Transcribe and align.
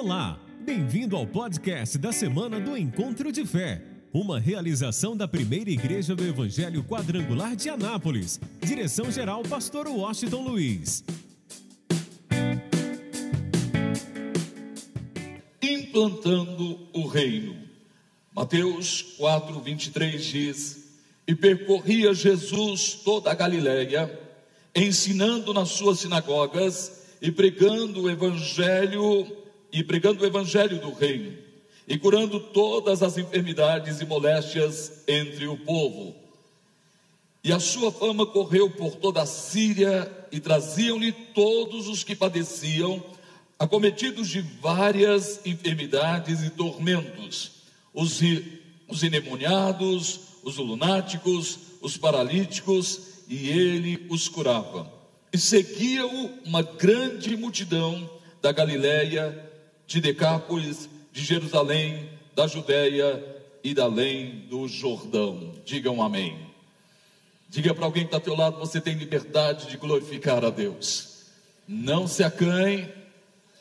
Olá, 0.00 0.38
bem-vindo 0.60 1.16
ao 1.16 1.26
podcast 1.26 1.98
da 1.98 2.12
semana 2.12 2.60
do 2.60 2.76
Encontro 2.76 3.32
de 3.32 3.44
Fé, 3.44 3.82
uma 4.12 4.38
realização 4.38 5.16
da 5.16 5.26
primeira 5.26 5.70
igreja 5.70 6.14
do 6.14 6.24
Evangelho 6.24 6.84
Quadrangular 6.84 7.56
de 7.56 7.68
Anápolis. 7.68 8.38
Direção-geral, 8.62 9.42
Pastor 9.42 9.88
Washington 9.88 10.42
Luiz. 10.44 11.02
Implantando 15.60 16.78
o 16.92 17.08
reino. 17.08 17.56
Mateus 18.32 19.02
4, 19.18 19.58
23 19.58 20.24
diz: 20.24 20.94
E 21.26 21.34
percorria 21.34 22.14
Jesus 22.14 22.92
toda 23.04 23.32
a 23.32 23.34
Galiléia, 23.34 24.16
ensinando 24.76 25.52
nas 25.52 25.70
suas 25.70 25.98
sinagogas 25.98 27.02
e 27.20 27.32
pregando 27.32 28.02
o 28.02 28.08
evangelho 28.08 29.47
e 29.72 29.82
pregando 29.82 30.22
o 30.22 30.26
evangelho 30.26 30.80
do 30.80 30.92
reino, 30.92 31.36
e 31.86 31.98
curando 31.98 32.38
todas 32.40 33.02
as 33.02 33.16
enfermidades 33.16 34.00
e 34.00 34.04
moléstias 34.04 35.02
entre 35.06 35.46
o 35.46 35.56
povo. 35.56 36.14
E 37.42 37.52
a 37.52 37.60
sua 37.60 37.90
fama 37.90 38.26
correu 38.26 38.70
por 38.70 38.96
toda 38.96 39.22
a 39.22 39.26
Síria, 39.26 40.10
e 40.30 40.38
traziam-lhe 40.38 41.12
todos 41.12 41.88
os 41.88 42.04
que 42.04 42.14
padeciam, 42.14 43.02
acometidos 43.58 44.28
de 44.28 44.40
várias 44.40 45.40
enfermidades 45.46 46.42
e 46.42 46.50
tormentos, 46.50 47.52
os, 47.94 48.20
os 48.86 49.02
endemoniados, 49.02 50.20
os 50.42 50.56
lunáticos, 50.58 51.58
os 51.80 51.96
paralíticos, 51.96 53.00
e 53.28 53.48
ele 53.48 54.06
os 54.10 54.28
curava. 54.28 54.92
E 55.32 55.38
seguia-o 55.38 56.30
uma 56.44 56.62
grande 56.62 57.36
multidão 57.36 58.08
da 58.40 58.52
Galiléia 58.52 59.47
de 59.88 60.02
Decápolis, 60.02 60.88
de 61.10 61.24
Jerusalém, 61.24 62.10
da 62.36 62.46
Judéia 62.46 63.24
e 63.64 63.72
da 63.72 63.84
além 63.84 64.44
do 64.50 64.68
Jordão. 64.68 65.54
Digam 65.64 66.02
amém. 66.02 66.38
Diga 67.48 67.74
para 67.74 67.86
alguém 67.86 68.02
que 68.02 68.08
está 68.08 68.18
ao 68.18 68.22
teu 68.22 68.36
lado, 68.36 68.58
você 68.58 68.82
tem 68.82 68.94
liberdade 68.94 69.66
de 69.66 69.78
glorificar 69.78 70.44
a 70.44 70.50
Deus. 70.50 71.24
Não 71.66 72.06
se 72.06 72.22
acanhe, 72.22 72.86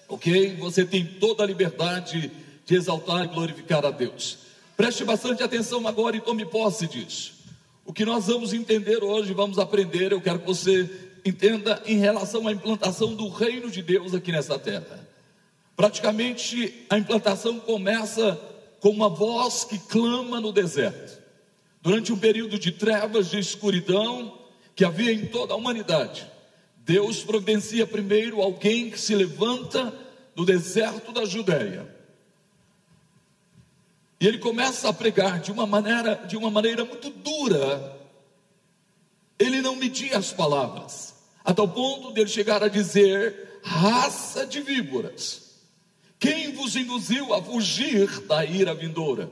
ok? 0.09 0.57
Você 0.57 0.85
tem 0.85 1.05
toda 1.05 1.43
a 1.43 1.47
liberdade 1.47 2.29
de 2.65 2.75
exaltar 2.75 3.23
e 3.23 3.27
glorificar 3.29 3.85
a 3.85 3.91
Deus. 3.91 4.39
Preste 4.75 5.05
bastante 5.05 5.41
atenção 5.41 5.87
agora 5.87 6.17
e 6.17 6.21
tome 6.21 6.45
posse 6.45 6.87
disso. 6.87 7.35
O 7.85 7.93
que 7.93 8.03
nós 8.03 8.27
vamos 8.27 8.51
entender 8.51 9.01
hoje, 9.01 9.33
vamos 9.33 9.57
aprender, 9.57 10.11
eu 10.11 10.19
quero 10.19 10.39
que 10.39 10.45
você 10.45 10.89
entenda 11.25 11.81
em 11.85 11.97
relação 11.97 12.45
à 12.49 12.51
implantação 12.51 13.15
do 13.15 13.29
reino 13.29 13.71
de 13.71 13.81
Deus 13.81 14.13
aqui 14.13 14.33
nessa 14.33 14.59
terra. 14.59 15.06
Praticamente 15.77 16.87
a 16.89 16.97
implantação 16.97 17.59
começa 17.59 18.33
com 18.79 18.89
uma 18.89 19.09
voz 19.09 19.63
que 19.63 19.77
clama 19.77 20.41
no 20.41 20.51
deserto. 20.51 21.21
Durante 21.83 22.11
um 22.11 22.17
período 22.17 22.57
de 22.57 22.71
trevas, 22.71 23.29
de 23.29 23.37
escuridão 23.37 24.39
que 24.75 24.83
havia 24.83 25.13
em 25.13 25.27
toda 25.27 25.53
a 25.53 25.55
humanidade, 25.55 26.27
Deus 26.77 27.23
providencia 27.23 27.85
primeiro 27.85 28.41
alguém 28.41 28.89
que 28.89 28.99
se 28.99 29.13
levanta 29.13 29.93
no 30.35 30.43
deserto 30.43 31.11
da 31.11 31.25
Judéia. 31.25 31.87
E 34.19 34.25
ele 34.25 34.39
começa 34.39 34.89
a 34.89 34.93
pregar 34.93 35.39
de 35.39 35.51
uma 35.51 35.67
maneira, 35.67 36.15
de 36.27 36.35
uma 36.35 36.49
maneira 36.49 36.83
muito 36.85 37.11
dura. 37.11 37.95
Ele 39.37 39.61
não 39.61 39.75
media 39.75 40.17
as 40.17 40.33
palavras, 40.33 41.13
a 41.45 41.53
tal 41.53 41.67
ponto 41.67 42.11
de 42.11 42.21
ele 42.21 42.29
chegar 42.31 42.63
a 42.63 42.67
dizer: 42.67 43.59
raça 43.61 44.43
de 44.43 44.59
víboras. 44.59 45.46
Quem 46.19 46.53
vos 46.53 46.75
induziu 46.75 47.33
a 47.33 47.41
fugir 47.41 48.21
da 48.21 48.43
ira 48.43 48.73
vindoura? 48.73 49.29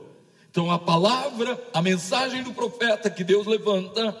Então, 0.50 0.70
a 0.70 0.78
palavra, 0.78 1.60
a 1.74 1.82
mensagem 1.82 2.42
do 2.42 2.52
profeta 2.52 3.10
que 3.10 3.24
Deus 3.24 3.46
levanta, 3.46 4.16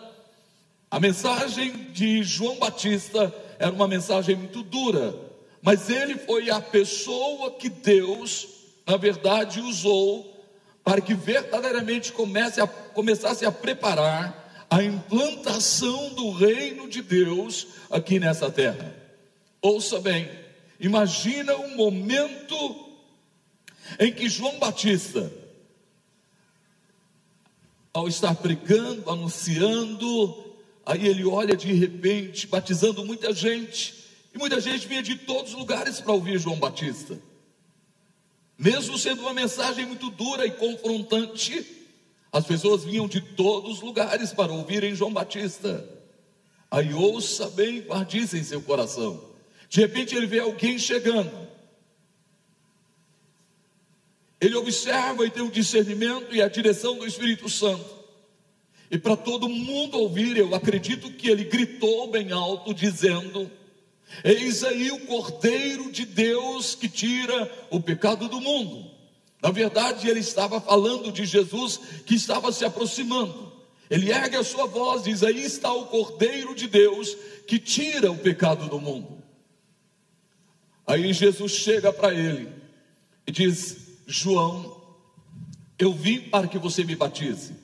a 0.90 1.00
mensagem 1.00 1.72
de 1.92 2.22
João 2.22 2.56
Batista 2.56 3.34
era 3.58 3.72
uma 3.72 3.88
mensagem 3.88 4.36
muito 4.36 4.62
dura, 4.62 5.14
mas 5.62 5.88
ele 5.88 6.16
foi 6.16 6.50
a 6.50 6.60
pessoa 6.60 7.52
que 7.52 7.68
Deus, 7.68 8.46
na 8.86 8.96
verdade, 8.96 9.60
usou 9.60 10.36
para 10.84 11.00
que 11.00 11.14
verdadeiramente 11.14 12.12
comece 12.12 12.60
a, 12.60 12.66
começasse 12.66 13.44
a 13.44 13.50
preparar 13.50 14.66
a 14.70 14.82
implantação 14.82 16.14
do 16.14 16.30
reino 16.32 16.88
de 16.88 17.02
Deus 17.02 17.66
aqui 17.90 18.20
nessa 18.20 18.50
terra. 18.50 18.94
Ouça 19.60 19.98
bem, 20.00 20.28
Imagina 20.78 21.56
um 21.56 21.76
momento 21.76 22.86
em 23.98 24.12
que 24.12 24.28
João 24.28 24.58
Batista, 24.58 25.32
ao 27.92 28.08
estar 28.08 28.34
pregando, 28.34 29.10
anunciando, 29.10 30.54
aí 30.84 31.06
ele 31.06 31.24
olha 31.24 31.56
de 31.56 31.72
repente, 31.72 32.46
batizando 32.46 33.04
muita 33.04 33.32
gente, 33.32 34.04
e 34.34 34.38
muita 34.38 34.60
gente 34.60 34.86
vinha 34.86 35.02
de 35.02 35.16
todos 35.16 35.52
os 35.52 35.58
lugares 35.58 36.00
para 36.00 36.12
ouvir 36.12 36.38
João 36.38 36.58
Batista. 36.58 37.18
Mesmo 38.58 38.98
sendo 38.98 39.22
uma 39.22 39.32
mensagem 39.32 39.86
muito 39.86 40.10
dura 40.10 40.46
e 40.46 40.50
confrontante, 40.50 41.64
as 42.32 42.44
pessoas 42.44 42.84
vinham 42.84 43.08
de 43.08 43.20
todos 43.20 43.76
os 43.76 43.80
lugares 43.80 44.32
para 44.32 44.52
ouvirem 44.52 44.94
João 44.94 45.12
Batista. 45.12 45.88
Aí 46.70 46.92
ouça 46.92 47.48
bem, 47.50 47.82
guarde 47.82 48.18
em 48.18 48.26
seu 48.26 48.60
coração. 48.60 49.35
De 49.68 49.80
repente 49.80 50.14
ele 50.14 50.26
vê 50.26 50.40
alguém 50.40 50.78
chegando. 50.78 51.46
Ele 54.40 54.54
observa 54.54 55.26
e 55.26 55.30
tem 55.30 55.42
o 55.42 55.50
discernimento 55.50 56.34
e 56.34 56.42
a 56.42 56.48
direção 56.48 56.98
do 56.98 57.06
Espírito 57.06 57.48
Santo. 57.48 57.96
E 58.90 58.98
para 58.98 59.16
todo 59.16 59.48
mundo 59.48 59.98
ouvir, 59.98 60.36
eu 60.36 60.54
acredito 60.54 61.10
que 61.10 61.28
ele 61.28 61.44
gritou 61.44 62.08
bem 62.10 62.30
alto, 62.30 62.72
dizendo: 62.72 63.50
Eis 64.22 64.62
aí 64.62 64.90
o 64.92 65.06
Cordeiro 65.06 65.90
de 65.90 66.04
Deus 66.04 66.74
que 66.74 66.88
tira 66.88 67.50
o 67.70 67.80
pecado 67.80 68.28
do 68.28 68.40
mundo. 68.40 68.90
Na 69.42 69.50
verdade, 69.50 70.08
ele 70.08 70.20
estava 70.20 70.60
falando 70.60 71.10
de 71.10 71.24
Jesus 71.24 71.80
que 72.04 72.14
estava 72.14 72.52
se 72.52 72.64
aproximando. 72.64 73.52
Ele 73.90 74.10
ergue 74.10 74.36
a 74.36 74.44
sua 74.44 74.66
voz, 74.66 75.02
diz: 75.02 75.22
Aí 75.22 75.42
está 75.42 75.72
o 75.72 75.86
Cordeiro 75.86 76.54
de 76.54 76.68
Deus 76.68 77.16
que 77.46 77.58
tira 77.58 78.10
o 78.10 78.18
pecado 78.18 78.68
do 78.68 78.80
mundo. 78.80 79.15
Aí 80.86 81.12
Jesus 81.12 81.52
chega 81.52 81.92
para 81.92 82.14
ele 82.14 82.48
e 83.26 83.32
diz: 83.32 83.76
João, 84.06 84.80
eu 85.78 85.92
vim 85.92 86.20
para 86.20 86.46
que 86.46 86.58
você 86.58 86.84
me 86.84 86.94
batize. 86.94 87.54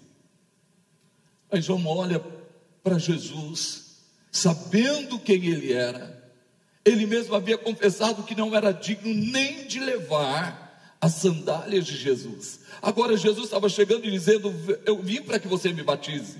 Aí 1.50 1.60
João 1.60 1.86
olha 1.86 2.22
para 2.82 2.98
Jesus, 2.98 3.98
sabendo 4.30 5.18
quem 5.18 5.44
ele 5.44 5.72
era, 5.72 6.20
ele 6.84 7.06
mesmo 7.06 7.34
havia 7.34 7.56
confessado 7.56 8.24
que 8.24 8.34
não 8.34 8.54
era 8.56 8.72
digno 8.72 9.14
nem 9.14 9.66
de 9.66 9.78
levar 9.78 10.96
as 11.00 11.14
sandálias 11.14 11.86
de 11.86 11.96
Jesus. 11.96 12.60
Agora 12.80 13.16
Jesus 13.16 13.44
estava 13.44 13.68
chegando 13.68 14.04
e 14.06 14.10
dizendo: 14.10 14.52
Eu 14.84 15.00
vim 15.00 15.22
para 15.22 15.38
que 15.38 15.46
você 15.46 15.72
me 15.72 15.82
batize. 15.82 16.38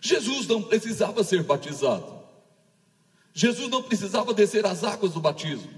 Jesus 0.00 0.46
não 0.46 0.62
precisava 0.62 1.22
ser 1.22 1.42
batizado. 1.42 2.17
Jesus 3.38 3.68
não 3.68 3.84
precisava 3.84 4.34
descer 4.34 4.66
as 4.66 4.82
águas 4.82 5.12
do 5.12 5.20
batismo. 5.20 5.70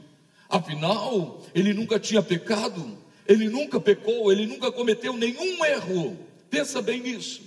Afinal, 0.49 1.43
ele 1.55 1.75
nunca 1.75 2.01
tinha 2.01 2.23
pecado, 2.23 2.97
ele 3.29 3.51
nunca 3.51 3.79
pecou, 3.79 4.33
ele 4.33 4.47
nunca 4.47 4.73
cometeu 4.73 5.15
nenhum 5.15 5.63
erro. 5.67 6.17
Pensa 6.49 6.81
bem 6.81 7.03
nisso. 7.03 7.43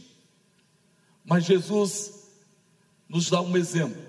Mas 1.26 1.46
Jesus 1.46 2.30
nos 3.10 3.28
dá 3.28 3.42
um 3.42 3.58
exemplo. 3.58 4.00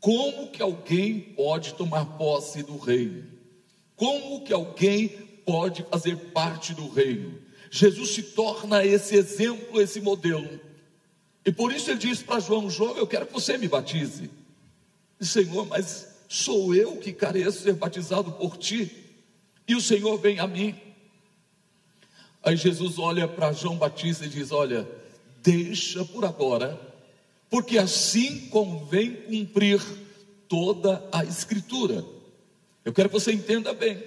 Como 0.00 0.50
que 0.50 0.60
alguém 0.60 1.18
pode 1.18 1.72
tomar 1.72 2.04
posse 2.18 2.62
do 2.62 2.76
reino? 2.76 3.24
Como 3.96 4.44
que 4.44 4.52
alguém 4.52 5.08
pode 5.46 5.82
fazer 5.84 6.14
parte 6.34 6.74
do 6.74 6.90
reino? 6.90 7.40
Jesus 7.70 8.10
se 8.10 8.22
torna 8.22 8.84
esse 8.84 9.16
exemplo, 9.16 9.80
esse 9.80 9.98
modelo. 9.98 10.60
E 11.42 11.50
por 11.50 11.72
isso 11.72 11.90
ele 11.90 12.00
diz 12.00 12.22
para 12.22 12.38
João: 12.38 12.68
João, 12.68 12.98
eu 12.98 13.06
quero 13.06 13.24
que 13.24 13.32
você 13.32 13.56
me 13.56 13.66
batize. 13.66 14.39
Senhor, 15.26 15.66
mas 15.66 16.08
sou 16.28 16.74
eu 16.74 16.96
que 16.96 17.12
careço 17.12 17.62
ser 17.62 17.74
batizado 17.74 18.32
por 18.32 18.56
ti, 18.56 18.90
e 19.68 19.74
o 19.74 19.80
Senhor 19.80 20.16
vem 20.18 20.38
a 20.38 20.46
mim. 20.46 20.74
Aí 22.42 22.56
Jesus 22.56 22.98
olha 22.98 23.28
para 23.28 23.52
João 23.52 23.76
Batista 23.76 24.24
e 24.24 24.28
diz: 24.28 24.50
Olha, 24.50 24.88
deixa 25.42 26.04
por 26.06 26.24
agora, 26.24 26.80
porque 27.50 27.76
assim 27.76 28.48
convém 28.48 29.14
cumprir 29.14 29.82
toda 30.48 31.06
a 31.12 31.22
Escritura. 31.24 32.04
Eu 32.84 32.92
quero 32.92 33.10
que 33.10 33.14
você 33.14 33.32
entenda 33.32 33.74
bem. 33.74 34.02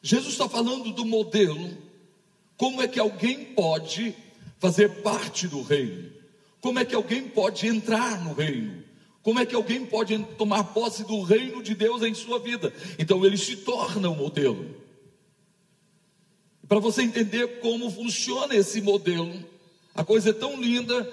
Jesus 0.00 0.34
está 0.34 0.48
falando 0.48 0.92
do 0.92 1.04
modelo, 1.04 1.76
como 2.56 2.80
é 2.80 2.86
que 2.86 3.00
alguém 3.00 3.46
pode 3.46 4.14
fazer 4.60 5.02
parte 5.02 5.48
do 5.48 5.60
reino, 5.60 6.12
como 6.60 6.78
é 6.78 6.84
que 6.84 6.94
alguém 6.94 7.28
pode 7.28 7.66
entrar 7.66 8.22
no 8.22 8.32
reino 8.32 8.87
Como 9.28 9.40
é 9.40 9.44
que 9.44 9.54
alguém 9.54 9.84
pode 9.84 10.18
tomar 10.38 10.64
posse 10.72 11.04
do 11.04 11.20
reino 11.20 11.62
de 11.62 11.74
Deus 11.74 12.02
em 12.02 12.14
sua 12.14 12.38
vida? 12.38 12.72
Então 12.98 13.26
ele 13.26 13.36
se 13.36 13.56
torna 13.56 14.08
um 14.08 14.16
modelo. 14.16 14.74
Para 16.66 16.78
você 16.78 17.02
entender 17.02 17.60
como 17.60 17.90
funciona 17.90 18.54
esse 18.54 18.80
modelo, 18.80 19.44
a 19.94 20.02
coisa 20.02 20.30
é 20.30 20.32
tão 20.32 20.58
linda 20.58 21.06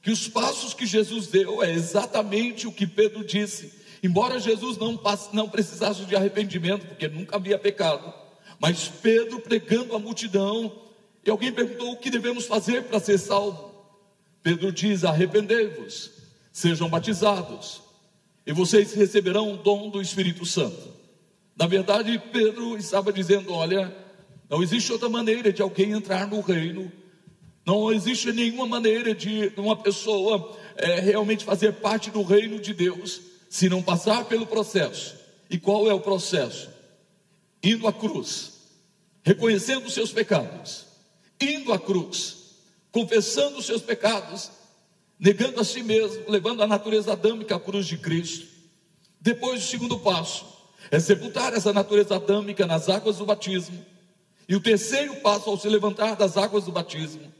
que 0.00 0.12
os 0.12 0.28
passos 0.28 0.74
que 0.74 0.86
Jesus 0.86 1.26
deu 1.26 1.60
é 1.60 1.72
exatamente 1.72 2.68
o 2.68 2.72
que 2.72 2.86
Pedro 2.86 3.24
disse. 3.24 3.72
Embora 4.00 4.38
Jesus 4.38 4.78
não, 4.78 4.96
não 5.32 5.48
precisasse 5.48 6.04
de 6.04 6.14
arrependimento, 6.14 6.86
porque 6.86 7.08
nunca 7.08 7.34
havia 7.34 7.58
pecado, 7.58 8.14
mas 8.60 8.86
Pedro 8.86 9.40
pregando 9.40 9.96
a 9.96 9.98
multidão, 9.98 10.72
e 11.26 11.30
alguém 11.30 11.50
perguntou 11.50 11.90
o 11.90 11.96
que 11.96 12.10
devemos 12.10 12.46
fazer 12.46 12.84
para 12.84 13.00
ser 13.00 13.18
salvo. 13.18 13.74
Pedro 14.40 14.70
diz: 14.70 15.02
arrependei-vos, 15.02 16.19
sejam 16.52 16.88
batizados, 16.88 17.82
e 18.46 18.52
vocês 18.52 18.92
receberão 18.94 19.54
o 19.54 19.56
dom 19.56 19.90
do 19.90 20.00
Espírito 20.00 20.44
Santo. 20.44 20.94
Na 21.56 21.66
verdade, 21.66 22.20
Pedro 22.32 22.76
estava 22.76 23.12
dizendo: 23.12 23.52
olha, 23.52 23.94
não 24.48 24.62
existe 24.62 24.92
outra 24.92 25.08
maneira 25.08 25.52
de 25.52 25.62
alguém 25.62 25.92
entrar 25.92 26.26
no 26.26 26.40
reino, 26.40 26.90
não 27.66 27.92
existe 27.92 28.32
nenhuma 28.32 28.66
maneira 28.66 29.14
de 29.14 29.52
uma 29.56 29.76
pessoa 29.76 30.56
é, 30.76 31.00
realmente 31.00 31.44
fazer 31.44 31.74
parte 31.74 32.10
do 32.10 32.22
reino 32.22 32.58
de 32.58 32.72
Deus 32.72 33.20
se 33.48 33.68
não 33.68 33.82
passar 33.82 34.24
pelo 34.24 34.46
processo. 34.46 35.16
E 35.50 35.58
qual 35.58 35.88
é 35.90 35.92
o 35.92 36.00
processo? 36.00 36.70
Indo 37.62 37.86
à 37.86 37.92
cruz, 37.92 38.52
reconhecendo 39.22 39.86
os 39.86 39.92
seus 39.92 40.12
pecados, 40.12 40.86
indo 41.40 41.72
à 41.72 41.78
cruz, 41.78 42.36
confessando 42.90 43.58
os 43.58 43.66
seus 43.66 43.82
pecados, 43.82 44.50
negando 45.20 45.60
a 45.60 45.64
si 45.64 45.82
mesmo, 45.82 46.24
levando 46.28 46.62
a 46.62 46.66
natureza 46.66 47.12
adâmica 47.12 47.54
à 47.54 47.60
cruz 47.60 47.86
de 47.86 47.98
Cristo. 47.98 48.46
Depois, 49.20 49.62
o 49.62 49.68
segundo 49.68 49.98
passo 49.98 50.46
é 50.90 50.98
sepultar 50.98 51.52
essa 51.52 51.74
natureza 51.74 52.16
adâmica 52.16 52.66
nas 52.66 52.88
águas 52.88 53.18
do 53.18 53.26
batismo. 53.26 53.84
E 54.48 54.56
o 54.56 54.60
terceiro 54.60 55.14
passo, 55.16 55.50
ao 55.50 55.58
se 55.58 55.68
levantar 55.68 56.16
das 56.16 56.38
águas 56.38 56.64
do 56.64 56.72
batismo, 56.72 57.30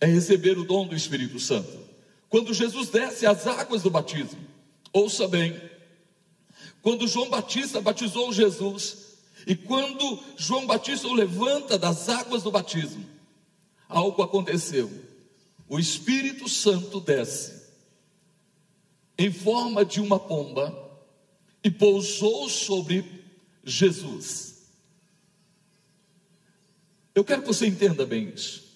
é 0.00 0.06
receber 0.06 0.58
o 0.58 0.64
dom 0.64 0.86
do 0.86 0.94
Espírito 0.94 1.40
Santo. 1.40 1.78
Quando 2.28 2.52
Jesus 2.52 2.90
desce 2.90 3.26
às 3.26 3.46
águas 3.46 3.82
do 3.82 3.90
batismo, 3.90 4.38
ouça 4.92 5.26
bem, 5.26 5.58
quando 6.82 7.08
João 7.08 7.30
Batista 7.30 7.80
batizou 7.80 8.32
Jesus, 8.32 9.08
e 9.46 9.56
quando 9.56 10.22
João 10.36 10.66
Batista 10.66 11.08
o 11.08 11.14
levanta 11.14 11.78
das 11.78 12.08
águas 12.08 12.42
do 12.42 12.50
batismo, 12.50 13.04
algo 13.88 14.22
aconteceu. 14.22 15.07
O 15.68 15.78
Espírito 15.78 16.48
Santo 16.48 17.00
desce 17.00 17.58
em 19.18 19.32
forma 19.32 19.84
de 19.84 20.00
uma 20.00 20.18
pomba 20.18 20.88
e 21.62 21.70
pousou 21.70 22.48
sobre 22.48 23.04
Jesus. 23.64 24.62
Eu 27.14 27.24
quero 27.24 27.42
que 27.42 27.48
você 27.48 27.66
entenda 27.66 28.06
bem 28.06 28.32
isso. 28.34 28.68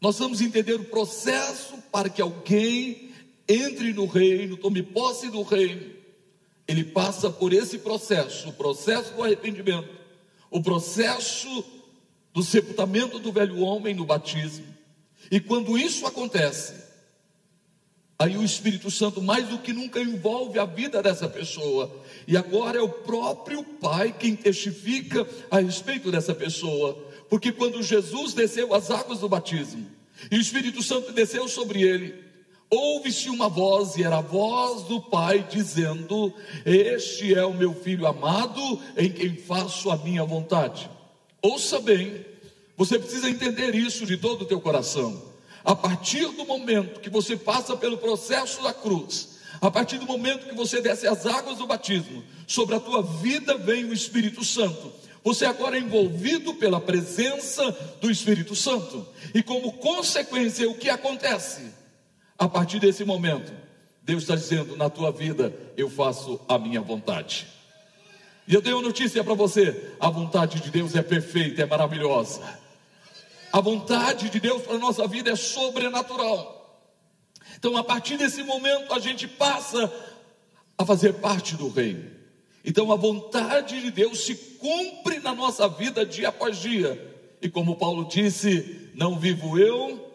Nós 0.00 0.18
vamos 0.18 0.40
entender 0.40 0.74
o 0.74 0.84
processo 0.84 1.78
para 1.90 2.10
que 2.10 2.20
alguém 2.20 3.06
entre 3.48 3.92
no 3.92 4.06
reino, 4.06 4.56
tome 4.56 4.82
posse 4.82 5.30
do 5.30 5.42
reino. 5.42 5.94
Ele 6.66 6.84
passa 6.84 7.30
por 7.30 7.52
esse 7.52 7.78
processo, 7.78 8.48
o 8.48 8.52
processo 8.52 9.14
do 9.14 9.22
arrependimento, 9.22 9.88
o 10.50 10.60
processo 10.60 11.64
do 12.32 12.42
sepultamento 12.42 13.18
do 13.18 13.32
velho 13.32 13.60
homem 13.60 13.94
no 13.94 14.04
batismo. 14.04 14.75
E 15.30 15.40
quando 15.40 15.76
isso 15.76 16.06
acontece, 16.06 16.74
aí 18.18 18.36
o 18.36 18.44
Espírito 18.44 18.90
Santo 18.90 19.20
mais 19.20 19.48
do 19.48 19.58
que 19.58 19.72
nunca 19.72 20.00
envolve 20.00 20.58
a 20.58 20.64
vida 20.64 21.02
dessa 21.02 21.28
pessoa. 21.28 21.94
E 22.26 22.36
agora 22.36 22.78
é 22.78 22.82
o 22.82 22.88
próprio 22.88 23.62
Pai 23.62 24.14
quem 24.18 24.34
testifica 24.34 25.26
a 25.50 25.58
respeito 25.60 26.10
dessa 26.10 26.34
pessoa. 26.34 26.96
Porque 27.28 27.52
quando 27.52 27.82
Jesus 27.82 28.32
desceu 28.32 28.72
as 28.74 28.90
águas 28.90 29.20
do 29.20 29.28
batismo, 29.28 29.86
e 30.30 30.36
o 30.36 30.40
Espírito 30.40 30.82
Santo 30.82 31.12
desceu 31.12 31.46
sobre 31.48 31.82
ele, 31.82 32.14
ouve-se 32.70 33.28
uma 33.28 33.48
voz, 33.48 33.96
e 33.96 34.02
era 34.02 34.18
a 34.18 34.22
voz 34.22 34.82
do 34.84 35.00
Pai 35.00 35.46
dizendo: 35.48 36.32
Este 36.64 37.34
é 37.34 37.44
o 37.44 37.54
meu 37.54 37.74
filho 37.74 38.06
amado, 38.06 38.80
em 38.96 39.10
quem 39.10 39.36
faço 39.36 39.90
a 39.90 39.96
minha 39.96 40.24
vontade. 40.24 40.88
Ouça 41.42 41.78
bem, 41.80 42.24
você 42.76 42.98
precisa 42.98 43.28
entender 43.28 43.74
isso 43.74 44.04
de 44.04 44.16
todo 44.16 44.42
o 44.42 44.46
teu 44.46 44.60
coração. 44.60 45.34
A 45.64 45.74
partir 45.74 46.26
do 46.28 46.44
momento 46.44 47.00
que 47.00 47.10
você 47.10 47.36
passa 47.36 47.76
pelo 47.76 47.98
processo 47.98 48.62
da 48.62 48.72
cruz, 48.72 49.38
a 49.60 49.70
partir 49.70 49.98
do 49.98 50.06
momento 50.06 50.46
que 50.46 50.54
você 50.54 50.80
desce 50.80 51.06
as 51.06 51.26
águas 51.26 51.58
do 51.58 51.66
batismo, 51.66 52.22
sobre 52.46 52.76
a 52.76 52.80
tua 52.80 53.02
vida 53.02 53.56
vem 53.56 53.84
o 53.84 53.92
Espírito 53.92 54.44
Santo 54.44 54.92
você 55.26 55.44
agora 55.44 55.76
é 55.76 55.80
envolvido 55.80 56.54
pela 56.54 56.80
presença 56.80 57.76
do 58.00 58.08
Espírito 58.08 58.54
Santo. 58.54 59.04
E 59.34 59.42
como 59.42 59.72
consequência, 59.72 60.70
o 60.70 60.76
que 60.76 60.88
acontece? 60.88 61.62
A 62.38 62.48
partir 62.48 62.78
desse 62.78 63.04
momento, 63.04 63.52
Deus 64.04 64.22
está 64.22 64.36
dizendo: 64.36 64.76
na 64.76 64.88
tua 64.88 65.10
vida 65.10 65.52
eu 65.76 65.90
faço 65.90 66.38
a 66.48 66.56
minha 66.56 66.80
vontade. 66.80 67.48
E 68.46 68.54
eu 68.54 68.62
tenho 68.62 68.80
notícia 68.80 69.24
para 69.24 69.34
você: 69.34 69.94
a 69.98 70.08
vontade 70.08 70.60
de 70.60 70.70
Deus 70.70 70.94
é 70.94 71.02
perfeita, 71.02 71.60
é 71.60 71.66
maravilhosa. 71.66 72.40
A 73.56 73.60
vontade 73.62 74.28
de 74.28 74.38
Deus 74.38 74.60
para 74.60 74.74
a 74.74 74.78
nossa 74.78 75.08
vida 75.08 75.30
é 75.30 75.34
sobrenatural. 75.34 76.92
Então, 77.56 77.74
a 77.74 77.82
partir 77.82 78.18
desse 78.18 78.42
momento, 78.42 78.92
a 78.92 78.98
gente 78.98 79.26
passa 79.26 79.90
a 80.76 80.84
fazer 80.84 81.14
parte 81.14 81.56
do 81.56 81.70
reino. 81.70 82.10
Então 82.62 82.92
a 82.92 82.96
vontade 82.96 83.80
de 83.80 83.90
Deus 83.90 84.26
se 84.26 84.34
cumpre 84.34 85.20
na 85.20 85.34
nossa 85.34 85.66
vida 85.68 86.04
dia 86.04 86.28
após 86.28 86.58
dia. 86.58 87.16
E 87.40 87.48
como 87.48 87.76
Paulo 87.76 88.04
disse, 88.04 88.90
não 88.94 89.18
vivo 89.18 89.58
eu, 89.58 90.12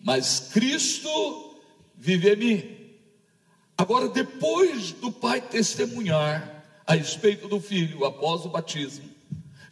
mas 0.00 0.50
Cristo 0.52 1.54
vive 1.94 2.32
em 2.32 2.36
mim. 2.36 2.76
Agora, 3.78 4.08
depois 4.08 4.90
do 4.90 5.12
Pai 5.12 5.40
testemunhar 5.40 6.64
a 6.84 6.94
respeito 6.94 7.46
do 7.46 7.60
Filho 7.60 8.04
após 8.04 8.44
o 8.44 8.48
batismo, 8.48 9.11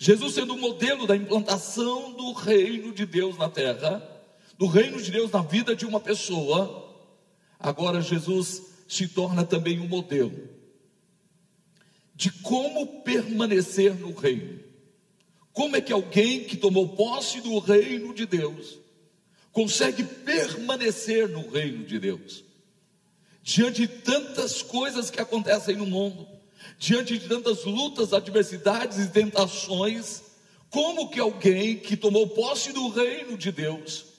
Jesus 0.02 0.32
sendo 0.32 0.54
o 0.54 0.58
modelo 0.58 1.06
da 1.06 1.14
implantação 1.14 2.14
do 2.14 2.32
reino 2.32 2.90
de 2.90 3.04
Deus 3.04 3.36
na 3.36 3.50
terra, 3.50 4.02
do 4.56 4.66
reino 4.66 5.00
de 5.00 5.10
Deus 5.10 5.30
na 5.30 5.42
vida 5.42 5.76
de 5.76 5.84
uma 5.84 6.00
pessoa, 6.00 6.90
agora 7.58 8.00
Jesus 8.00 8.62
se 8.88 9.06
torna 9.06 9.44
também 9.44 9.78
um 9.78 9.86
modelo 9.86 10.48
de 12.14 12.32
como 12.32 13.02
permanecer 13.02 13.94
no 13.94 14.14
reino. 14.14 14.60
Como 15.52 15.76
é 15.76 15.82
que 15.82 15.92
alguém 15.92 16.44
que 16.44 16.56
tomou 16.56 16.88
posse 16.96 17.42
do 17.42 17.58
reino 17.58 18.14
de 18.14 18.24
Deus 18.24 18.78
consegue 19.52 20.02
permanecer 20.02 21.28
no 21.28 21.46
reino 21.50 21.84
de 21.84 21.98
Deus? 21.98 22.42
Diante 23.42 23.82
de 23.82 23.88
tantas 23.88 24.62
coisas 24.62 25.10
que 25.10 25.20
acontecem 25.20 25.76
no 25.76 25.84
mundo, 25.84 26.26
diante 26.78 27.18
de 27.18 27.28
tantas 27.28 27.64
lutas, 27.64 28.12
adversidades 28.12 28.98
e 28.98 29.08
tentações, 29.08 30.22
como 30.70 31.10
que 31.10 31.20
alguém 31.20 31.76
que 31.76 31.96
tomou 31.96 32.28
posse 32.28 32.72
do 32.72 32.88
reino 32.88 33.36
de 33.36 33.50
Deus 33.50 34.10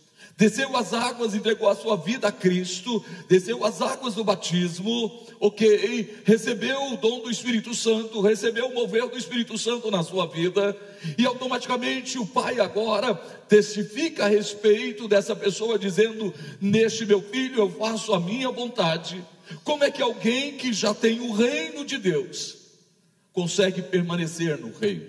desceu 0.41 0.75
as 0.75 0.91
águas, 0.91 1.35
entregou 1.35 1.69
a 1.69 1.75
sua 1.75 1.95
vida 1.95 2.27
a 2.27 2.31
Cristo, 2.31 3.05
desceu 3.29 3.63
as 3.63 3.79
águas 3.79 4.15
do 4.15 4.23
batismo, 4.23 5.23
ok, 5.39 6.17
recebeu 6.25 6.93
o 6.93 6.97
dom 6.97 7.19
do 7.19 7.29
Espírito 7.29 7.75
Santo, 7.75 8.21
recebeu 8.21 8.65
o 8.65 8.73
mover 8.73 9.07
do 9.07 9.15
Espírito 9.15 9.55
Santo 9.55 9.91
na 9.91 10.01
sua 10.01 10.25
vida, 10.25 10.75
e 11.15 11.27
automaticamente 11.27 12.17
o 12.17 12.25
Pai 12.25 12.59
agora 12.59 13.13
testifica 13.47 14.25
a 14.25 14.27
respeito 14.27 15.07
dessa 15.07 15.35
pessoa, 15.35 15.77
dizendo: 15.77 16.33
Neste 16.59 17.05
meu 17.05 17.21
filho 17.21 17.59
eu 17.59 17.69
faço 17.69 18.11
a 18.11 18.19
minha 18.19 18.49
vontade. 18.49 19.23
Como 19.63 19.83
é 19.83 19.91
que 19.91 20.01
alguém 20.01 20.57
que 20.57 20.73
já 20.73 20.93
tem 20.93 21.19
o 21.19 21.33
reino 21.33 21.85
de 21.85 21.97
Deus 21.97 22.57
consegue 23.31 23.81
permanecer 23.81 24.57
no 24.57 24.71
reino? 24.71 25.07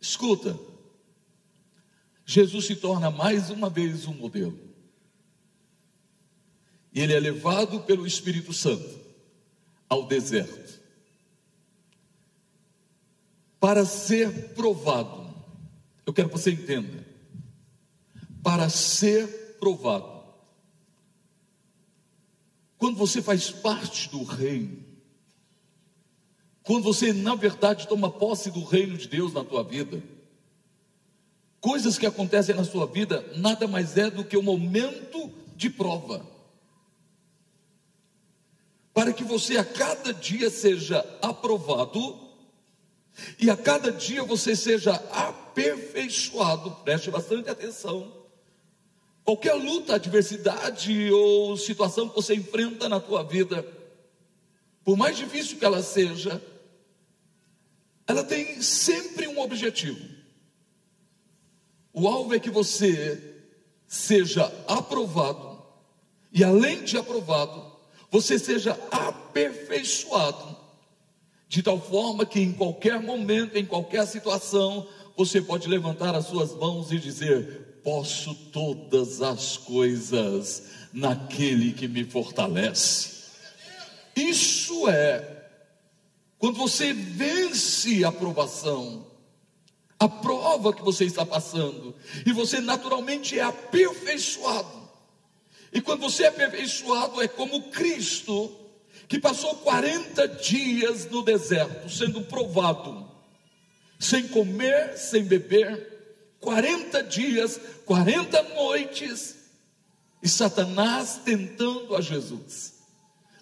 Escuta, 0.00 0.58
Jesus 2.24 2.66
se 2.66 2.76
torna 2.76 3.10
mais 3.10 3.50
uma 3.50 3.68
vez 3.68 4.06
um 4.06 4.14
modelo. 4.14 4.58
E 6.92 7.00
ele 7.00 7.12
é 7.12 7.20
levado 7.20 7.80
pelo 7.80 8.06
Espírito 8.06 8.52
Santo 8.52 8.98
ao 9.88 10.06
deserto 10.06 10.66
para 13.66 13.84
ser 13.84 14.54
provado. 14.54 15.26
Eu 16.06 16.12
quero 16.12 16.28
que 16.28 16.38
você 16.38 16.52
entenda. 16.52 17.04
Para 18.42 18.68
ser 18.68 19.56
provado. 19.58 20.15
Quando 22.78 22.96
você 22.96 23.22
faz 23.22 23.50
parte 23.50 24.08
do 24.10 24.22
reino, 24.22 24.84
quando 26.62 26.82
você 26.82 27.12
na 27.12 27.34
verdade 27.34 27.86
toma 27.86 28.10
posse 28.10 28.50
do 28.50 28.64
reino 28.64 28.96
de 28.96 29.08
Deus 29.08 29.32
na 29.32 29.44
tua 29.44 29.62
vida, 29.62 30.02
coisas 31.60 31.96
que 31.96 32.06
acontecem 32.06 32.54
na 32.54 32.64
sua 32.64 32.86
vida 32.86 33.24
nada 33.36 33.66
mais 33.66 33.96
é 33.96 34.10
do 34.10 34.24
que 34.24 34.36
um 34.36 34.42
momento 34.42 35.30
de 35.56 35.70
prova. 35.70 36.36
para 38.96 39.12
que 39.12 39.22
você 39.22 39.58
a 39.58 39.64
cada 39.64 40.14
dia 40.14 40.48
seja 40.48 41.04
aprovado 41.20 42.18
e 43.38 43.50
a 43.50 43.54
cada 43.54 43.92
dia 43.92 44.24
você 44.24 44.56
seja 44.56 44.94
aperfeiçoado. 45.12 46.70
Preste 46.82 47.10
bastante 47.10 47.50
atenção. 47.50 48.25
Qualquer 49.26 49.54
luta, 49.54 49.96
adversidade 49.96 51.10
ou 51.10 51.56
situação 51.56 52.08
que 52.08 52.14
você 52.14 52.36
enfrenta 52.36 52.88
na 52.88 53.00
tua 53.00 53.24
vida, 53.24 53.66
por 54.84 54.96
mais 54.96 55.16
difícil 55.16 55.58
que 55.58 55.64
ela 55.64 55.82
seja, 55.82 56.40
ela 58.06 58.22
tem 58.22 58.62
sempre 58.62 59.26
um 59.26 59.40
objetivo. 59.40 59.98
O 61.92 62.06
alvo 62.06 62.36
é 62.36 62.38
que 62.38 62.50
você 62.50 63.42
seja 63.88 64.44
aprovado, 64.68 65.60
e 66.32 66.44
além 66.44 66.84
de 66.84 66.96
aprovado, 66.96 67.72
você 68.08 68.38
seja 68.38 68.78
aperfeiçoado, 68.92 70.56
de 71.48 71.64
tal 71.64 71.80
forma 71.80 72.24
que 72.24 72.38
em 72.38 72.52
qualquer 72.52 73.02
momento, 73.02 73.56
em 73.56 73.66
qualquer 73.66 74.06
situação, 74.06 74.86
você 75.16 75.42
pode 75.42 75.66
levantar 75.66 76.14
as 76.14 76.26
suas 76.26 76.54
mãos 76.54 76.92
e 76.92 76.98
dizer: 77.00 77.65
Posso 77.86 78.34
todas 78.34 79.22
as 79.22 79.56
coisas 79.56 80.64
naquele 80.92 81.72
que 81.72 81.86
me 81.86 82.02
fortalece. 82.02 83.26
Isso 84.16 84.88
é 84.88 85.46
quando 86.36 86.56
você 86.56 86.92
vence 86.92 88.04
a 88.04 88.08
aprovação, 88.08 89.06
a 90.00 90.08
prova 90.08 90.72
que 90.72 90.82
você 90.82 91.04
está 91.04 91.24
passando, 91.24 91.94
e 92.26 92.32
você 92.32 92.60
naturalmente 92.60 93.38
é 93.38 93.42
aperfeiçoado. 93.42 94.90
E 95.72 95.80
quando 95.80 96.00
você 96.00 96.24
é 96.24 96.26
aperfeiçoado, 96.26 97.22
é 97.22 97.28
como 97.28 97.70
Cristo, 97.70 98.52
que 99.06 99.20
passou 99.20 99.54
40 99.58 100.26
dias 100.26 101.08
no 101.08 101.22
deserto, 101.22 101.88
sendo 101.88 102.22
provado, 102.22 103.08
sem 103.96 104.26
comer, 104.26 104.98
sem 104.98 105.22
beber, 105.22 105.95
40 106.46 107.02
dias, 107.02 107.60
40 107.84 108.40
noites, 108.54 109.34
e 110.22 110.28
Satanás 110.28 111.20
tentando 111.24 111.96
a 111.96 112.00
Jesus. 112.00 112.74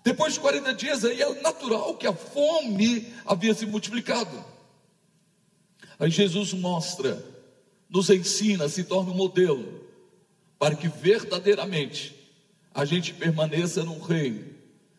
Depois 0.03 0.33
de 0.33 0.41
40 0.41 0.75
dias, 0.75 1.05
aí 1.05 1.21
é 1.21 1.43
natural 1.43 1.99
que 1.99 2.07
a 2.07 2.15
fome 2.15 3.13
havia 3.27 3.53
se 3.53 3.67
multiplicado. 3.67 4.43
Aí 5.99 6.09
Jesus 6.09 6.55
mostra, 6.55 7.23
nos 7.91 8.09
ensina, 8.09 8.71
se 8.71 8.85
torna 8.85 9.11
um 9.11 9.15
modelo, 9.15 9.87
para 10.59 10.75
que 10.75 10.89
verdadeiramente 10.89 12.17
a 12.73 12.87
gente 12.87 13.13
permaneça 13.13 13.85
no 13.85 13.99
reino, 13.99 14.47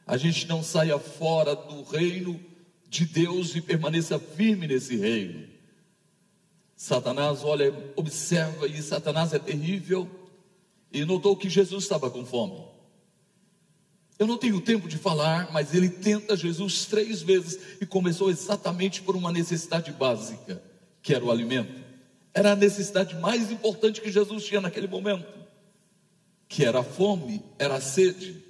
a 0.05 0.15
gente 0.15 0.47
não 0.47 0.61
saia 0.61 0.99
fora 0.99 1.55
do 1.55 1.81
reino 1.81 2.39
de 2.87 3.03
Deus 3.03 3.55
e 3.55 3.61
permaneça 3.61 4.19
firme 4.19 4.67
nesse 4.67 4.95
reino. 4.95 5.54
Satanás 6.75 7.43
olha, 7.43 7.73
observa, 7.95 8.67
e 8.67 8.81
Satanás 8.81 9.33
é 9.33 9.39
terrível, 9.39 10.09
e 10.91 11.05
notou 11.05 11.35
que 11.35 11.49
Jesus 11.49 11.83
estava 11.83 12.09
com 12.09 12.25
fome. 12.25 12.65
Eu 14.17 14.27
não 14.27 14.37
tenho 14.37 14.61
tempo 14.61 14.87
de 14.87 14.97
falar, 14.97 15.51
mas 15.51 15.73
ele 15.73 15.89
tenta 15.89 16.37
Jesus 16.37 16.85
três 16.85 17.21
vezes 17.21 17.59
e 17.81 17.85
começou 17.85 18.29
exatamente 18.29 19.01
por 19.01 19.15
uma 19.15 19.31
necessidade 19.31 19.91
básica, 19.91 20.61
que 21.01 21.13
era 21.13 21.23
o 21.23 21.31
alimento. 21.31 21.83
Era 22.33 22.51
a 22.51 22.55
necessidade 22.55 23.15
mais 23.15 23.51
importante 23.51 24.01
que 24.01 24.11
Jesus 24.11 24.45
tinha 24.45 24.61
naquele 24.61 24.87
momento, 24.87 25.25
que 26.47 26.63
era 26.63 26.79
a 26.79 26.83
fome, 26.83 27.41
era 27.57 27.75
a 27.75 27.81
sede. 27.81 28.41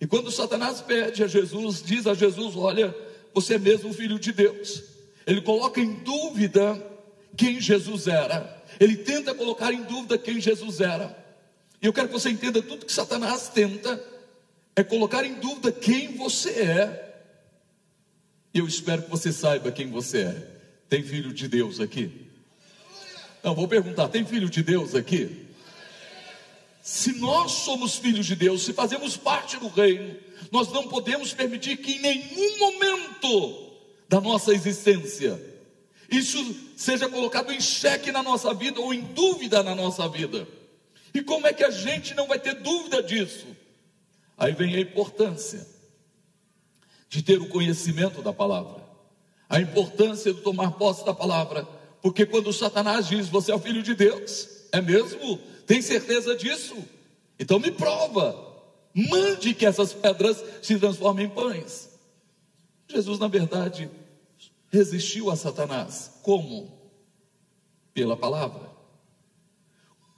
E 0.00 0.06
quando 0.06 0.30
Satanás 0.32 0.80
pede 0.80 1.22
a 1.22 1.28
Jesus, 1.28 1.82
diz 1.82 2.06
a 2.06 2.14
Jesus: 2.14 2.56
Olha, 2.56 2.94
você 3.32 3.54
é 3.54 3.58
mesmo 3.58 3.92
filho 3.92 4.18
de 4.18 4.32
Deus. 4.32 4.82
Ele 5.26 5.40
coloca 5.40 5.80
em 5.80 5.94
dúvida 5.94 6.91
quem 7.36 7.60
Jesus 7.60 8.06
era. 8.06 8.62
Ele 8.78 8.96
tenta 8.96 9.34
colocar 9.34 9.72
em 9.72 9.82
dúvida 9.82 10.18
quem 10.18 10.40
Jesus 10.40 10.80
era. 10.80 11.16
E 11.80 11.86
eu 11.86 11.92
quero 11.92 12.08
que 12.08 12.14
você 12.14 12.30
entenda 12.30 12.62
tudo 12.62 12.86
que 12.86 12.92
Satanás 12.92 13.48
tenta 13.48 14.02
é 14.74 14.82
colocar 14.82 15.24
em 15.24 15.34
dúvida 15.34 15.72
quem 15.72 16.16
você 16.16 16.50
é. 16.50 17.12
E 18.54 18.58
eu 18.58 18.66
espero 18.66 19.02
que 19.02 19.10
você 19.10 19.32
saiba 19.32 19.72
quem 19.72 19.90
você 19.90 20.22
é. 20.22 20.48
Tem 20.88 21.02
filho 21.02 21.32
de 21.32 21.48
Deus 21.48 21.80
aqui? 21.80 22.28
Não, 23.42 23.54
vou 23.54 23.66
perguntar: 23.66 24.08
tem 24.08 24.24
filho 24.24 24.48
de 24.48 24.62
Deus 24.62 24.94
aqui? 24.94 25.46
Se 26.82 27.12
nós 27.18 27.52
somos 27.52 27.96
filhos 27.96 28.26
de 28.26 28.34
Deus, 28.34 28.64
se 28.64 28.72
fazemos 28.72 29.16
parte 29.16 29.56
do 29.56 29.68
reino, 29.68 30.16
nós 30.50 30.70
não 30.72 30.88
podemos 30.88 31.32
permitir 31.32 31.76
que 31.76 31.92
em 31.92 32.00
nenhum 32.00 32.58
momento 32.58 33.70
da 34.08 34.20
nossa 34.20 34.52
existência 34.52 35.51
isso 36.12 36.54
seja 36.76 37.08
colocado 37.08 37.52
em 37.52 37.60
xeque 37.60 38.12
na 38.12 38.22
nossa 38.22 38.52
vida 38.52 38.80
ou 38.80 38.92
em 38.92 39.00
dúvida 39.00 39.62
na 39.62 39.74
nossa 39.74 40.08
vida. 40.08 40.46
E 41.14 41.22
como 41.22 41.46
é 41.46 41.52
que 41.52 41.64
a 41.64 41.70
gente 41.70 42.14
não 42.14 42.26
vai 42.26 42.38
ter 42.38 42.54
dúvida 42.54 43.02
disso? 43.02 43.46
Aí 44.36 44.52
vem 44.52 44.74
a 44.74 44.80
importância 44.80 45.66
de 47.08 47.22
ter 47.22 47.40
o 47.40 47.48
conhecimento 47.48 48.22
da 48.22 48.32
palavra, 48.32 48.82
a 49.48 49.60
importância 49.60 50.32
de 50.32 50.40
tomar 50.40 50.72
posse 50.72 51.04
da 51.04 51.12
palavra, 51.12 51.66
porque 52.00 52.24
quando 52.24 52.52
Satanás 52.52 53.06
diz 53.06 53.28
você 53.28 53.52
é 53.52 53.54
o 53.54 53.60
filho 53.60 53.82
de 53.82 53.94
Deus, 53.94 54.48
é 54.72 54.80
mesmo? 54.80 55.38
Tem 55.66 55.80
certeza 55.80 56.34
disso? 56.34 56.74
Então 57.38 57.58
me 57.58 57.70
prova, 57.70 58.34
mande 58.94 59.54
que 59.54 59.66
essas 59.66 59.92
pedras 59.92 60.42
se 60.62 60.78
transformem 60.78 61.26
em 61.26 61.30
pães. 61.30 61.90
Jesus, 62.88 63.18
na 63.18 63.28
verdade, 63.28 63.90
resistiu 64.72 65.30
a 65.30 65.36
Satanás. 65.36 66.10
Como? 66.22 66.72
Pela 67.92 68.16
palavra. 68.16 68.72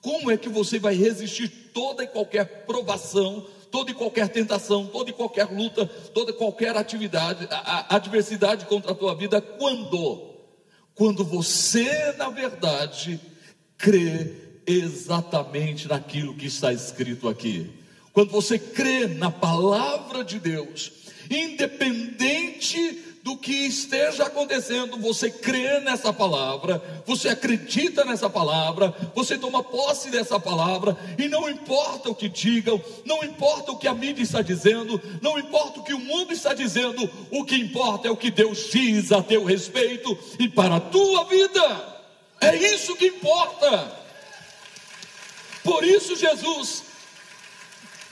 Como 0.00 0.30
é 0.30 0.36
que 0.36 0.48
você 0.48 0.78
vai 0.78 0.94
resistir 0.94 1.48
toda 1.72 2.04
e 2.04 2.06
qualquer 2.06 2.64
provação, 2.66 3.46
toda 3.70 3.90
e 3.90 3.94
qualquer 3.94 4.28
tentação, 4.28 4.86
toda 4.86 5.10
e 5.10 5.12
qualquer 5.12 5.50
luta, 5.50 5.86
toda 5.86 6.30
e 6.30 6.34
qualquer 6.34 6.76
atividade, 6.76 7.48
a, 7.50 7.94
a 7.94 7.96
adversidade 7.96 8.66
contra 8.66 8.92
a 8.92 8.94
tua 8.94 9.14
vida, 9.14 9.40
quando? 9.40 10.34
Quando 10.94 11.24
você, 11.24 12.12
na 12.12 12.28
verdade, 12.28 13.18
crê 13.76 14.60
exatamente 14.66 15.88
naquilo 15.88 16.36
que 16.36 16.46
está 16.46 16.72
escrito 16.72 17.28
aqui. 17.28 17.72
Quando 18.12 18.30
você 18.30 18.58
crê 18.58 19.08
na 19.08 19.30
palavra 19.30 20.22
de 20.22 20.38
Deus, 20.38 20.92
independente 21.28 23.13
do 23.24 23.38
que 23.38 23.66
esteja 23.66 24.24
acontecendo, 24.24 24.98
você 24.98 25.30
crê 25.30 25.80
nessa 25.80 26.12
palavra, 26.12 27.02
você 27.06 27.30
acredita 27.30 28.04
nessa 28.04 28.28
palavra, 28.28 28.94
você 29.14 29.38
toma 29.38 29.64
posse 29.64 30.10
dessa 30.10 30.38
palavra, 30.38 30.94
e 31.18 31.26
não 31.26 31.48
importa 31.48 32.10
o 32.10 32.14
que 32.14 32.28
digam, 32.28 32.78
não 33.02 33.24
importa 33.24 33.72
o 33.72 33.78
que 33.78 33.88
a 33.88 33.94
mídia 33.94 34.22
está 34.22 34.42
dizendo, 34.42 35.00
não 35.22 35.38
importa 35.38 35.80
o 35.80 35.82
que 35.82 35.94
o 35.94 35.98
mundo 35.98 36.34
está 36.34 36.52
dizendo, 36.52 37.10
o 37.30 37.46
que 37.46 37.56
importa 37.56 38.08
é 38.08 38.10
o 38.10 38.16
que 38.16 38.30
Deus 38.30 38.68
diz 38.70 39.10
a 39.10 39.22
teu 39.22 39.42
respeito 39.42 40.18
e 40.38 40.46
para 40.46 40.76
a 40.76 40.80
tua 40.80 41.24
vida, 41.24 42.02
é 42.42 42.54
isso 42.54 42.94
que 42.94 43.06
importa. 43.06 44.04
Por 45.62 45.82
isso, 45.82 46.14
Jesus, 46.14 46.82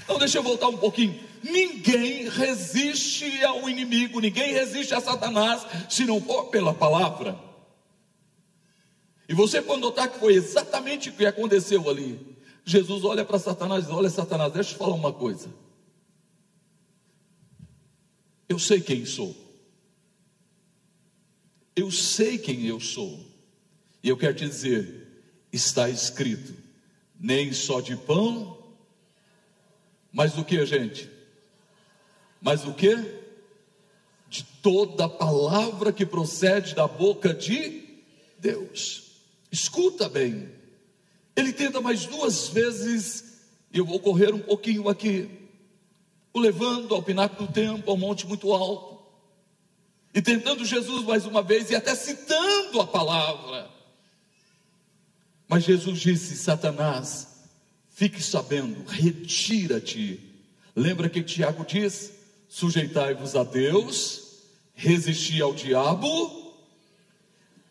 então 0.04 0.18
deixa 0.18 0.38
eu 0.38 0.42
voltar 0.42 0.68
um 0.68 0.78
pouquinho. 0.78 1.31
Ninguém 1.42 2.28
resiste 2.28 3.42
ao 3.44 3.68
inimigo, 3.68 4.20
ninguém 4.20 4.52
resiste 4.52 4.94
a 4.94 5.00
Satanás 5.00 5.66
se 5.88 6.04
não 6.04 6.20
for 6.20 6.44
pela 6.44 6.72
palavra. 6.72 7.38
E 9.28 9.34
você 9.34 9.60
pode 9.62 9.80
notar 9.80 10.08
que 10.08 10.18
foi 10.18 10.34
exatamente 10.34 11.08
o 11.08 11.12
que 11.12 11.26
aconteceu 11.26 11.88
ali. 11.88 12.36
Jesus 12.64 13.04
olha 13.04 13.24
para 13.24 13.38
Satanás 13.38 13.84
e 13.84 13.86
diz: 13.86 13.96
Olha, 13.96 14.10
Satanás, 14.10 14.52
deixa 14.52 14.74
eu 14.74 14.78
falar 14.78 14.94
uma 14.94 15.12
coisa. 15.12 15.48
Eu 18.48 18.58
sei 18.58 18.80
quem 18.80 19.04
sou. 19.04 19.34
Eu 21.74 21.90
sei 21.90 22.38
quem 22.38 22.66
eu 22.66 22.78
sou. 22.78 23.24
E 24.02 24.08
eu 24.08 24.16
quero 24.16 24.34
te 24.34 24.46
dizer: 24.46 25.24
está 25.52 25.88
escrito, 25.88 26.54
nem 27.18 27.52
só 27.52 27.80
de 27.80 27.96
pão, 27.96 28.58
mas 30.12 30.32
do 30.34 30.44
que, 30.44 30.64
gente? 30.66 31.11
Mas 32.42 32.66
o 32.66 32.74
que? 32.74 32.96
De 34.28 34.42
toda 34.60 35.08
palavra 35.08 35.92
que 35.92 36.04
procede 36.04 36.74
da 36.74 36.88
boca 36.88 37.32
de 37.32 37.84
Deus. 38.38 39.12
Escuta 39.50 40.08
bem. 40.08 40.50
Ele 41.36 41.52
tenta 41.52 41.80
mais 41.80 42.04
duas 42.04 42.48
vezes, 42.48 43.38
e 43.72 43.78
eu 43.78 43.86
vou 43.86 44.00
correr 44.00 44.34
um 44.34 44.40
pouquinho 44.40 44.88
aqui, 44.88 45.30
o 46.34 46.40
levando 46.40 46.94
ao 46.94 47.02
pináculo 47.02 47.46
do 47.46 47.52
templo, 47.52 47.90
ao 47.90 47.96
monte 47.96 48.26
muito 48.26 48.52
alto, 48.52 49.00
e 50.12 50.20
tentando 50.20 50.64
Jesus 50.64 51.04
mais 51.04 51.24
uma 51.24 51.42
vez, 51.42 51.70
e 51.70 51.76
até 51.76 51.94
citando 51.94 52.80
a 52.80 52.86
palavra. 52.86 53.70
Mas 55.48 55.64
Jesus 55.64 56.00
disse: 56.00 56.36
Satanás, 56.36 57.28
fique 57.90 58.22
sabendo, 58.22 58.84
retira-te. 58.84 60.20
Lembra 60.74 61.08
que 61.08 61.22
Tiago 61.22 61.64
diz? 61.64 62.21
Sujeitai-vos 62.52 63.34
a 63.34 63.44
Deus, 63.44 64.42
resisti 64.74 65.40
ao 65.40 65.54
diabo, 65.54 66.52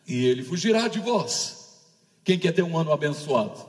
e 0.07 0.25
ele 0.25 0.43
fugirá 0.43 0.87
de 0.87 0.97
vós. 0.97 1.77
Quem 2.23 2.39
quer 2.39 2.51
ter 2.51 2.63
um 2.63 2.75
ano 2.75 2.91
abençoado? 2.91 3.63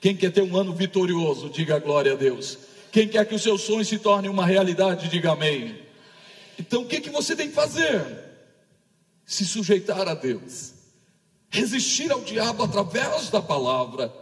Quem 0.00 0.16
quer 0.16 0.32
ter 0.32 0.42
um 0.42 0.56
ano 0.56 0.74
vitorioso, 0.74 1.48
diga 1.48 1.78
glória 1.78 2.14
a 2.14 2.16
Deus. 2.16 2.58
Quem 2.90 3.06
quer 3.06 3.28
que 3.28 3.34
os 3.36 3.42
seus 3.42 3.60
sonhos 3.62 3.86
se 3.86 3.96
tornem 3.96 4.28
uma 4.28 4.44
realidade, 4.44 5.08
diga 5.08 5.30
amém. 5.30 5.78
Então 6.58 6.82
o 6.82 6.86
que, 6.88 7.00
que 7.00 7.10
você 7.10 7.36
tem 7.36 7.46
que 7.46 7.54
fazer? 7.54 8.04
Se 9.24 9.46
sujeitar 9.46 10.08
a 10.08 10.14
Deus, 10.14 10.74
resistir 11.48 12.10
ao 12.10 12.22
diabo 12.22 12.64
através 12.64 13.30
da 13.30 13.40
palavra 13.40 14.12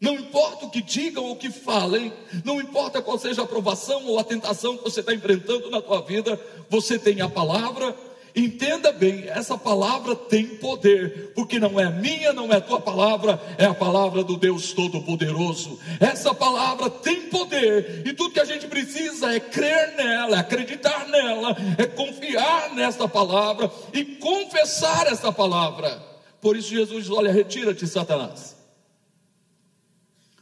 não 0.00 0.14
importa 0.14 0.64
o 0.64 0.70
que 0.70 0.80
digam 0.80 1.24
ou 1.24 1.32
o 1.32 1.36
que 1.36 1.50
falem, 1.50 2.10
não 2.42 2.58
importa 2.58 3.02
qual 3.02 3.18
seja 3.18 3.42
a 3.42 3.44
aprovação 3.44 4.06
ou 4.06 4.18
a 4.18 4.24
tentação 4.24 4.78
que 4.78 4.84
você 4.84 5.00
está 5.00 5.12
enfrentando 5.12 5.70
na 5.70 5.82
tua 5.82 6.00
vida, 6.00 6.40
você 6.70 6.98
tem 6.98 7.20
a 7.20 7.28
palavra. 7.28 7.94
Entenda 8.34 8.92
bem, 8.92 9.24
essa 9.28 9.58
palavra 9.58 10.14
tem 10.14 10.46
poder, 10.46 11.32
porque 11.34 11.58
não 11.58 11.78
é 11.78 11.90
minha, 11.90 12.32
não 12.32 12.50
é 12.52 12.60
tua 12.60 12.80
palavra, 12.80 13.42
é 13.58 13.66
a 13.66 13.74
palavra 13.74 14.22
do 14.22 14.36
Deus 14.36 14.72
Todo-Poderoso. 14.72 15.78
Essa 15.98 16.32
palavra 16.32 16.88
tem 16.88 17.22
poder, 17.22 18.04
e 18.06 18.12
tudo 18.14 18.32
que 18.32 18.40
a 18.40 18.44
gente 18.44 18.68
precisa 18.68 19.34
é 19.34 19.40
crer 19.40 19.96
nela, 19.96 20.36
é 20.36 20.40
acreditar 20.40 21.08
nela, 21.08 21.56
é 21.76 21.86
confiar 21.86 22.72
nessa 22.74 23.08
palavra 23.08 23.70
e 23.92 24.04
confessar 24.04 25.08
essa 25.08 25.32
palavra. 25.32 26.00
Por 26.40 26.56
isso 26.56 26.70
Jesus 26.70 27.04
diz: 27.04 27.10
Olha, 27.10 27.32
retira-te, 27.32 27.86
Satanás. 27.86 28.59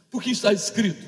Porque 0.09 0.31
está 0.31 0.51
escrito: 0.51 1.05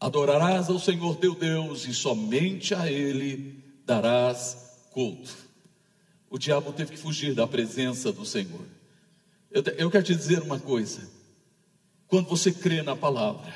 Adorarás 0.00 0.68
ao 0.68 0.78
Senhor 0.78 1.16
teu 1.16 1.34
Deus 1.34 1.86
e 1.86 1.94
somente 1.94 2.74
a 2.74 2.90
Ele 2.90 3.62
darás 3.86 4.56
culto. 4.90 5.34
O 6.28 6.38
diabo 6.38 6.72
teve 6.72 6.92
que 6.92 6.98
fugir 6.98 7.34
da 7.34 7.46
presença 7.46 8.12
do 8.12 8.24
Senhor. 8.24 8.66
Eu, 9.50 9.62
eu 9.78 9.90
quero 9.90 10.04
te 10.04 10.14
dizer 10.14 10.42
uma 10.42 10.58
coisa: 10.58 11.08
quando 12.08 12.28
você 12.28 12.52
crê 12.52 12.82
na 12.82 12.96
palavra, 12.96 13.54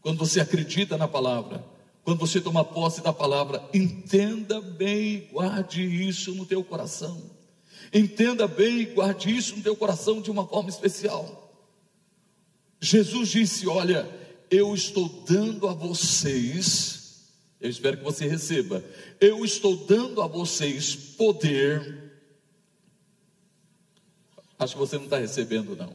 quando 0.00 0.18
você 0.18 0.40
acredita 0.40 0.96
na 0.96 1.08
palavra, 1.08 1.64
quando 2.04 2.18
você 2.18 2.40
toma 2.40 2.64
posse 2.64 3.02
da 3.02 3.12
palavra, 3.12 3.62
entenda 3.72 4.60
bem 4.60 5.14
e 5.14 5.20
guarde 5.32 5.82
isso 5.82 6.34
no 6.34 6.44
teu 6.44 6.64
coração. 6.64 7.22
Entenda 7.92 8.48
bem 8.48 8.80
e 8.80 8.86
guarde 8.86 9.34
isso 9.34 9.56
no 9.56 9.62
teu 9.62 9.76
coração 9.76 10.20
de 10.20 10.30
uma 10.30 10.46
forma 10.46 10.68
especial. 10.68 11.47
Jesus 12.80 13.28
disse: 13.30 13.66
Olha, 13.66 14.08
eu 14.50 14.74
estou 14.74 15.08
dando 15.28 15.68
a 15.68 15.74
vocês, 15.74 17.28
eu 17.60 17.68
espero 17.68 17.98
que 17.98 18.04
você 18.04 18.26
receba, 18.26 18.84
eu 19.20 19.44
estou 19.44 19.76
dando 19.76 20.22
a 20.22 20.26
vocês 20.26 20.94
poder. 20.94 22.12
Acho 24.58 24.74
que 24.74 24.78
você 24.78 24.96
não 24.96 25.04
está 25.04 25.18
recebendo, 25.18 25.76
não. 25.76 25.92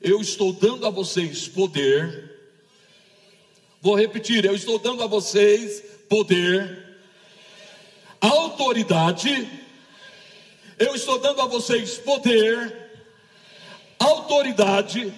Eu 0.00 0.20
estou 0.20 0.52
dando 0.52 0.86
a 0.86 0.90
vocês 0.90 1.48
poder. 1.48 2.38
Vou 3.80 3.94
repetir: 3.94 4.44
eu 4.44 4.54
estou 4.54 4.78
dando 4.78 5.02
a 5.02 5.06
vocês 5.06 5.82
poder, 6.08 6.98
autoridade. 8.20 9.48
Eu 10.78 10.94
estou 10.94 11.18
dando 11.18 11.42
a 11.42 11.46
vocês 11.46 11.98
poder, 11.98 12.90
autoridade 13.98 15.12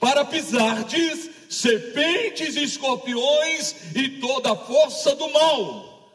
para 0.00 0.24
pisardes 0.24 1.30
serpentes 1.48 2.56
e 2.56 2.64
escorpiões 2.64 3.74
e 3.94 4.08
toda 4.20 4.52
a 4.52 4.56
força 4.56 5.14
do 5.14 5.28
mal, 5.30 6.10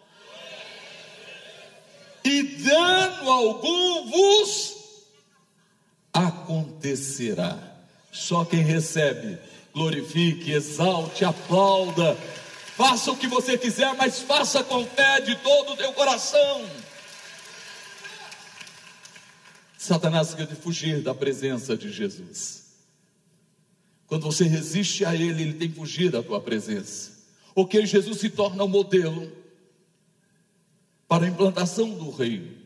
e 2.24 2.44
dano 2.44 3.32
algum 3.32 4.10
vos 4.10 4.78
acontecerá. 6.14 7.58
Só 8.12 8.44
quem 8.44 8.62
recebe, 8.62 9.40
glorifique, 9.74 10.52
exalte, 10.52 11.24
aplauda, 11.24 12.18
faça 12.76 13.12
o 13.12 13.18
que 13.18 13.28
você 13.28 13.58
quiser, 13.58 13.96
mas 13.96 14.20
faça 14.20 14.64
com 14.64 14.86
fé 14.86 15.22
de 15.22 15.36
todo 15.38 15.74
o 15.74 15.78
teu 15.78 15.94
coração. 15.94 16.70
Satanás 19.78 20.34
quer 20.34 20.48
fugir 20.48 21.02
da 21.02 21.16
presença 21.16 21.76
de 21.76 21.92
Jesus. 21.92 22.61
Quando 24.12 24.24
você 24.24 24.44
resiste 24.44 25.06
a 25.06 25.16
Ele, 25.16 25.42
Ele 25.42 25.54
tem 25.54 25.72
fugir 25.72 26.12
da 26.12 26.22
tua 26.22 26.42
presença. 26.42 27.18
Ok, 27.56 27.86
Jesus 27.86 28.20
se 28.20 28.30
torna 28.30 28.62
o 28.62 28.66
um 28.66 28.70
modelo 28.70 29.32
para 31.08 31.24
a 31.24 31.30
implantação 31.30 31.92
do 31.92 32.10
reino. 32.10 32.58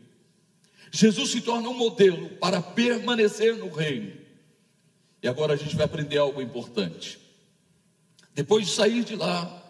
Jesus 0.90 1.30
se 1.30 1.40
torna 1.40 1.68
um 1.68 1.78
modelo 1.78 2.30
para 2.40 2.60
permanecer 2.60 3.56
no 3.58 3.70
reino. 3.70 4.12
E 5.22 5.28
agora 5.28 5.54
a 5.54 5.56
gente 5.56 5.76
vai 5.76 5.84
aprender 5.84 6.18
algo 6.18 6.42
importante. 6.42 7.16
Depois 8.34 8.66
de 8.66 8.72
sair 8.72 9.04
de 9.04 9.14
lá, 9.14 9.62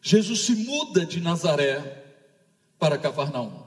Jesus 0.00 0.42
se 0.42 0.54
muda 0.54 1.04
de 1.04 1.20
Nazaré 1.20 2.04
para 2.78 2.96
Cafarnaum. 2.96 3.66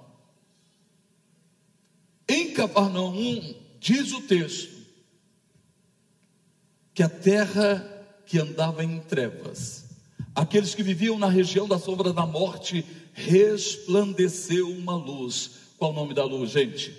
Em 2.26 2.54
Cafarnaum, 2.54 3.54
diz 3.82 4.13
o 4.13 4.22
texto, 4.22 4.77
que 6.97 7.03
a 7.03 7.10
terra 7.10 7.88
que 8.25 8.39
andava 8.39 8.83
em 8.83 8.99
trevas, 8.99 9.86
aqueles 10.33 10.73
que 10.73 10.81
viviam 10.81 11.19
na 11.19 11.29
região 11.29 11.67
da 11.67 11.77
sombra 11.77 12.12
da 12.12 12.25
morte, 12.25 12.83
resplandeceu 13.13 14.67
uma 14.71 14.95
luz. 14.95 15.51
Qual 15.77 15.91
o 15.91 15.93
nome 15.93 16.15
da 16.15 16.25
luz, 16.25 16.49
gente? 16.49 16.91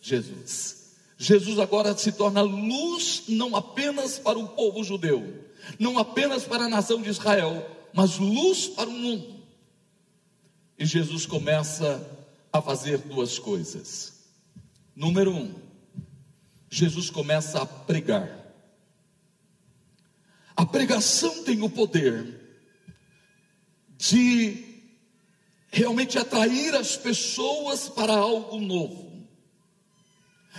Jesus. 0.00 0.94
Jesus 1.18 1.58
agora 1.58 1.98
se 1.98 2.12
torna 2.12 2.42
luz 2.42 3.24
não 3.26 3.56
apenas 3.56 4.20
para 4.20 4.38
o 4.38 4.50
povo 4.50 4.84
judeu, 4.84 5.44
não 5.80 5.98
apenas 5.98 6.44
para 6.44 6.66
a 6.66 6.68
nação 6.68 7.02
de 7.02 7.10
Israel, 7.10 7.68
mas 7.92 8.18
luz 8.18 8.68
para 8.68 8.88
o 8.88 8.92
mundo. 8.92 9.34
E 10.78 10.86
Jesus 10.86 11.26
começa 11.26 12.08
a 12.52 12.62
fazer 12.62 12.98
duas 12.98 13.36
coisas. 13.36 14.12
Número 14.94 15.32
um, 15.32 15.52
Jesus 16.70 17.10
começa 17.10 17.60
a 17.60 17.66
pregar. 17.66 18.39
A 20.60 20.66
pregação 20.66 21.42
tem 21.42 21.62
o 21.62 21.70
poder 21.70 22.38
de 23.96 24.62
realmente 25.70 26.18
atrair 26.18 26.74
as 26.74 26.98
pessoas 26.98 27.88
para 27.88 28.12
algo 28.12 28.58
novo. 28.58 29.26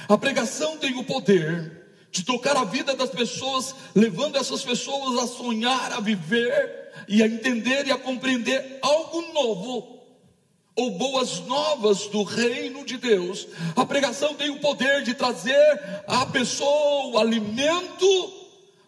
A 0.10 0.18
pregação 0.18 0.76
tem 0.80 0.98
o 0.98 1.04
poder 1.04 1.86
de 2.12 2.24
tocar 2.24 2.58
a 2.58 2.64
vida 2.64 2.96
das 2.96 3.12
pessoas, 3.12 3.76
levando 3.94 4.38
essas 4.38 4.64
pessoas 4.64 5.24
a 5.24 5.28
sonhar, 5.28 5.92
a 5.92 6.00
viver 6.00 6.92
e 7.08 7.22
a 7.22 7.28
entender 7.28 7.86
e 7.86 7.92
a 7.92 7.98
compreender 8.00 8.80
algo 8.82 9.22
novo 9.34 10.02
ou 10.76 10.98
boas 10.98 11.42
novas 11.42 12.08
do 12.08 12.24
reino 12.24 12.84
de 12.84 12.98
Deus. 12.98 13.48
A 13.76 13.86
pregação 13.86 14.34
tem 14.34 14.50
o 14.50 14.60
poder 14.60 15.04
de 15.04 15.14
trazer 15.14 16.04
à 16.08 16.26
pessoa 16.26 17.06
o 17.06 17.20
alimento 17.20 18.41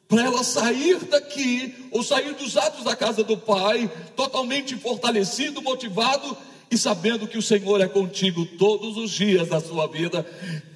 para 0.08 0.24
ela 0.24 0.44
sair 0.44 1.00
daqui, 1.06 1.88
ou 1.92 2.04
sair 2.04 2.34
dos 2.36 2.56
atos 2.58 2.84
da 2.84 2.96
casa 2.96 3.24
do 3.24 3.38
Pai, 3.38 3.92
totalmente 4.16 4.76
fortalecido, 4.76 5.62
motivado 5.62 6.38
e 6.70 6.78
sabendo 6.78 7.28
que 7.28 7.38
o 7.38 7.42
Senhor 7.42 7.82
é 7.82 7.88
contigo 7.88 8.46
todos 8.58 8.98
os 8.98 9.12
dias 9.12 9.50
da 9.50 9.60
sua 9.60 9.88
vida, 9.88 10.24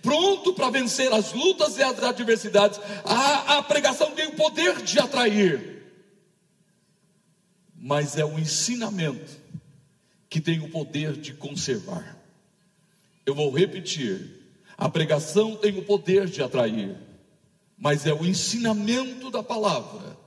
pronto 0.02 0.54
para 0.54 0.70
vencer 0.70 1.12
as 1.12 1.34
lutas 1.34 1.78
e 1.78 1.84
as 1.84 2.02
adversidades. 2.02 2.80
A, 3.04 3.58
a 3.58 3.64
pregação 3.64 4.12
tem 4.12 4.28
o 4.28 4.36
poder 4.36 4.82
de 4.82 5.00
atrair, 5.00 5.84
mas 7.76 8.18
é 8.18 8.26
o 8.26 8.40
ensinamento 8.40 9.40
que 10.30 10.42
tem 10.42 10.60
o 10.60 10.70
poder 10.70 11.14
de 11.14 11.34
conservar. 11.34 12.18
Eu 13.26 13.34
vou 13.36 13.52
repetir: 13.52 14.54
a 14.78 14.88
pregação 14.88 15.56
tem 15.56 15.78
o 15.78 15.84
poder 15.84 16.28
de 16.28 16.42
atrair 16.42 17.07
mas 17.78 18.08
é 18.08 18.14
o 18.14 18.26
ensinamento 18.26 19.30
da 19.30 19.44
palavra. 19.44 20.18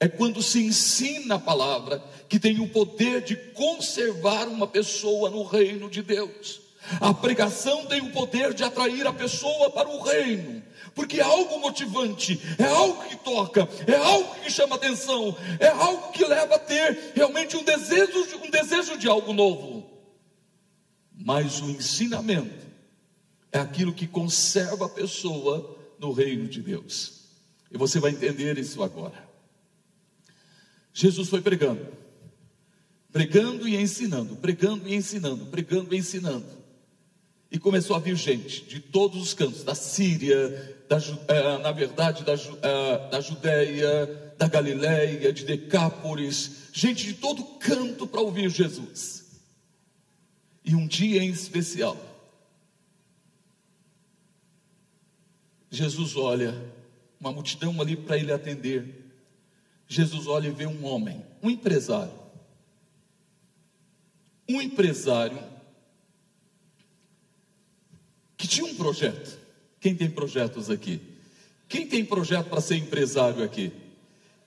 É 0.00 0.08
quando 0.08 0.42
se 0.42 0.60
ensina 0.60 1.36
a 1.36 1.38
palavra 1.38 2.02
que 2.28 2.40
tem 2.40 2.58
o 2.58 2.68
poder 2.68 3.22
de 3.22 3.36
conservar 3.36 4.48
uma 4.48 4.66
pessoa 4.66 5.30
no 5.30 5.44
reino 5.44 5.88
de 5.88 6.02
Deus. 6.02 6.60
A 7.00 7.14
pregação 7.14 7.86
tem 7.86 8.00
o 8.00 8.10
poder 8.10 8.54
de 8.54 8.64
atrair 8.64 9.06
a 9.06 9.12
pessoa 9.12 9.70
para 9.70 9.88
o 9.88 10.02
reino, 10.02 10.62
porque 10.94 11.20
é 11.20 11.22
algo 11.22 11.60
motivante, 11.60 12.40
é 12.58 12.64
algo 12.64 13.04
que 13.04 13.16
toca, 13.16 13.68
é 13.86 13.94
algo 13.94 14.34
que 14.40 14.50
chama 14.50 14.74
atenção, 14.74 15.36
é 15.60 15.68
algo 15.68 16.10
que 16.10 16.24
leva 16.24 16.56
a 16.56 16.58
ter 16.58 17.12
realmente 17.14 17.56
um 17.56 17.62
desejo, 17.62 18.40
um 18.44 18.50
desejo 18.50 18.98
de 18.98 19.06
algo 19.08 19.32
novo. 19.32 19.88
Mas 21.14 21.60
o 21.60 21.70
ensinamento 21.70 22.66
é 23.52 23.60
aquilo 23.60 23.92
que 23.92 24.08
conserva 24.08 24.86
a 24.86 24.88
pessoa 24.88 25.81
no 26.02 26.12
reino 26.12 26.48
de 26.48 26.60
Deus. 26.60 27.22
E 27.70 27.78
você 27.78 28.00
vai 28.00 28.10
entender 28.10 28.58
isso 28.58 28.82
agora. 28.82 29.30
Jesus 30.92 31.28
foi 31.28 31.40
pregando. 31.40 31.86
pregando 33.12 33.68
e 33.68 33.76
ensinando, 33.76 34.36
pregando 34.36 34.88
e 34.88 34.94
ensinando, 34.94 35.46
pregando 35.46 35.94
e 35.94 35.98
ensinando. 35.98 36.46
E 37.50 37.58
começou 37.58 37.94
a 37.94 37.98
vir 37.98 38.16
gente 38.16 38.64
de 38.64 38.80
todos 38.80 39.22
os 39.22 39.34
cantos, 39.34 39.62
da 39.62 39.74
Síria, 39.74 40.48
da, 40.88 40.96
eh, 41.28 41.58
na 41.58 41.70
verdade, 41.70 42.24
da, 42.24 42.32
eh, 42.32 43.08
da 43.10 43.20
Judéia, 43.20 44.34
da 44.38 44.48
Galiléia, 44.48 45.32
de 45.32 45.44
Decápolis, 45.44 46.70
gente 46.72 47.04
de 47.04 47.14
todo 47.14 47.44
canto 47.58 48.06
para 48.06 48.22
ouvir 48.22 48.48
Jesus. 48.48 49.42
E 50.64 50.74
um 50.74 50.86
dia 50.86 51.22
em 51.22 51.28
especial, 51.28 51.96
Jesus 55.72 56.16
olha, 56.16 56.54
uma 57.18 57.32
multidão 57.32 57.80
ali 57.80 57.96
para 57.96 58.18
ele 58.18 58.30
atender. 58.30 59.10
Jesus 59.88 60.26
olha 60.26 60.48
e 60.48 60.50
vê 60.50 60.66
um 60.66 60.84
homem, 60.84 61.24
um 61.42 61.48
empresário. 61.48 62.12
Um 64.46 64.60
empresário 64.60 65.42
que 68.36 68.46
tinha 68.46 68.66
um 68.66 68.74
projeto. 68.74 69.38
Quem 69.80 69.94
tem 69.94 70.10
projetos 70.10 70.68
aqui? 70.68 71.00
Quem 71.66 71.86
tem 71.86 72.04
projeto 72.04 72.50
para 72.50 72.60
ser 72.60 72.76
empresário 72.76 73.42
aqui? 73.42 73.72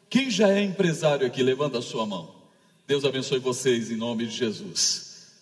Quem 0.07 0.29
já 0.29 0.51
é 0.51 0.61
empresário 0.61 1.25
aqui? 1.25 1.41
Levanta 1.41 1.79
a 1.79 1.81
sua 1.81 2.05
mão. 2.05 2.35
Deus 2.85 3.03
abençoe 3.03 3.39
vocês 3.39 3.89
em 3.89 3.95
nome 3.95 4.27
de 4.27 4.35
Jesus. 4.35 5.33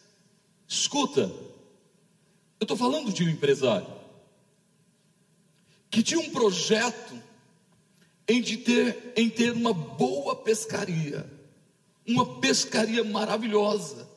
Escuta, 0.66 1.24
eu 2.58 2.64
estou 2.64 2.78
falando 2.78 3.12
de 3.12 3.26
um 3.26 3.30
empresário 3.30 4.03
que 5.94 6.02
tinha 6.02 6.20
um 6.20 6.32
projeto 6.32 7.22
em, 8.28 8.42
de 8.42 8.58
ter, 8.58 9.14
em 9.16 9.30
ter 9.30 9.52
uma 9.52 9.72
boa 9.72 10.36
pescaria, 10.36 11.24
uma 12.08 12.40
pescaria 12.40 13.04
maravilhosa. 13.04 14.10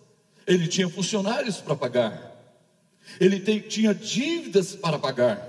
Ele 0.47 0.69
tinha 0.69 0.89
funcionários 0.89 1.59
para 1.59 1.77
pagar, 1.77 2.35
ele 3.21 3.41
tem, 3.41 3.61
tinha 3.61 3.95
dívidas 3.95 4.75
para 4.75 4.99
pagar, 4.99 5.47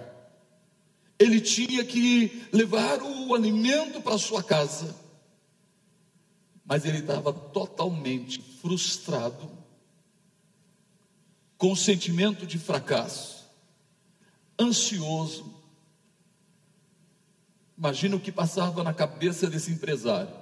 ele 1.17 1.39
tinha 1.39 1.85
que 1.85 2.45
levar 2.51 3.01
o 3.01 3.33
alimento 3.33 4.01
para 4.01 4.17
sua 4.17 4.43
casa, 4.43 4.93
mas 6.65 6.83
ele 6.83 6.97
estava 6.97 7.31
totalmente 7.31 8.41
frustrado, 8.61 9.49
com 11.57 11.73
sentimento 11.73 12.45
de 12.45 12.59
fracasso, 12.59 13.49
ansioso, 14.59 15.56
Imagina 17.77 18.15
o 18.15 18.19
que 18.19 18.31
passava 18.31 18.83
na 18.83 18.91
cabeça 18.93 19.47
desse 19.47 19.71
empresário. 19.71 20.33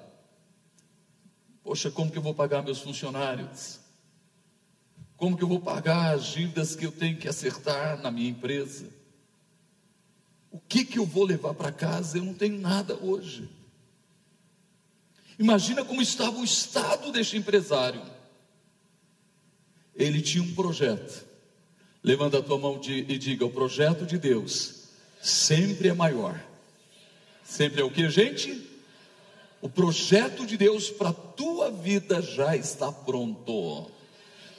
Poxa, 1.61 1.91
como 1.91 2.09
que 2.09 2.17
eu 2.17 2.21
vou 2.21 2.33
pagar 2.33 2.63
meus 2.63 2.79
funcionários? 2.79 3.79
Como 5.17 5.35
que 5.35 5.43
eu 5.43 5.47
vou 5.47 5.59
pagar 5.59 6.13
as 6.13 6.27
dívidas 6.27 6.75
que 6.75 6.85
eu 6.85 6.91
tenho 6.91 7.17
que 7.17 7.27
acertar 7.27 8.01
na 8.01 8.09
minha 8.09 8.29
empresa? 8.29 8.89
O 10.49 10.59
que 10.59 10.85
que 10.85 10.97
eu 10.97 11.05
vou 11.05 11.25
levar 11.25 11.53
para 11.53 11.71
casa? 11.71 12.17
Eu 12.17 12.23
não 12.23 12.33
tenho 12.33 12.57
nada 12.57 12.95
hoje. 12.95 13.49
Imagina 15.37 15.83
como 15.83 16.01
estava 16.01 16.37
o 16.37 16.43
estado 16.43 17.11
deste 17.11 17.35
empresário. 17.35 18.01
Ele 19.93 20.21
tinha 20.21 20.43
um 20.43 20.55
projeto. 20.55 21.25
Levanta 22.01 22.39
a 22.39 22.43
tua 22.43 22.57
mão 22.57 22.79
e 22.85 23.17
diga: 23.17 23.45
o 23.45 23.51
projeto 23.51 24.05
de 24.05 24.17
Deus 24.17 24.85
sempre 25.21 25.89
é 25.89 25.93
maior 25.93 26.54
Sempre 27.55 27.79
é 27.79 27.85
o 27.85 27.89
que, 27.89 28.09
gente? 28.09 28.69
O 29.61 29.69
projeto 29.69 30.45
de 30.45 30.57
Deus 30.57 30.89
para 30.89 31.09
a 31.09 31.13
tua 31.13 31.71
vida 31.71 32.21
já 32.21 32.53
está 32.53 32.91
pronto. 32.91 33.89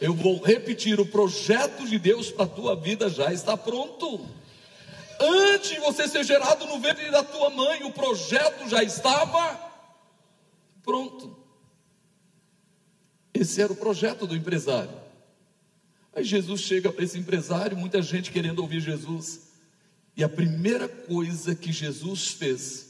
Eu 0.01 0.15
vou 0.15 0.43
repetir: 0.43 0.99
o 0.99 1.05
projeto 1.05 1.87
de 1.87 1.99
Deus 1.99 2.31
para 2.31 2.47
a 2.47 2.49
tua 2.49 2.75
vida 2.75 3.11
já 3.11 3.31
está 3.31 3.55
pronto. 3.55 4.27
Antes 5.21 5.73
de 5.73 5.81
você 5.81 6.09
ser 6.09 6.25
gerado 6.25 6.65
no 6.67 6.81
ventre 6.81 7.11
da 7.11 7.23
tua 7.23 7.51
mãe, 7.51 7.85
o 7.85 7.93
projeto 7.93 8.67
já 8.67 8.83
estava 8.83 9.61
pronto. 10.83 11.37
Esse 13.35 13.61
era 13.61 13.71
o 13.71 13.77
projeto 13.77 14.27
do 14.27 14.35
empresário. 14.35 15.03
Aí 16.15 16.25
Jesus 16.25 16.63
chega 16.63 16.91
para 16.91 17.05
esse 17.05 17.19
empresário, 17.19 17.77
muita 17.77 18.01
gente 18.01 18.33
querendo 18.33 18.61
ouvir 18.61 18.81
Jesus. 18.81 19.51
E 20.17 20.25
a 20.25 20.29
primeira 20.31 20.89
coisa 20.89 21.55
que 21.55 21.71
Jesus 21.71 22.29
fez 22.29 22.86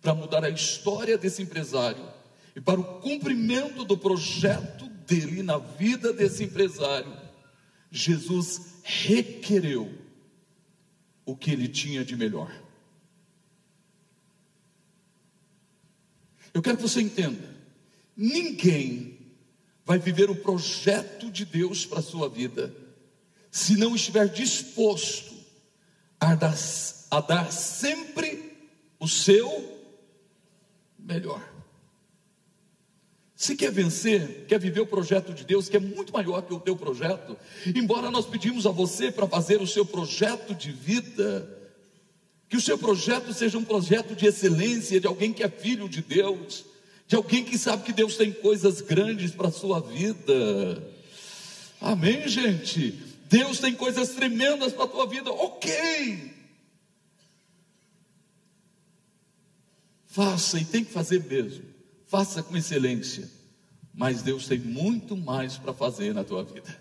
para 0.00 0.14
mudar 0.14 0.44
a 0.44 0.50
história 0.50 1.18
desse 1.18 1.42
empresário 1.42 2.06
e 2.54 2.60
para 2.60 2.80
o 2.80 3.00
cumprimento 3.00 3.84
do 3.84 3.96
projeto 3.96 4.86
dele 5.06 5.42
na 5.42 5.58
vida 5.58 6.12
desse 6.12 6.44
empresário, 6.44 7.16
Jesus 7.90 8.80
requereu 8.82 9.92
o 11.24 11.36
que 11.36 11.50
ele 11.50 11.68
tinha 11.68 12.04
de 12.04 12.16
melhor. 12.16 12.52
Eu 16.52 16.62
quero 16.62 16.76
que 16.76 16.82
você 16.82 17.00
entenda: 17.00 17.56
ninguém 18.16 19.18
vai 19.84 19.98
viver 19.98 20.30
o 20.30 20.36
projeto 20.36 21.30
de 21.30 21.44
Deus 21.44 21.86
para 21.86 22.00
a 22.00 22.02
sua 22.02 22.28
vida 22.28 22.74
se 23.50 23.76
não 23.76 23.96
estiver 23.96 24.28
disposto 24.28 25.34
a 26.20 26.34
dar, 26.34 26.56
a 27.10 27.20
dar 27.20 27.52
sempre 27.52 28.56
o 28.98 29.08
seu 29.08 29.79
melhor. 31.10 31.42
Se 33.34 33.56
quer 33.56 33.72
vencer, 33.72 34.44
quer 34.46 34.60
viver 34.60 34.80
o 34.80 34.86
projeto 34.86 35.32
de 35.32 35.44
Deus, 35.44 35.68
que 35.68 35.76
é 35.76 35.80
muito 35.80 36.12
maior 36.12 36.42
que 36.42 36.52
o 36.52 36.60
teu 36.60 36.76
projeto, 36.76 37.36
embora 37.74 38.10
nós 38.10 38.26
pedimos 38.26 38.66
a 38.66 38.70
você 38.70 39.10
para 39.10 39.26
fazer 39.26 39.60
o 39.60 39.66
seu 39.66 39.84
projeto 39.84 40.54
de 40.54 40.70
vida, 40.70 41.48
que 42.48 42.56
o 42.56 42.60
seu 42.60 42.76
projeto 42.76 43.32
seja 43.32 43.56
um 43.56 43.64
projeto 43.64 44.14
de 44.14 44.26
excelência, 44.26 45.00
de 45.00 45.06
alguém 45.06 45.32
que 45.32 45.42
é 45.42 45.48
filho 45.48 45.88
de 45.88 46.02
Deus, 46.02 46.66
de 47.08 47.16
alguém 47.16 47.42
que 47.42 47.56
sabe 47.56 47.82
que 47.82 47.92
Deus 47.92 48.16
tem 48.16 48.30
coisas 48.30 48.82
grandes 48.82 49.32
para 49.32 49.48
a 49.48 49.52
sua 49.52 49.80
vida. 49.80 50.86
Amém, 51.80 52.28
gente? 52.28 52.90
Deus 53.26 53.58
tem 53.58 53.72
coisas 53.72 54.10
tremendas 54.10 54.72
para 54.72 54.84
a 54.84 54.88
tua 54.88 55.06
vida, 55.06 55.30
ok. 55.30 56.39
Faça 60.10 60.58
e 60.58 60.64
tem 60.64 60.84
que 60.84 60.92
fazer 60.92 61.24
mesmo. 61.24 61.64
Faça 62.06 62.42
com 62.42 62.56
excelência. 62.56 63.28
Mas 63.94 64.22
Deus 64.22 64.46
tem 64.46 64.58
muito 64.58 65.16
mais 65.16 65.56
para 65.56 65.72
fazer 65.72 66.14
na 66.14 66.24
tua 66.24 66.44
vida. 66.44 66.76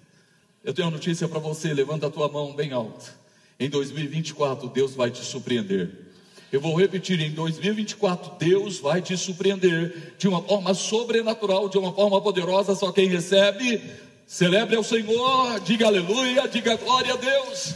Eu 0.63 0.73
tenho 0.73 0.87
uma 0.87 0.95
notícia 0.95 1.27
para 1.27 1.39
você, 1.39 1.73
levanta 1.73 2.07
a 2.07 2.09
tua 2.09 2.27
mão 2.27 2.55
bem 2.55 2.71
alta. 2.71 3.17
Em 3.59 3.69
2024 3.69 4.69
Deus 4.69 4.93
vai 4.93 5.11
te 5.11 5.23
surpreender. 5.23 6.07
Eu 6.51 6.59
vou 6.59 6.75
repetir, 6.75 7.19
em 7.19 7.31
2024 7.31 8.37
Deus 8.39 8.79
vai 8.79 9.01
te 9.01 9.15
surpreender 9.15 10.15
de 10.17 10.27
uma 10.27 10.41
forma 10.41 10.73
sobrenatural, 10.73 11.69
de 11.69 11.77
uma 11.77 11.93
forma 11.93 12.19
poderosa, 12.21 12.73
só 12.75 12.91
quem 12.91 13.07
recebe 13.07 13.81
Celebre 14.29 14.75
ao 14.75 14.83
Senhor, 14.83 15.59
diga 15.61 15.87
aleluia, 15.87 16.47
diga 16.47 16.75
glória 16.75 17.15
a 17.15 17.17
Deus. 17.17 17.73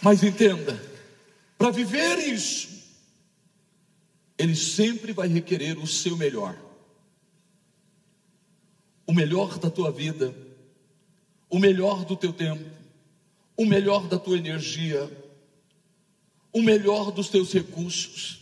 Mas 0.00 0.22
entenda, 0.22 0.82
para 1.60 1.70
viver 1.70 2.18
isso, 2.20 2.70
Ele 4.38 4.56
sempre 4.56 5.12
vai 5.12 5.28
requerer 5.28 5.78
o 5.78 5.86
seu 5.86 6.16
melhor, 6.16 6.56
o 9.06 9.12
melhor 9.12 9.58
da 9.58 9.68
tua 9.68 9.92
vida, 9.92 10.34
o 11.50 11.58
melhor 11.58 12.06
do 12.06 12.16
teu 12.16 12.32
tempo, 12.32 12.64
o 13.58 13.66
melhor 13.66 14.08
da 14.08 14.18
tua 14.18 14.38
energia, 14.38 15.06
o 16.50 16.62
melhor 16.62 17.12
dos 17.12 17.28
teus 17.28 17.52
recursos. 17.52 18.40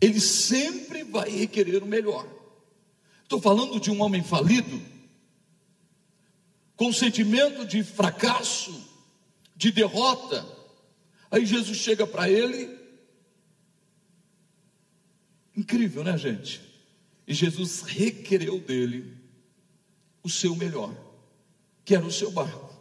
Ele 0.00 0.20
sempre 0.20 1.02
vai 1.02 1.28
requerer 1.30 1.82
o 1.82 1.86
melhor. 1.86 2.28
Estou 3.24 3.40
falando 3.40 3.80
de 3.80 3.90
um 3.90 4.00
homem 4.00 4.22
falido, 4.22 4.80
com 6.76 6.92
sentimento 6.92 7.66
de 7.66 7.82
fracasso, 7.82 8.72
de 9.56 9.72
derrota. 9.72 10.59
Aí 11.30 11.46
Jesus 11.46 11.78
chega 11.78 12.06
para 12.06 12.28
ele. 12.28 12.78
Incrível, 15.56 16.02
né, 16.02 16.16
gente? 16.18 16.60
E 17.26 17.34
Jesus 17.34 17.82
requereu 17.82 18.60
dele 18.60 19.16
o 20.22 20.28
seu 20.28 20.56
melhor, 20.56 20.94
que 21.84 21.94
era 21.94 22.04
o 22.04 22.10
seu 22.10 22.30
barco. 22.30 22.74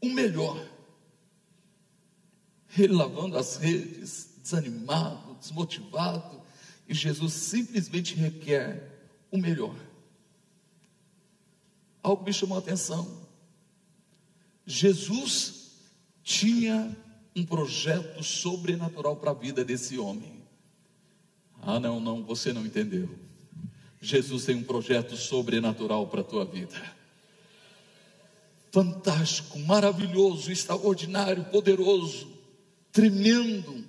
O 0.00 0.08
melhor. 0.08 0.66
Ele 2.78 2.94
lavando 2.94 3.36
as 3.36 3.56
redes, 3.56 4.34
desanimado, 4.42 5.34
desmotivado, 5.34 6.42
e 6.88 6.94
Jesus 6.94 7.32
simplesmente 7.32 8.14
requer 8.14 9.10
o 9.30 9.36
melhor. 9.36 9.74
Algo 12.02 12.24
me 12.24 12.32
chamou 12.32 12.56
a 12.56 12.60
atenção. 12.60 13.26
Jesus 14.64 15.55
tinha 16.26 16.94
um 17.36 17.46
projeto 17.46 18.20
sobrenatural 18.24 19.14
para 19.14 19.30
a 19.30 19.34
vida 19.34 19.64
desse 19.64 19.96
homem. 19.96 20.42
Ah, 21.62 21.78
não, 21.78 22.00
não, 22.00 22.24
você 22.24 22.52
não 22.52 22.66
entendeu. 22.66 23.08
Jesus 24.02 24.44
tem 24.44 24.56
um 24.56 24.64
projeto 24.64 25.16
sobrenatural 25.16 26.08
para 26.08 26.22
a 26.22 26.24
tua 26.24 26.44
vida. 26.44 26.74
Fantástico, 28.72 29.56
maravilhoso, 29.60 30.50
extraordinário, 30.50 31.44
poderoso, 31.44 32.28
tremendo. 32.90 33.84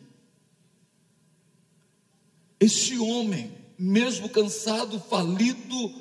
Esse 2.59 2.99
homem, 2.99 3.51
mesmo 3.79 4.29
cansado, 4.29 4.99
falido, 4.99 5.91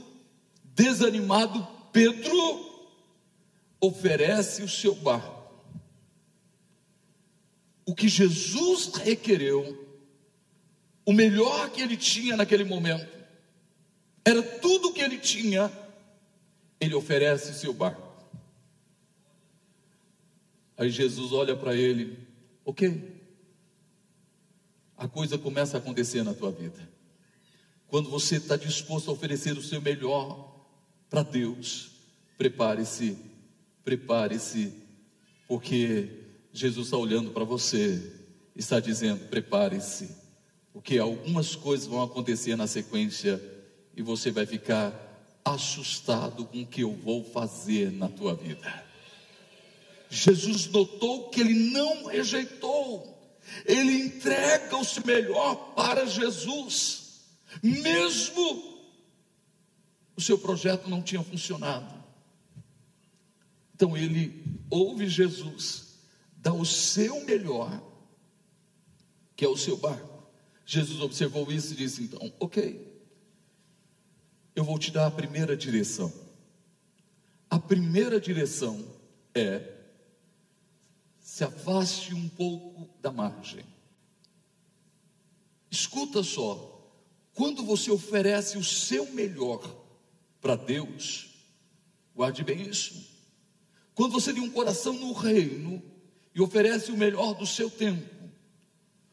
desanimado, 0.63 1.67
Pedro 1.91 2.93
oferece 3.81 4.63
o 4.63 4.69
seu 4.69 4.95
barco. 4.97 5.36
O 7.87 7.95
que 7.95 8.09
Jesus 8.09 8.93
requereu, 8.97 9.87
o 11.05 11.13
melhor 11.13 11.71
que 11.71 11.81
ele 11.81 11.97
tinha 11.97 12.37
naquele 12.37 12.65
momento, 12.65 13.07
era 14.25 14.43
tudo 14.43 14.93
que 14.93 15.01
ele 15.01 15.19
tinha, 15.19 15.73
ele 16.81 16.97
oferece 16.97 17.53
o 17.53 17.55
seu 17.55 17.73
barco. 17.73 18.03
Aí 20.77 20.91
Jesus 20.91 21.33
olha 21.33 21.57
para 21.57 21.77
ele, 21.77 22.19
ok, 22.65 23.23
a 24.97 25.07
coisa 25.07 25.39
começa 25.39 25.77
a 25.77 25.81
acontecer 25.81 26.25
na 26.25 26.35
tua 26.35 26.51
vida. 26.51 26.89
Quando 27.87 28.11
você 28.11 28.37
está 28.37 28.57
disposto 28.57 29.09
a 29.09 29.15
oferecer 29.15 29.57
o 29.57 29.63
seu 29.63 29.81
melhor 29.81 30.67
para 31.09 31.23
Deus, 31.23 31.93
prepare-se, 32.37 33.17
prepare-se, 33.85 34.75
porque 35.47 36.26
Jesus 36.57 36.87
está 36.87 36.97
olhando 36.97 37.31
para 37.33 37.45
você, 37.45 38.13
está 38.55 38.81
dizendo: 38.81 39.29
prepare-se, 39.29 40.09
porque 40.73 40.97
algumas 40.99 41.55
coisas 41.55 41.87
vão 41.87 42.03
acontecer 42.03 42.57
na 42.57 42.67
sequência 42.67 43.43
e 43.95 44.01
você 44.01 44.31
vai 44.31 44.47
ficar 44.47 45.03
assustado 45.45 46.47
com 46.47 46.63
o 46.63 46.67
que 46.67 46.81
eu 46.81 46.95
vou 46.95 47.23
fazer 47.23 47.93
na 47.93 48.09
tua 48.09 48.35
vida. 48.35 48.85
Jesus 50.09 50.67
notou 50.69 51.29
que 51.29 51.41
ele 51.41 51.71
não 51.73 52.07
rejeitou, 52.07 53.39
ele 53.67 53.93
entrega 54.07 54.77
o 54.79 54.85
seu 54.85 55.05
melhor 55.05 55.75
para 55.75 56.07
Jesus, 56.07 57.21
mesmo 57.63 58.81
o 60.17 60.23
seu 60.23 60.39
projeto 60.39 60.89
não 60.89 61.03
tinha 61.03 61.23
funcionado. 61.23 61.95
Então 63.75 63.95
ele 63.95 64.43
ouve 64.71 65.07
Jesus, 65.07 65.86
dá 66.47 66.53
o 66.53 66.65
seu 66.65 67.25
melhor, 67.25 67.83
que 69.35 69.45
é 69.45 69.49
o 69.49 69.57
seu 69.57 69.77
barco. 69.77 70.23
Jesus 70.65 71.01
observou 71.01 71.51
isso 71.51 71.73
e 71.73 71.77
disse: 71.77 72.05
então, 72.05 72.33
ok, 72.39 73.05
eu 74.55 74.63
vou 74.63 74.79
te 74.79 74.93
dar 74.93 75.07
a 75.07 75.11
primeira 75.11 75.57
direção. 75.57 76.13
A 77.51 77.59
primeira 77.59 78.21
direção 78.21 78.87
é 79.35 79.75
se 81.19 81.43
afaste 81.43 82.15
um 82.15 82.29
pouco 82.29 82.89
da 83.01 83.11
margem. 83.11 83.65
Escuta 85.69 86.23
só, 86.23 86.89
quando 87.35 87.65
você 87.65 87.91
oferece 87.91 88.57
o 88.57 88.63
seu 88.63 89.13
melhor 89.13 89.61
para 90.41 90.55
Deus, 90.55 91.29
guarde 92.15 92.45
bem 92.45 92.63
isso. 92.63 93.05
Quando 93.97 94.13
você 94.13 94.33
tem 94.33 94.45
um 94.45 94.51
coração 94.51 94.93
no 94.93 95.13
reino 95.13 95.96
e 96.37 96.41
oferece 96.43 96.93
o 96.93 96.97
melhor 96.99 97.33
do 97.33 97.47
seu 97.47 97.71
tempo, 97.71 98.07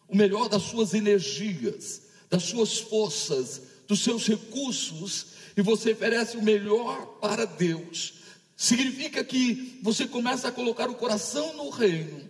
o 0.10 0.16
melhor 0.16 0.50
das 0.50 0.64
suas 0.64 0.94
energias, 0.94 2.02
das 2.30 2.44
suas 2.44 2.80
forças, 2.80 3.62
dos 3.88 4.02
seus 4.02 4.28
recursos, 4.28 5.28
e 5.56 5.62
você 5.62 5.94
oferece 5.94 6.36
o 6.36 6.44
melhor 6.44 7.18
para 7.22 7.46
Deus, 7.46 8.16
significa 8.58 9.24
que 9.24 9.80
você 9.82 10.06
começa 10.06 10.50
a 10.50 10.52
colocar 10.52 10.90
o 10.90 10.96
coração 10.96 11.56
no 11.56 11.70
reino. 11.70 12.28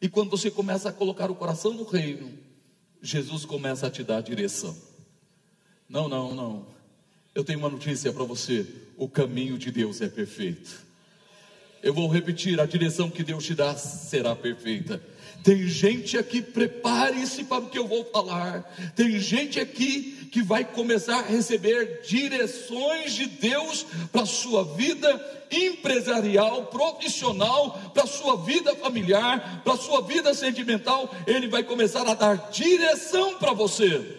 E 0.00 0.08
quando 0.08 0.30
você 0.30 0.52
começa 0.52 0.88
a 0.88 0.92
colocar 0.92 1.28
o 1.28 1.34
coração 1.34 1.74
no 1.74 1.82
reino, 1.82 2.32
Jesus 3.02 3.44
começa 3.44 3.88
a 3.88 3.90
te 3.90 4.04
dar 4.04 4.18
a 4.18 4.22
direção. 4.22 4.76
Não, 5.88 6.08
não, 6.08 6.32
não. 6.32 6.66
Eu 7.34 7.42
tenho 7.42 7.58
uma 7.58 7.68
notícia 7.68 8.12
para 8.12 8.24
você: 8.24 8.64
o 8.96 9.08
caminho 9.08 9.58
de 9.58 9.72
Deus 9.72 10.00
é 10.00 10.08
perfeito. 10.08 10.91
Eu 11.82 11.92
vou 11.92 12.08
repetir: 12.08 12.60
a 12.60 12.66
direção 12.66 13.10
que 13.10 13.24
Deus 13.24 13.44
te 13.44 13.54
dá 13.54 13.74
será 13.76 14.36
perfeita. 14.36 15.02
Tem 15.42 15.66
gente 15.66 16.16
aqui, 16.16 16.40
prepare-se 16.40 17.42
para 17.44 17.64
o 17.64 17.68
que 17.68 17.76
eu 17.76 17.88
vou 17.88 18.04
falar. 18.04 18.62
Tem 18.94 19.18
gente 19.18 19.58
aqui 19.58 20.28
que 20.30 20.40
vai 20.40 20.64
começar 20.64 21.18
a 21.18 21.26
receber 21.26 22.00
direções 22.06 23.12
de 23.12 23.26
Deus 23.26 23.84
para 24.12 24.22
a 24.22 24.26
sua 24.26 24.62
vida 24.62 25.44
empresarial, 25.50 26.66
profissional, 26.66 27.90
para 27.92 28.04
a 28.04 28.06
sua 28.06 28.36
vida 28.36 28.76
familiar, 28.76 29.62
para 29.64 29.72
a 29.72 29.78
sua 29.78 30.00
vida 30.02 30.32
sentimental. 30.32 31.12
Ele 31.26 31.48
vai 31.48 31.64
começar 31.64 32.08
a 32.08 32.14
dar 32.14 32.50
direção 32.52 33.36
para 33.36 33.52
você. 33.52 34.16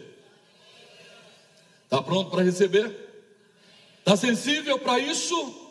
Está 1.85 2.01
pronto 2.01 2.29
para 2.31 2.43
receber? 2.43 2.91
Está 3.99 4.17
sensível 4.17 4.77
para 4.77 4.99
isso? 4.99 5.62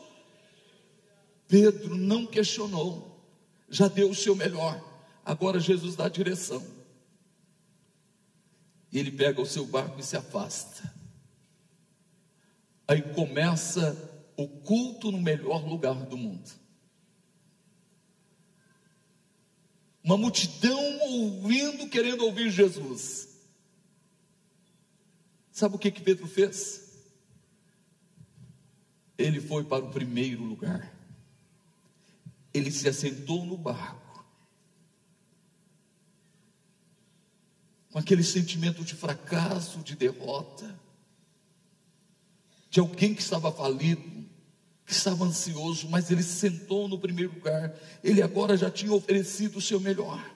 Pedro 1.53 1.99
não 1.99 2.25
questionou, 2.25 3.23
já 3.69 3.87
deu 3.87 4.09
o 4.09 4.15
seu 4.15 4.35
melhor. 4.35 4.83
Agora 5.23 5.61
Jesus 5.61 5.95
dá 5.95 6.07
a 6.07 6.09
direção. 6.09 6.67
E 8.91 8.99
ele 8.99 9.11
pega 9.11 9.39
o 9.39 9.45
seu 9.45 9.67
barco 9.67 10.01
e 10.01 10.03
se 10.03 10.17
afasta. 10.17 10.91
Aí 12.89 13.03
começa 13.03 14.33
o 14.35 14.49
culto 14.49 15.13
no 15.13 15.21
melhor 15.21 15.63
lugar 15.69 16.07
do 16.07 16.17
mundo. 16.17 16.51
Uma 20.03 20.17
multidão 20.17 21.01
ouvindo, 21.03 21.87
querendo 21.91 22.25
ouvir 22.25 22.51
Jesus. 22.51 23.29
Sabe 25.51 25.77
o 25.77 25.79
que, 25.79 25.91
que 25.91 26.01
Pedro 26.01 26.27
fez? 26.27 27.13
Ele 29.19 29.39
foi 29.39 29.63
para 29.65 29.85
o 29.85 29.91
primeiro 29.91 30.43
lugar. 30.43 30.92
Ele 32.53 32.71
se 32.71 32.89
assentou 32.89 33.45
no 33.45 33.57
barco 33.57 34.25
com 37.93 37.99
aquele 37.99 38.25
sentimento 38.25 38.83
de 38.83 38.95
fracasso, 38.95 39.81
de 39.81 39.95
derrota, 39.95 40.81
de 42.71 42.81
alguém 42.81 43.15
que 43.15 43.21
estava 43.21 43.53
falido, 43.53 44.03
que 44.87 44.93
estava 44.93 45.25
ansioso, 45.25 45.89
mas 45.91 46.11
ele 46.11 46.23
sentou 46.23 46.89
no 46.89 46.99
primeiro 46.99 47.35
lugar. 47.35 47.75
Ele 48.03 48.23
agora 48.23 48.57
já 48.57 48.71
tinha 48.71 48.93
oferecido 48.93 49.59
o 49.59 49.61
seu 49.61 49.79
melhor. 49.79 50.35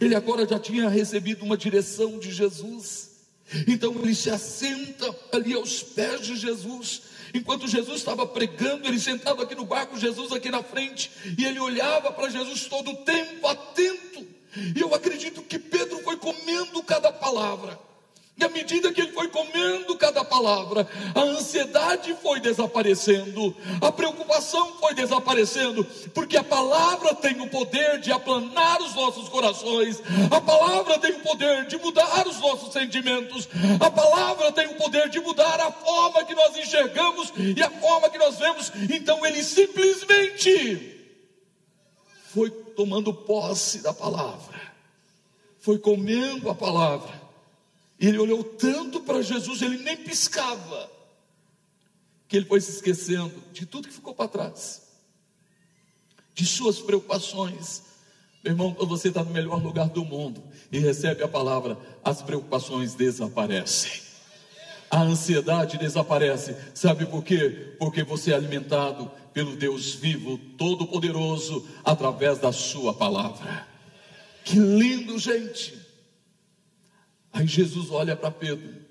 Ele 0.00 0.14
agora 0.14 0.46
já 0.46 0.58
tinha 0.58 0.88
recebido 0.88 1.44
uma 1.44 1.56
direção 1.56 2.18
de 2.18 2.32
Jesus. 2.32 3.11
Então 3.66 3.94
ele 4.02 4.14
se 4.14 4.30
assenta 4.30 5.14
ali 5.32 5.54
aos 5.54 5.82
pés 5.82 6.20
de 6.22 6.36
Jesus. 6.36 7.02
Enquanto 7.34 7.66
Jesus 7.66 7.98
estava 7.98 8.26
pregando, 8.26 8.86
ele 8.86 8.98
sentado 8.98 9.42
aqui 9.42 9.54
no 9.54 9.64
barco, 9.64 9.98
Jesus 9.98 10.32
aqui 10.32 10.50
na 10.50 10.62
frente, 10.62 11.10
e 11.38 11.44
ele 11.44 11.58
olhava 11.58 12.12
para 12.12 12.28
Jesus 12.28 12.66
todo 12.66 12.90
o 12.90 12.96
tempo, 12.98 13.46
atento 13.46 14.12
e 14.54 14.80
eu 14.80 14.94
acredito 14.94 15.42
que 15.42 15.58
Pedro 15.58 15.98
foi 16.02 16.16
comendo 16.16 16.82
cada 16.82 17.10
palavra. 17.10 17.78
E 18.34 18.44
à 18.44 18.48
medida 18.48 18.90
que 18.92 19.00
ele 19.00 19.12
foi 19.12 19.28
comendo 19.28 19.94
cada 19.96 20.24
palavra, 20.24 20.88
a 21.14 21.20
ansiedade 21.20 22.16
foi 22.22 22.40
desaparecendo, 22.40 23.54
a 23.80 23.92
preocupação 23.92 24.72
foi 24.80 24.94
desaparecendo, 24.94 25.84
porque 26.14 26.38
a 26.38 26.42
palavra 26.42 27.14
tem 27.14 27.40
o 27.42 27.50
poder 27.50 28.00
de 28.00 28.10
aplanar 28.10 28.80
os 28.80 28.94
nossos 28.94 29.28
corações, 29.28 30.02
a 30.30 30.40
palavra 30.40 30.98
tem 30.98 31.12
o 31.12 31.20
poder 31.20 31.66
de 31.66 31.76
mudar 31.76 32.26
os 32.26 32.40
nossos 32.40 32.72
sentimentos, 32.72 33.48
a 33.78 33.90
palavra 33.90 34.50
tem 34.50 34.66
o 34.66 34.76
poder 34.76 35.10
de 35.10 35.20
mudar 35.20 35.60
a 35.60 35.70
forma 35.70 36.24
que 36.24 36.34
nós 36.34 36.56
enxergamos 36.56 37.32
e 37.36 37.62
a 37.62 37.70
forma 37.70 38.08
que 38.08 38.18
nós 38.18 38.38
vemos. 38.38 38.72
Então 38.90 39.24
ele 39.26 39.44
simplesmente 39.44 40.98
foi 42.32 42.50
tomando 42.50 43.12
posse 43.12 43.82
da 43.82 43.92
palavra, 43.92 44.58
foi 45.60 45.78
comendo 45.78 46.48
a 46.48 46.54
palavra. 46.54 47.21
E 48.02 48.08
ele 48.08 48.18
olhou 48.18 48.42
tanto 48.42 49.00
para 49.00 49.22
Jesus, 49.22 49.62
ele 49.62 49.78
nem 49.78 49.96
piscava, 49.96 50.90
que 52.26 52.36
ele 52.36 52.46
foi 52.46 52.60
se 52.60 52.72
esquecendo 52.72 53.32
de 53.52 53.64
tudo 53.64 53.86
que 53.86 53.94
ficou 53.94 54.12
para 54.12 54.26
trás, 54.26 54.82
de 56.34 56.44
suas 56.44 56.80
preocupações. 56.80 57.84
Meu 58.42 58.54
irmão, 58.54 58.74
quando 58.74 58.88
você 58.88 59.06
está 59.06 59.22
no 59.22 59.30
melhor 59.30 59.62
lugar 59.62 59.88
do 59.88 60.04
mundo 60.04 60.42
e 60.72 60.80
recebe 60.80 61.22
a 61.22 61.28
palavra, 61.28 61.78
as 62.02 62.20
preocupações 62.20 62.94
desaparecem. 62.94 63.92
A 64.90 65.02
ansiedade 65.02 65.78
desaparece. 65.78 66.56
Sabe 66.74 67.06
por 67.06 67.22
quê? 67.22 67.76
Porque 67.78 68.02
você 68.02 68.32
é 68.32 68.34
alimentado 68.34 69.12
pelo 69.32 69.54
Deus 69.54 69.94
vivo, 69.94 70.38
todo-poderoso, 70.58 71.68
através 71.84 72.38
da 72.40 72.50
Sua 72.50 72.92
palavra. 72.92 73.64
Que 74.42 74.56
lindo, 74.56 75.20
gente! 75.20 75.81
Aí 77.32 77.46
Jesus 77.46 77.90
olha 77.90 78.14
para 78.14 78.30
Pedro 78.30 78.82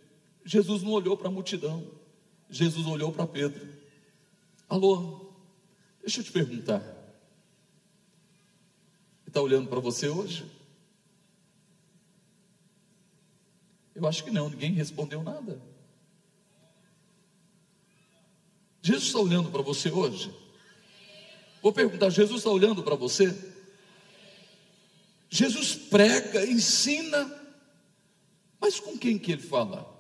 Jesus 0.46 0.82
não 0.82 0.92
olhou 0.92 1.16
para 1.16 1.28
a 1.28 1.32
multidão, 1.32 1.86
Jesus 2.50 2.86
olhou 2.88 3.12
para 3.12 3.28
Pedro. 3.28 3.68
Alô, 4.68 5.34
deixa 6.02 6.22
eu 6.22 6.24
te 6.24 6.32
perguntar. 6.32 6.84
Está 9.26 9.42
olhando 9.42 9.70
para 9.70 9.80
você 9.80 10.10
hoje? 10.10 10.46
Eu 13.96 14.06
acho 14.08 14.24
que 14.24 14.32
não, 14.32 14.50
ninguém 14.50 14.74
respondeu 14.74 15.22
nada. 15.22 15.62
Jesus 18.82 19.08
está 19.08 19.20
olhando 19.20 19.52
para 19.52 19.62
você 19.62 19.92
hoje? 19.92 20.34
Vou 21.62 21.72
perguntar: 21.72 22.10
Jesus 22.10 22.40
está 22.40 22.50
olhando 22.50 22.82
para 22.84 22.96
você? 22.96 23.34
Jesus 25.30 25.76
prega, 25.76 26.46
ensina, 26.46 27.41
mas 28.62 28.80
com 28.80 28.96
quem 28.96 29.18
que 29.18 29.32
ele 29.32 29.42
fala? 29.42 29.92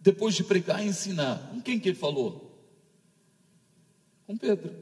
Depois 0.00 0.34
de 0.34 0.42
pregar 0.42 0.84
e 0.84 0.88
ensinar, 0.88 1.48
com 1.50 1.62
quem 1.62 1.78
que 1.78 1.88
ele 1.88 1.96
falou? 1.96 2.60
Com 4.26 4.36
Pedro. 4.36 4.74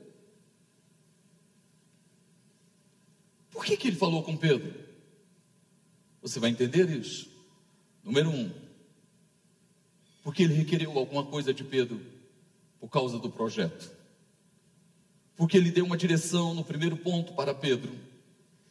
Por 3.51 3.65
que, 3.65 3.77
que 3.77 3.89
ele 3.89 3.97
falou 3.97 4.23
com 4.23 4.37
Pedro? 4.37 4.75
Você 6.23 6.41
vai 6.41 6.51
entender 6.51 6.89
isso. 6.91 7.31
Número 8.03 8.31
um, 8.31 8.51
porque 10.23 10.43
ele 10.43 10.55
requereu 10.55 10.97
alguma 10.99 11.25
coisa 11.25 11.53
de 11.53 11.63
Pedro 11.63 12.01
por 12.81 12.89
causa 12.89 13.19
do 13.19 13.31
projeto. 13.31 13.91
Porque 15.37 15.57
ele 15.57 15.71
deu 15.71 15.85
uma 15.85 15.97
direção 15.97 16.55
no 16.55 16.65
primeiro 16.65 16.97
ponto 16.97 17.33
para 17.35 17.55
Pedro, 17.55 17.93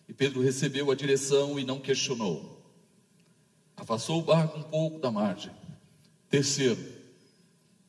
e 0.08 0.13
Pedro 0.13 0.41
recebeu 0.41 0.91
a 0.91 0.95
direção 0.95 1.60
e 1.60 1.63
não 1.63 1.80
questionou. 1.80 2.55
Afastou 3.77 4.19
o 4.19 4.23
barco 4.23 4.57
um 4.57 4.63
pouco 4.63 4.99
da 4.99 5.11
margem. 5.11 5.51
Terceiro, 6.29 6.81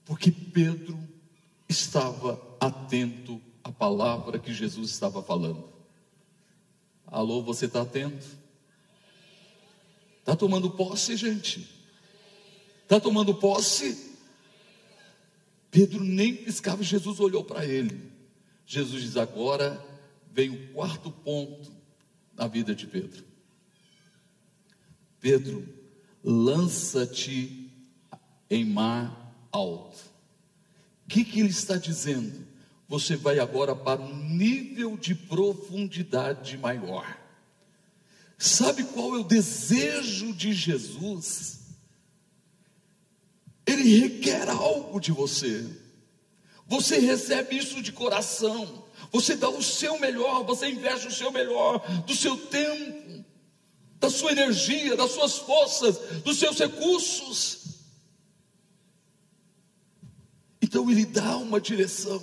porque 0.05 0.31
Pedro 0.31 0.99
estava 1.69 2.41
atento 2.61 3.41
à 3.63 3.73
palavra 3.73 4.39
que 4.39 4.53
Jesus 4.53 4.91
estava 4.91 5.23
falando. 5.23 5.69
Alô, 7.07 7.43
você 7.43 7.67
está 7.67 7.83
atento? 7.83 8.27
Está 10.21 10.35
tomando 10.35 10.71
posse, 10.71 11.17
gente? 11.17 11.69
Está 12.83 12.99
tomando 13.01 13.35
posse? 13.35 14.17
Pedro 15.71 16.03
nem 16.03 16.35
piscava, 16.35 16.83
Jesus 16.83 17.21
olhou 17.21 17.45
para 17.45 17.65
ele. 17.65 18.11
Jesus 18.65 19.03
diz: 19.03 19.17
agora 19.17 19.85
vem 20.33 20.51
o 20.51 20.73
quarto 20.73 21.11
ponto 21.11 21.73
na 22.35 22.47
vida 22.47 22.75
de 22.75 22.87
Pedro. 22.87 23.25
Pedro, 25.21 25.67
lança-te 26.27 27.71
em 28.51 28.65
mar 28.65 29.33
alto. 29.53 29.97
O 31.05 31.09
que, 31.09 31.25
que 31.25 31.39
ele 31.39 31.51
está 31.51 31.77
dizendo? 31.77 32.45
Você 32.89 33.17
vai 33.17 33.39
agora 33.39 33.77
para 33.77 34.01
um 34.01 34.29
nível 34.29 34.97
de 34.97 35.15
profundidade 35.15 36.59
maior. 36.59 37.17
Sabe 38.37 38.83
qual 38.85 39.15
é 39.15 39.21
o 39.21 39.25
desejo 39.25 40.33
de 40.33 40.53
Jesus? 40.53 41.61
Ele 43.65 43.99
requer 43.99 44.49
algo 44.49 45.01
de 45.01 45.13
você. 45.13 45.65
Você 46.67 46.99
recebe 46.99 47.57
isso 47.57 47.81
de 47.81 47.93
coração. 47.93 48.85
Você 49.13 49.37
dá 49.37 49.49
o 49.49 49.63
seu 49.63 49.99
melhor, 50.01 50.45
você 50.45 50.69
investe 50.69 51.07
o 51.07 51.13
seu 51.13 51.31
melhor, 51.31 51.79
do 52.03 52.15
seu 52.15 52.37
tempo, 52.37 53.06
da 53.99 54.11
sua 54.11 54.33
energia, 54.33 54.97
das 54.97 55.13
suas 55.13 55.39
forças, 55.39 55.99
dos 56.23 56.39
seus 56.39 56.59
recursos. 56.59 57.65
Então 60.61 60.91
ele 60.91 61.05
dá 61.05 61.37
uma 61.37 61.61
direção. 61.61 62.23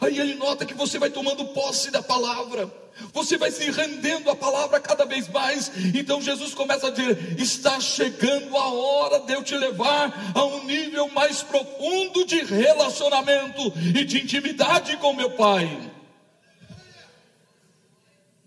Aí 0.00 0.18
ele 0.18 0.34
nota 0.34 0.66
que 0.66 0.74
você 0.74 0.98
vai 0.98 1.10
tomando 1.10 1.44
posse 1.46 1.90
da 1.90 2.02
palavra 2.02 2.70
você 3.12 3.36
vai 3.36 3.50
se 3.50 3.70
rendendo 3.70 4.30
à 4.30 4.36
palavra 4.36 4.78
cada 4.80 5.04
vez 5.04 5.28
mais. 5.28 5.70
Então 5.94 6.20
Jesus 6.20 6.54
começa 6.54 6.88
a 6.88 6.90
dizer: 6.90 7.40
está 7.40 7.80
chegando 7.80 8.56
a 8.56 8.68
hora 8.68 9.20
de 9.20 9.32
eu 9.32 9.42
te 9.42 9.56
levar 9.56 10.32
a 10.34 10.44
um 10.44 10.64
nível 10.64 11.08
mais 11.08 11.42
profundo 11.42 12.24
de 12.24 12.42
relacionamento 12.44 13.72
e 13.94 14.04
de 14.04 14.22
intimidade 14.22 14.96
com 14.98 15.12
meu 15.12 15.30
Pai. 15.32 15.90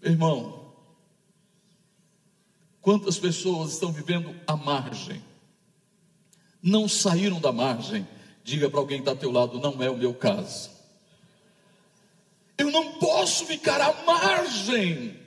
Irmão, 0.01 0.62
quantas 2.83 3.17
pessoas 3.17 3.71
estão 3.71 3.91
vivendo 3.91 4.35
à 4.45 4.55
margem, 4.55 5.23
não 6.61 6.87
saíram 6.87 7.39
da 7.39 7.51
margem? 7.51 8.07
Diga 8.43 8.69
para 8.69 8.79
alguém 8.79 8.97
que 8.97 9.01
está 9.01 9.11
ao 9.11 9.17
teu 9.17 9.31
lado: 9.31 9.59
não 9.59 9.81
é 9.81 9.89
o 9.89 9.97
meu 9.97 10.13
caso. 10.13 10.69
Eu 12.57 12.69
não 12.69 12.99
posso 12.99 13.45
ficar 13.45 13.81
à 13.81 13.93
margem. 14.03 15.19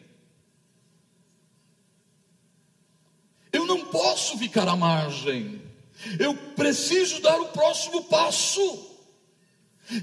Eu 3.50 3.66
não 3.66 3.86
posso 3.86 4.38
ficar 4.38 4.68
à 4.68 4.76
margem. 4.76 5.62
Eu 6.20 6.36
preciso 6.54 7.22
dar 7.22 7.40
o 7.40 7.48
próximo 7.48 8.04
passo 8.04 8.95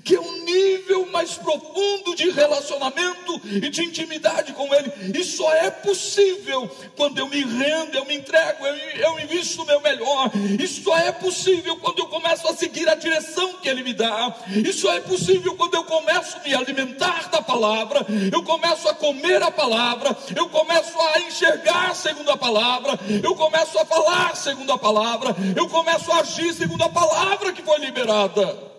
que 0.03 0.15
é 0.15 0.19
um 0.19 0.43
nível 0.43 1.05
mais 1.11 1.35
profundo 1.35 2.15
de 2.15 2.29
relacionamento 2.29 3.41
e 3.45 3.69
de 3.69 3.83
intimidade 3.83 4.53
com 4.53 4.73
Ele. 4.73 4.91
E 5.17 5.23
só 5.23 5.53
é 5.53 5.69
possível 5.69 6.69
quando 6.95 7.19
eu 7.19 7.27
me 7.27 7.43
rendo, 7.43 7.95
eu 7.95 8.05
me 8.05 8.15
entrego, 8.15 8.65
eu, 8.65 8.75
eu 8.75 9.19
invisto 9.19 9.61
o 9.61 9.65
meu 9.65 9.81
melhor. 9.81 10.31
Isso 10.59 10.83
só 10.83 10.97
é 10.97 11.11
possível 11.11 11.77
quando 11.77 11.99
eu 11.99 12.07
começo 12.07 12.47
a 12.47 12.55
seguir 12.55 12.87
a 12.87 12.95
direção 12.95 13.53
que 13.53 13.69
Ele 13.69 13.83
me 13.83 13.93
dá. 13.93 14.35
Isso 14.65 14.81
só 14.81 14.93
é 14.93 15.01
possível 15.01 15.55
quando 15.55 15.75
eu 15.75 15.83
começo 15.83 16.37
a 16.37 16.43
me 16.43 16.53
alimentar 16.53 17.29
da 17.29 17.41
palavra, 17.41 18.05
eu 18.31 18.43
começo 18.43 18.87
a 18.89 18.93
comer 18.93 19.41
a 19.41 19.51
palavra, 19.51 20.15
eu 20.35 20.49
começo 20.49 20.99
a 20.99 21.19
enxergar 21.21 21.95
segundo 21.95 22.31
a 22.31 22.37
palavra, 22.37 22.99
eu 23.23 23.35
começo 23.35 23.77
a 23.79 23.85
falar 23.85 24.35
segundo 24.35 24.71
a 24.71 24.77
palavra, 24.77 25.35
eu 25.55 25.67
começo 25.67 26.11
a 26.11 26.19
agir 26.19 26.53
segundo 26.53 26.83
a 26.83 26.89
palavra 26.89 27.53
que 27.53 27.61
foi 27.61 27.79
liberada. 27.79 28.72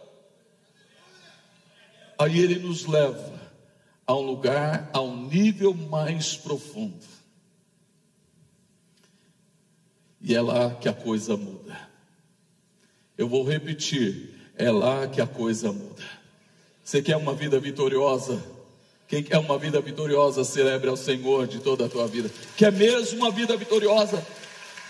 Aí 2.19 2.39
ele 2.39 2.59
nos 2.59 2.87
leva 2.87 3.33
a 4.07 4.15
um 4.15 4.21
lugar, 4.21 4.91
a 4.93 5.01
um 5.01 5.27
nível 5.27 5.75
mais 5.75 6.37
profundo. 6.37 7.05
E 10.21 10.35
é 10.35 10.41
lá 10.41 10.75
que 10.75 10.89
a 10.89 10.93
coisa 10.93 11.37
muda. 11.37 11.77
Eu 13.17 13.29
vou 13.29 13.45
repetir: 13.45 14.35
é 14.57 14.71
lá 14.71 15.07
que 15.07 15.21
a 15.21 15.27
coisa 15.27 15.73
muda. 15.73 16.03
Você 16.83 17.03
quer 17.03 17.17
uma 17.17 17.35
vida 17.35 17.59
vitoriosa? 17.59 18.43
Quem 19.07 19.23
quer 19.23 19.39
uma 19.39 19.59
vida 19.59 19.81
vitoriosa, 19.81 20.45
celebre 20.45 20.89
ao 20.89 20.97
Senhor 20.97 21.47
de 21.47 21.61
toda 21.61 21.87
a 21.87 21.89
tua 21.89 22.07
vida. 22.07 22.31
Quer 22.57 22.73
mesmo 22.73 23.19
uma 23.19 23.31
vida 23.31 23.57
vitoriosa? 23.57 24.27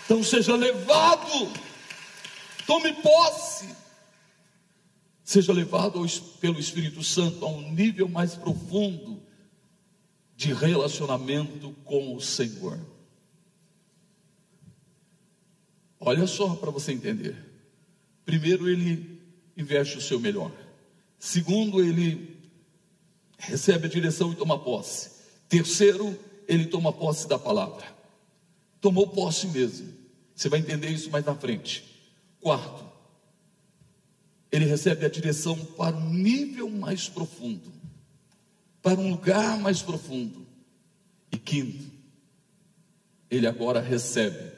Então 0.05 0.23
seja 0.23 0.55
levado, 0.55 1.51
tome 2.65 2.93
posse 2.93 3.84
seja 5.25 5.51
levado 5.51 6.05
pelo 6.39 6.59
Espírito 6.59 7.03
Santo 7.03 7.43
a 7.43 7.49
um 7.49 7.73
nível 7.73 8.07
mais 8.07 8.35
profundo 8.35 9.21
de 10.35 10.53
relacionamento 10.53 11.73
com 11.83 12.15
o 12.15 12.21
Senhor. 12.21 12.79
Olha 15.99 16.27
só 16.27 16.55
para 16.55 16.69
você 16.69 16.91
entender. 16.91 17.35
Primeiro, 18.23 18.69
ele 18.69 19.19
investe 19.57 19.97
o 19.97 20.01
seu 20.01 20.19
melhor. 20.19 20.51
Segundo, 21.17 21.83
ele 21.83 22.39
recebe 23.39 23.87
a 23.87 23.89
direção 23.89 24.31
e 24.31 24.35
toma 24.35 24.59
posse. 24.59 25.09
Terceiro, 25.49 26.17
ele 26.47 26.67
toma 26.67 26.93
posse 26.93 27.27
da 27.27 27.39
palavra. 27.39 27.85
Tomou 28.79 29.07
posse 29.07 29.47
mesmo. 29.47 29.91
Você 30.35 30.49
vai 30.49 30.59
entender 30.59 30.89
isso 30.89 31.09
mais 31.09 31.25
na 31.25 31.33
frente. 31.33 31.83
Quarto, 32.39 32.84
ele 34.51 34.65
recebe 34.65 35.05
a 35.05 35.09
direção 35.09 35.57
para 35.57 35.95
um 35.95 36.13
nível 36.13 36.69
mais 36.69 37.09
profundo, 37.09 37.71
para 38.81 38.99
um 38.99 39.11
lugar 39.11 39.57
mais 39.59 39.81
profundo. 39.81 40.45
E 41.31 41.37
quinto, 41.37 41.91
ele 43.29 43.47
agora 43.47 43.81
recebe 43.81 44.53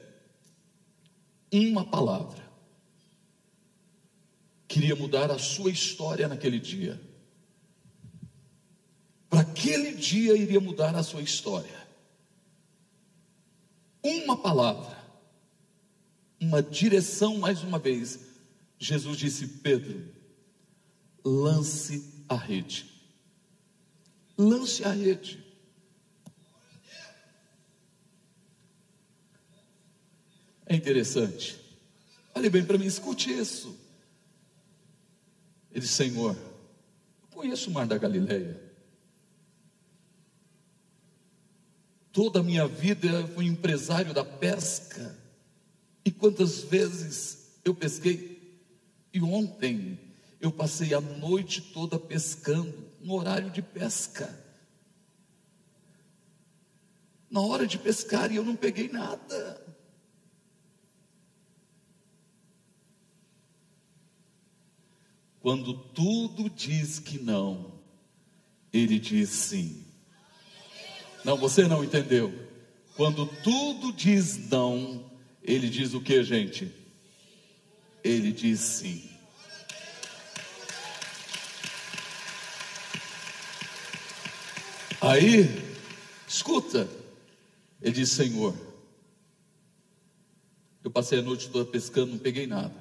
uma 1.52 1.86
palavra. 1.86 2.46
Queria 4.68 4.96
mudar 4.96 5.32
a 5.32 5.40
sua 5.40 5.72
história 5.72 6.28
naquele 6.28 6.60
dia. 6.60 7.02
Para 9.30 9.42
aquele 9.42 9.94
dia 9.94 10.36
iria 10.36 10.60
mudar 10.60 10.96
a 10.96 11.04
sua 11.04 11.22
história. 11.22 11.88
Uma 14.04 14.38
palavra, 14.38 14.98
uma 16.40 16.62
direção 16.62 17.38
mais 17.38 17.64
uma 17.64 17.80
vez 17.80 18.27
Jesus 18.78 19.18
disse: 19.18 19.48
Pedro, 19.48 20.08
lance 21.24 22.14
a 22.30 22.36
rede. 22.36 22.92
Lance 24.38 24.84
a 24.84 24.92
rede. 24.92 25.44
É 30.66 30.76
interessante. 30.76 31.60
Olhe 32.36 32.50
bem 32.50 32.64
para 32.64 32.78
mim, 32.78 32.86
escute 32.86 33.32
isso. 33.32 33.76
Ele 35.72 35.88
Senhor, 35.88 36.38
conheço 37.32 37.70
o 37.70 37.74
mar 37.74 37.88
da 37.88 37.98
Galileia. 37.98 38.62
Toda 42.12 42.40
a 42.40 42.44
minha 42.44 42.68
vida 42.68 43.28
fui 43.28 43.46
empresário 43.46 44.14
da 44.14 44.26
pesca. 44.26 45.18
E 46.04 46.12
quantas 46.12 46.64
vezes 46.64 47.60
eu 47.64 47.74
pesquei? 47.76 48.37
E 49.18 49.22
ontem 49.24 50.00
eu 50.40 50.52
passei 50.52 50.94
a 50.94 51.02
noite 51.02 51.60
toda 51.60 51.98
pescando, 51.98 52.88
no 53.02 53.16
horário 53.16 53.50
de 53.50 53.64
pesca. 53.64 54.46
Na 57.28 57.42
hora 57.42 57.66
de 57.66 57.80
pescar 57.80 58.32
e 58.32 58.36
eu 58.36 58.46
não 58.46 58.56
peguei 58.56 58.90
nada. 58.90 59.66
Quando 65.40 65.74
tudo 65.74 66.48
diz 66.48 67.00
que 67.00 67.18
não, 67.18 67.74
ele 68.72 69.00
diz 69.00 69.30
sim. 69.30 69.84
Não, 71.26 71.38
você 71.38 71.68
não 71.68 71.84
entendeu. 71.84 72.32
Quando 72.96 73.26
tudo 73.26 73.92
diz 73.92 74.48
não, 74.48 75.10
ele 75.42 75.68
diz 75.68 75.96
o 75.96 76.02
que, 76.02 76.24
gente? 76.24 76.72
Ele 78.04 78.32
diz 78.32 78.60
sim. 78.60 79.10
Aí, 85.02 85.76
escuta, 86.28 86.90
ele 87.82 87.94
diz: 87.94 88.12
Senhor, 88.12 88.56
eu 90.84 90.90
passei 90.92 91.20
a 91.20 91.22
noite 91.22 91.50
toda 91.50 91.70
pescando, 91.70 92.12
não 92.14 92.20
peguei 92.20 92.48
nada, 92.48 92.74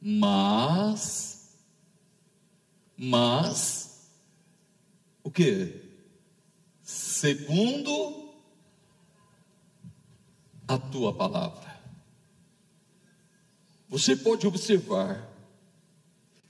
mas, 0.00 1.56
mas, 2.96 4.10
o 5.22 5.30
que? 5.30 5.88
segundo 6.88 8.32
a 10.66 10.78
tua 10.78 11.12
palavra. 11.12 11.67
Você 13.88 14.14
pode 14.14 14.46
observar 14.46 15.28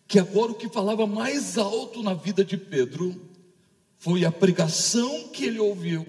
que 0.06 0.18
agora 0.18 0.52
o 0.52 0.54
que 0.54 0.68
falava 0.68 1.06
mais 1.06 1.58
alto 1.58 2.02
na 2.02 2.14
vida 2.14 2.44
de 2.44 2.56
Pedro 2.56 3.30
foi 3.98 4.24
a 4.24 4.32
pregação 4.32 5.28
que 5.28 5.44
ele 5.44 5.58
ouviu, 5.58 6.06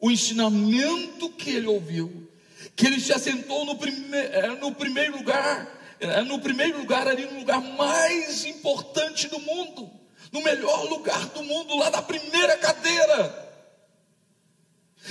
o 0.00 0.10
ensinamento 0.10 1.28
que 1.30 1.50
ele 1.50 1.66
ouviu, 1.66 2.28
que 2.74 2.86
ele 2.86 3.00
se 3.00 3.12
assentou 3.12 3.64
no, 3.64 3.76
prime 3.76 4.16
é, 4.16 4.48
no 4.60 4.72
primeiro 4.72 5.18
lugar, 5.18 5.96
é, 6.00 6.22
no 6.22 6.38
primeiro 6.40 6.78
lugar 6.78 7.06
ali 7.06 7.24
no 7.26 7.40
lugar 7.40 7.60
mais 7.60 8.44
importante 8.44 9.28
do 9.28 9.38
mundo 9.40 9.98
no 10.32 10.42
melhor 10.42 10.84
lugar 10.88 11.26
do 11.28 11.42
mundo, 11.42 11.76
lá 11.76 11.90
na 11.90 12.02
primeira 12.02 12.56
cadeira. 12.58 13.48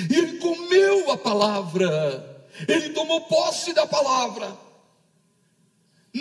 E 0.09 0.15
ele 0.15 0.37
comeu 0.37 1.11
a 1.11 1.17
palavra, 1.17 2.45
ele 2.67 2.89
tomou 2.89 3.21
posse 3.21 3.73
da 3.73 3.87
palavra. 3.87 4.55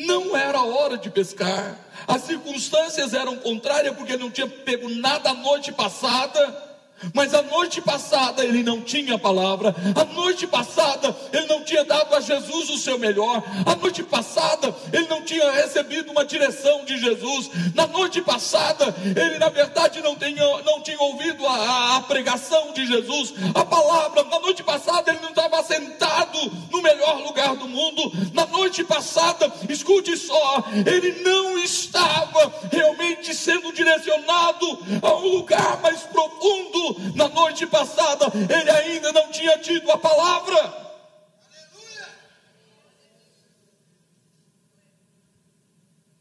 Não 0.05 0.37
era 0.37 0.61
hora 0.63 0.99
de 0.99 1.09
pescar, 1.09 1.79
as 2.07 2.23
circunstâncias 2.23 3.15
eram 3.15 3.37
contrárias, 3.37 3.97
porque 3.97 4.17
não 4.17 4.31
tinha 4.31 4.47
pego 4.47 4.89
nada 4.89 5.31
a 5.31 5.35
noite 5.35 5.73
passada. 5.73 6.66
Mas 7.13 7.35
a 7.35 7.43
noite 7.43 7.81
passada 7.81 8.45
ele 8.45 8.63
não 8.63 8.81
tinha 8.81 9.19
palavra, 9.19 9.75
a 9.95 10.05
noite 10.15 10.47
passada 10.47 11.15
ele 11.33 11.47
não 11.47 11.63
tinha 11.63 11.85
dado 11.85 12.15
a 12.15 12.21
Jesus 12.21 12.71
o 12.71 12.79
seu 12.79 12.99
melhor, 12.99 13.43
a 13.67 13.77
noite 13.77 14.03
passada 14.03 14.75
ele 14.93 15.07
não 15.07 15.23
tinha 15.23 15.51
recebido 15.51 16.11
uma 16.11 16.25
direção 16.25 16.85
de 16.85 16.99
Jesus, 16.99 17.51
na 17.75 17.87
noite 17.87 18.23
passada 18.23 18.95
ele 19.15 19.39
na 19.39 19.51
verdade 19.51 20.01
não 20.01 20.17
tinha, 20.17 20.63
não 20.63 20.81
tinha 20.81 20.99
ouvido 20.99 21.47
a, 21.47 21.97
a 21.97 22.01
pregação 22.03 22.73
de 22.73 22.87
Jesus, 22.87 23.35
a 23.55 23.65
palavra, 23.65 24.25
na 24.25 24.41
noite 24.41 24.63
passada 24.63 25.11
ele 25.11 25.21
não 25.21 25.31
estava 25.31 25.63
sentado 25.63 26.39
no 26.71 26.81
melhor 26.81 27.23
lugar 27.23 27.57
do 27.57 27.69
mundo, 27.69 28.11
na 28.33 28.47
noite 28.47 28.83
passada, 28.83 29.53
escute 29.69 30.17
só, 30.17 30.65
ele 30.87 31.23
não 31.23 31.59
estava 31.59 32.53
realmente 32.73 33.35
sendo 33.35 33.73
direcionado 33.73 34.79
a 35.03 35.15
um 35.17 35.29
lugar 35.37 35.81
mais 35.83 36.01
profundo 36.03 36.86
na 37.15 37.29
noite 37.29 37.67
passada 37.67 38.27
ele 38.35 38.71
ainda 38.71 39.13
não 39.13 39.31
tinha 39.31 39.59
tido 39.59 39.91
a 39.91 39.99
palavra. 39.99 40.87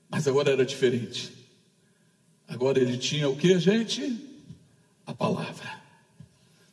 Mas 0.10 0.28
agora 0.28 0.52
era 0.52 0.66
diferente. 0.66 1.34
Agora 2.48 2.80
ele 2.80 2.98
tinha 2.98 3.28
o 3.28 3.36
que, 3.36 3.60
gente? 3.60 4.18
A 5.06 5.14
palavra. 5.14 5.82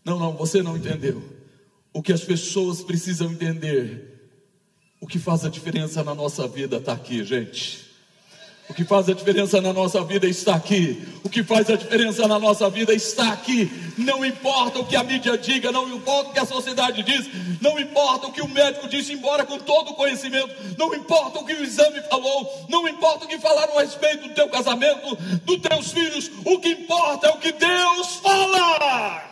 Não, 0.04 0.18
não, 0.18 0.32
você 0.32 0.62
não 0.62 0.76
entendeu. 0.76 1.22
O 1.92 2.02
que 2.02 2.12
as 2.12 2.22
pessoas 2.22 2.82
precisam 2.82 3.32
entender, 3.32 4.30
o 5.00 5.06
que 5.06 5.18
faz 5.18 5.44
a 5.44 5.48
diferença 5.48 6.02
na 6.04 6.14
nossa 6.14 6.46
vida 6.46 6.76
está 6.76 6.92
aqui, 6.92 7.24
gente. 7.24 7.91
O 8.72 8.74
que 8.74 8.84
faz 8.84 9.06
a 9.06 9.12
diferença 9.12 9.60
na 9.60 9.70
nossa 9.70 10.02
vida 10.02 10.26
está 10.26 10.54
aqui. 10.54 11.06
O 11.22 11.28
que 11.28 11.44
faz 11.44 11.68
a 11.68 11.76
diferença 11.76 12.26
na 12.26 12.38
nossa 12.38 12.70
vida 12.70 12.94
está 12.94 13.30
aqui. 13.30 13.70
Não 13.98 14.24
importa 14.24 14.78
o 14.78 14.86
que 14.86 14.96
a 14.96 15.04
mídia 15.04 15.36
diga, 15.36 15.70
não 15.70 15.94
importa 15.94 16.30
o 16.30 16.32
que 16.32 16.38
a 16.38 16.46
sociedade 16.46 17.02
diz, 17.02 17.28
não 17.60 17.78
importa 17.78 18.28
o 18.28 18.32
que 18.32 18.40
o 18.40 18.48
médico 18.48 18.88
disse, 18.88 19.12
embora 19.12 19.44
com 19.44 19.58
todo 19.58 19.90
o 19.90 19.94
conhecimento, 19.94 20.48
não 20.78 20.94
importa 20.94 21.40
o 21.40 21.44
que 21.44 21.52
o 21.52 21.62
exame 21.62 22.00
falou, 22.08 22.66
não 22.70 22.88
importa 22.88 23.26
o 23.26 23.28
que 23.28 23.38
falaram 23.38 23.76
a 23.78 23.82
respeito 23.82 24.26
do 24.26 24.34
teu 24.34 24.48
casamento, 24.48 25.16
dos 25.44 25.60
teus 25.60 25.92
filhos, 25.92 26.30
o 26.42 26.58
que 26.58 26.70
importa 26.70 27.26
é 27.26 27.30
o 27.30 27.36
que 27.36 27.52
Deus 27.52 28.14
fala. 28.22 29.22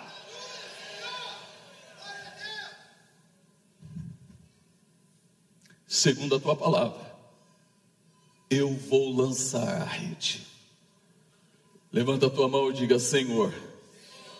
Segundo 5.86 6.36
a 6.36 6.40
tua 6.40 6.54
palavra 6.54 7.09
eu 8.50 8.74
vou 8.74 9.14
lançar 9.14 9.80
a 9.80 9.84
rede. 9.84 10.44
Levanta 11.92 12.26
a 12.26 12.30
tua 12.30 12.48
mão 12.48 12.70
e 12.70 12.74
diga: 12.74 12.98
Senhor, 12.98 13.54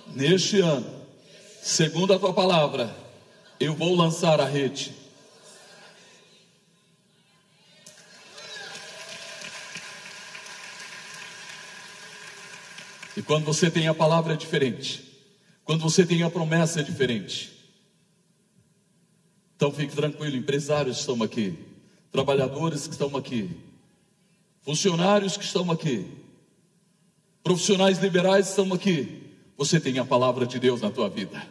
neste 0.09 0.61
ano, 0.61 1.07
segundo 1.63 2.13
a 2.13 2.19
tua 2.19 2.35
palavra, 2.35 2.95
eu 3.61 3.73
vou 3.73 3.95
lançar 3.95 4.41
a 4.41 4.45
rede. 4.45 4.93
E 13.17 13.23
quando 13.23 13.45
você 13.45 13.71
tem 13.71 13.87
a 13.87 13.95
palavra 13.95 14.33
é 14.33 14.37
diferente, 14.37 15.05
quando 15.65 15.83
você 15.83 16.07
tem 16.07 16.23
a 16.23 16.31
promessa 16.31 16.81
é 16.81 16.83
diferente. 16.83 17.53
Então 19.55 19.71
fique 19.71 19.95
tranquilo, 19.95 20.37
empresários 20.37 21.01
estão 21.01 21.23
aqui, 21.23 21.59
trabalhadores 22.11 22.87
que 22.87 22.95
estão 22.95 23.15
aqui, 23.17 23.70
funcionários 24.63 25.37
que 25.37 25.45
estão 25.45 25.71
aqui, 25.71 26.07
profissionais 27.43 27.99
liberais 27.99 28.49
estão 28.49 28.73
aqui, 28.73 29.23
você 29.57 29.81
tem 29.81 29.99
a 29.99 30.05
palavra 30.05 30.47
de 30.47 30.59
Deus 30.59 30.81
na 30.81 30.91
tua 30.91 31.09
vida. 31.09 31.43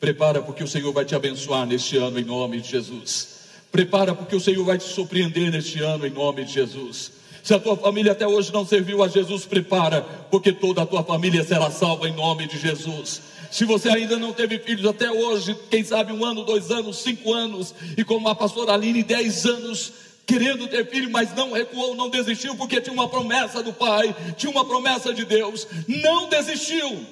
Prepara 0.00 0.40
porque 0.40 0.64
o 0.64 0.68
Senhor 0.68 0.92
vai 0.92 1.04
te 1.04 1.14
abençoar 1.14 1.66
neste 1.66 1.96
ano 1.96 2.18
em 2.18 2.24
nome 2.24 2.60
de 2.60 2.70
Jesus. 2.70 3.40
Prepara 3.70 4.14
porque 4.14 4.34
o 4.34 4.40
Senhor 4.40 4.64
vai 4.64 4.78
te 4.78 4.84
surpreender 4.84 5.50
neste 5.50 5.80
ano 5.80 6.06
em 6.06 6.10
nome 6.10 6.44
de 6.44 6.52
Jesus. 6.52 7.12
Se 7.42 7.54
a 7.54 7.58
tua 7.58 7.76
família 7.76 8.12
até 8.12 8.26
hoje 8.26 8.52
não 8.52 8.66
serviu 8.66 9.02
a 9.02 9.08
Jesus, 9.08 9.46
prepara, 9.46 10.02
porque 10.30 10.52
toda 10.52 10.82
a 10.82 10.86
tua 10.86 11.02
família 11.02 11.44
será 11.44 11.70
salva 11.70 12.08
em 12.08 12.12
nome 12.12 12.46
de 12.46 12.58
Jesus. 12.58 13.22
Se 13.50 13.64
você 13.64 13.88
ainda 13.88 14.16
não 14.16 14.32
teve 14.32 14.58
filhos 14.58 14.86
até 14.86 15.10
hoje, 15.10 15.56
quem 15.70 15.82
sabe 15.82 16.12
um 16.12 16.24
ano, 16.24 16.44
dois 16.44 16.70
anos, 16.70 16.98
cinco 16.98 17.32
anos, 17.32 17.74
e 17.96 18.04
como 18.04 18.28
a 18.28 18.34
pastora 18.34 18.72
Aline, 18.72 19.02
dez 19.02 19.44
anos, 19.46 19.92
querendo 20.30 20.68
ter 20.68 20.88
filho, 20.88 21.10
mas 21.10 21.34
não 21.34 21.50
recuou, 21.50 21.96
não 21.96 22.08
desistiu, 22.08 22.54
porque 22.54 22.80
tinha 22.80 22.92
uma 22.92 23.08
promessa 23.08 23.64
do 23.64 23.72
Pai, 23.72 24.14
tinha 24.36 24.52
uma 24.52 24.64
promessa 24.64 25.12
de 25.12 25.24
Deus, 25.24 25.66
não 25.88 26.28
desistiu. 26.28 27.04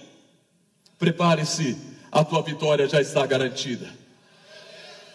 Prepare-se, 1.00 1.76
a 2.12 2.24
tua 2.24 2.42
vitória 2.42 2.88
já 2.88 3.00
está 3.00 3.26
garantida. 3.26 3.92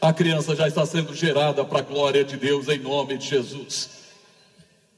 A 0.02 0.12
criança 0.12 0.54
já 0.54 0.68
está 0.68 0.86
sendo 0.86 1.16
gerada 1.16 1.64
para 1.64 1.80
a 1.80 1.82
glória 1.82 2.26
de 2.26 2.36
Deus 2.36 2.68
em 2.68 2.78
nome 2.78 3.18
de 3.18 3.30
Jesus. 3.30 3.90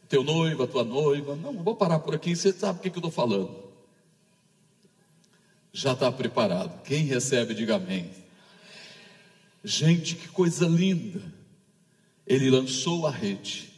Teu 0.10 0.24
noivo, 0.24 0.64
a 0.64 0.68
tua 0.68 0.84
noiva, 0.84 1.36
não, 1.36 1.54
vou 1.54 1.76
parar 1.76 2.00
por 2.00 2.16
aqui, 2.16 2.36
você 2.36 2.52
sabe 2.52 2.80
o 2.80 2.82
que, 2.82 2.90
eu 2.90 2.96
estou 2.96 3.12
falando. 3.12 3.56
Já 5.72 5.94
está 5.94 6.12
preparado. 6.12 6.82
Quem 6.84 7.04
recebe, 7.04 7.54
diga 7.54 7.76
amém. 7.76 8.10
Gente, 9.64 10.16
que 10.16 10.28
coisa 10.30 10.66
linda 10.66 11.35
ele 12.26 12.50
lançou 12.50 13.06
a 13.06 13.12
rede, 13.12 13.72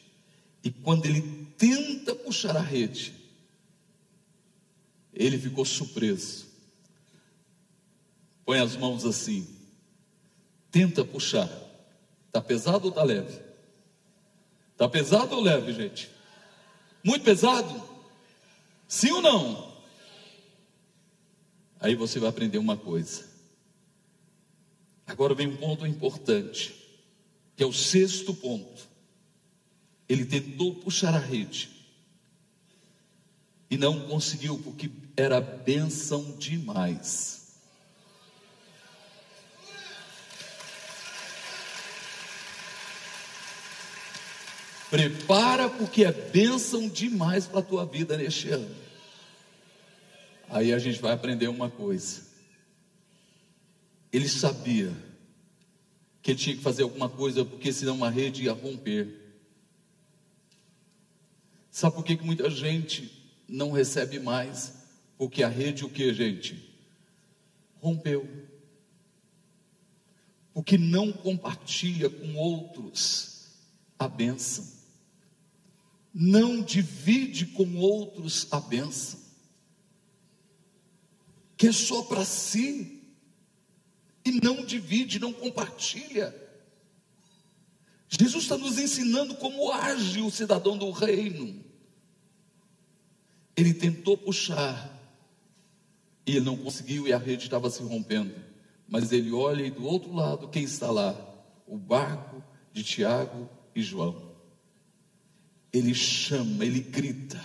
e 0.63 0.71
quando 0.71 1.05
ele 1.05 1.47
tenta 1.57 2.15
puxar 2.15 2.55
a 2.55 2.61
rede, 2.61 3.13
ele 5.13 5.37
ficou 5.37 5.65
surpreso. 5.65 6.45
Põe 8.45 8.59
as 8.59 8.75
mãos 8.75 9.03
assim, 9.03 9.47
tenta 10.71 11.03
puxar, 11.03 11.49
está 12.27 12.41
pesado 12.41 12.85
ou 12.85 12.89
está 12.89 13.03
leve? 13.03 13.41
Tá 14.77 14.87
pesado 14.87 15.35
ou 15.35 15.41
leve, 15.41 15.73
gente? 15.73 16.09
Muito 17.03 17.23
pesado? 17.23 17.83
Sim 18.87 19.11
ou 19.11 19.21
não? 19.21 19.75
Aí 21.79 21.95
você 21.95 22.19
vai 22.19 22.29
aprender 22.29 22.57
uma 22.57 22.77
coisa. 22.77 23.25
Agora 25.05 25.33
vem 25.33 25.47
um 25.47 25.57
ponto 25.57 25.85
importante, 25.85 26.86
que 27.57 27.63
é 27.63 27.65
o 27.65 27.73
sexto 27.73 28.35
ponto. 28.35 28.87
Ele 30.07 30.23
tentou 30.23 30.75
puxar 30.75 31.13
a 31.15 31.19
rede 31.19 31.69
e 33.69 33.77
não 33.77 34.07
conseguiu, 34.07 34.59
porque 34.59 34.89
era 35.17 35.41
bênção 35.41 36.37
demais. 36.37 37.57
Prepara 44.89 45.67
porque 45.67 46.05
é 46.05 46.11
bênção 46.11 46.87
demais 46.87 47.45
para 47.45 47.59
a 47.59 47.63
tua 47.63 47.85
vida 47.85 48.15
neste 48.15 48.49
ano. 48.49 48.73
Aí 50.47 50.71
a 50.71 50.79
gente 50.79 51.01
vai 51.01 51.11
aprender 51.11 51.47
uma 51.49 51.69
coisa. 51.69 52.21
Ele 54.13 54.29
sabia 54.29 55.06
que 56.27 56.31
ele 56.31 56.37
tinha 56.37 56.57
que 56.57 56.61
fazer 56.61 56.83
alguma 56.83 57.07
coisa, 57.07 57.45
porque 57.45 57.71
senão 57.71 58.03
a 58.03 58.09
rede 58.09 58.43
ia 58.43 58.51
romper. 58.51 59.17
Sabe 61.71 61.95
por 61.95 62.03
que, 62.03 62.17
que 62.17 62.25
muita 62.25 62.49
gente 62.49 63.09
não 63.47 63.71
recebe 63.71 64.19
mais? 64.19 64.73
Porque 65.17 65.41
a 65.41 65.47
rede, 65.47 65.85
o 65.85 65.89
que, 65.89 66.13
gente? 66.13 66.69
Rompeu. 67.79 68.27
Porque 70.53 70.77
não 70.77 71.13
compartilha 71.13 72.09
com 72.09 72.35
outros 72.35 73.47
a 73.97 74.09
bênção 74.09 74.75
não 76.13 76.61
divide 76.61 77.45
com 77.45 77.77
outros 77.77 78.47
a 78.49 78.59
bênção, 78.59 79.19
que 81.55 81.67
é 81.67 81.71
só 81.71 82.01
para 82.01 82.25
si, 82.25 82.96
e 84.27 84.41
não 84.41 84.65
divide, 84.65 85.19
não 85.19 85.33
compartilha. 85.33 86.35
Jesus 88.09 88.43
está 88.43 88.57
nos 88.57 88.77
ensinando 88.77 89.35
como 89.35 89.71
age 89.71 90.21
o 90.21 90.31
cidadão 90.31 90.77
do 90.77 90.91
reino. 90.91 91.63
Ele 93.55 93.73
tentou 93.73 94.17
puxar, 94.17 94.93
e 96.25 96.37
ele 96.37 96.45
não 96.45 96.57
conseguiu, 96.57 97.07
e 97.07 97.13
a 97.13 97.17
rede 97.17 97.45
estava 97.45 97.69
se 97.69 97.81
rompendo. 97.81 98.35
Mas 98.87 99.11
ele 99.11 99.31
olha 99.31 99.65
e 99.65 99.71
do 99.71 99.85
outro 99.85 100.13
lado, 100.13 100.47
quem 100.47 100.63
está 100.63 100.89
lá? 100.89 101.15
O 101.65 101.77
barco 101.77 102.43
de 102.71 102.83
Tiago 102.83 103.49
e 103.75 103.81
João 103.81 104.27
ele 105.77 105.93
chama, 105.93 106.65
ele 106.65 106.79
grita 106.79 107.43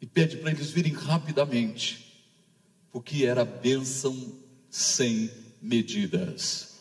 e 0.00 0.06
pede 0.06 0.36
para 0.38 0.50
eles 0.50 0.70
virem 0.70 0.92
rapidamente, 0.92 2.24
porque 2.90 3.24
era 3.24 3.44
bênção 3.44 4.14
sem 4.70 5.30
medidas. 5.60 6.76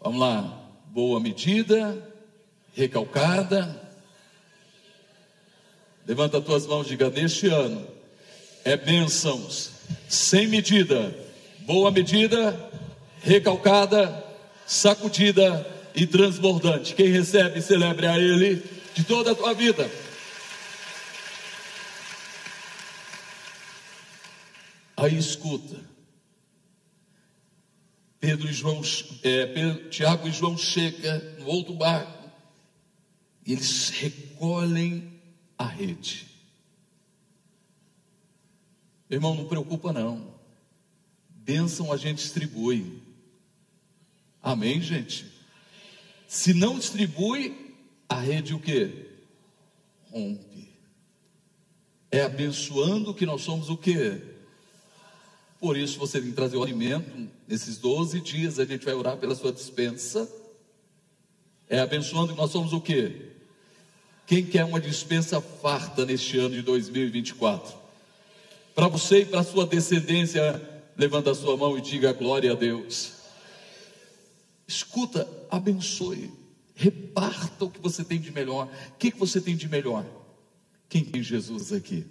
Vamos 0.00 0.20
lá, 0.20 0.62
boa 0.86 1.20
medida, 1.20 1.96
recalcada. 2.74 3.80
Levanta 6.06 6.38
as 6.38 6.44
tuas 6.44 6.66
mãos, 6.66 6.86
diga: 6.86 7.10
neste 7.10 7.46
ano 7.48 7.86
é 8.64 8.76
bênçãos 8.76 9.70
sem 10.08 10.46
medida, 10.46 11.14
boa 11.60 11.90
medida, 11.90 12.70
recalcada, 13.20 14.24
sacudida 14.66 15.66
e 15.94 16.06
transbordante. 16.06 16.94
Quem 16.94 17.08
recebe, 17.08 17.60
celebre 17.60 18.06
a 18.06 18.18
Ele 18.18 18.62
de 18.94 19.04
toda 19.04 19.32
a 19.32 19.34
tua 19.34 19.54
vida. 19.54 19.90
Aí 24.96 25.18
escuta. 25.18 25.92
Pedro 28.22 28.48
e 28.48 28.52
João, 28.52 28.80
é, 29.24 29.46
Pedro, 29.46 29.90
Tiago 29.90 30.28
e 30.28 30.30
João 30.30 30.56
chegam 30.56 31.20
no 31.40 31.46
outro 31.48 31.74
barco 31.74 32.30
e 33.44 33.52
eles 33.52 33.88
recolhem 33.88 35.20
a 35.58 35.66
rede. 35.66 36.28
irmão, 39.10 39.34
não 39.34 39.48
preocupa 39.48 39.92
não. 39.92 40.32
Bênção 41.30 41.92
a 41.92 41.96
gente 41.96 42.18
distribui. 42.18 43.02
Amém, 44.40 44.80
gente? 44.80 45.26
Se 46.28 46.54
não 46.54 46.78
distribui, 46.78 47.74
a 48.08 48.20
rede 48.20 48.54
o 48.54 48.60
que? 48.60 49.04
Rompe. 50.12 50.70
É 52.08 52.20
abençoando 52.20 53.14
que 53.14 53.26
nós 53.26 53.42
somos 53.42 53.68
o 53.68 53.76
que? 53.76 54.31
Por 55.62 55.76
isso 55.76 55.96
você 55.96 56.20
tem 56.20 56.30
que 56.30 56.34
trazer 56.34 56.56
o 56.56 56.62
alimento. 56.64 57.30
Nesses 57.46 57.78
12 57.78 58.20
dias 58.20 58.58
a 58.58 58.64
gente 58.64 58.84
vai 58.84 58.94
orar 58.94 59.16
pela 59.16 59.32
sua 59.32 59.52
dispensa. 59.52 60.28
É 61.68 61.78
abençoando 61.78 62.32
que 62.32 62.36
nós 62.40 62.50
somos 62.50 62.72
o 62.72 62.80
que? 62.80 63.30
Quem 64.26 64.44
quer 64.44 64.64
uma 64.64 64.80
dispensa 64.80 65.40
farta 65.40 66.04
neste 66.04 66.36
ano 66.36 66.56
de 66.56 66.62
2024? 66.62 67.78
Para 68.74 68.88
você 68.88 69.20
e 69.20 69.24
para 69.24 69.44
sua 69.44 69.64
descendência, 69.64 70.60
levanta 70.96 71.30
a 71.30 71.34
sua 71.34 71.56
mão 71.56 71.78
e 71.78 71.80
diga 71.80 72.12
glória 72.12 72.50
a 72.50 72.56
Deus. 72.56 73.12
Escuta, 74.66 75.28
abençoe, 75.48 76.32
reparta 76.74 77.66
o 77.66 77.70
que 77.70 77.78
você 77.78 78.02
tem 78.02 78.20
de 78.20 78.32
melhor. 78.32 78.68
O 78.94 78.96
que, 78.96 79.12
que 79.12 79.18
você 79.18 79.40
tem 79.40 79.54
de 79.54 79.68
melhor? 79.68 80.04
Quem 80.88 81.04
tem 81.04 81.22
Jesus 81.22 81.72
aqui? 81.72 82.04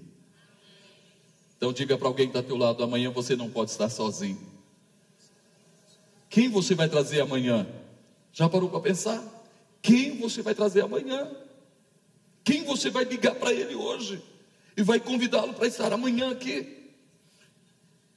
Então 1.62 1.72
diga 1.72 1.96
para 1.96 2.08
alguém 2.08 2.26
que 2.26 2.32
está 2.32 2.40
ao 2.40 2.44
teu 2.44 2.58
lado: 2.58 2.84
amanhã 2.84 3.12
você 3.12 3.36
não 3.36 3.48
pode 3.48 3.70
estar 3.70 3.88
sozinho. 3.88 4.42
Quem 6.28 6.50
você 6.50 6.74
vai 6.74 6.90
trazer 6.90 7.22
amanhã? 7.22 7.68
Já 8.34 8.50
parou 8.50 8.68
para 8.68 8.80
pensar? 8.80 9.24
Quem 9.80 10.18
você 10.18 10.42
vai 10.42 10.56
trazer 10.56 10.82
amanhã? 10.82 11.32
Quem 12.44 12.64
você 12.64 12.90
vai 12.90 13.04
ligar 13.04 13.36
para 13.36 13.54
ele 13.54 13.76
hoje? 13.76 14.24
E 14.76 14.82
vai 14.82 15.00
convidá-lo 15.00 15.54
para 15.54 15.68
estar 15.68 15.94
amanhã 15.94 16.32
aqui? 16.32 16.90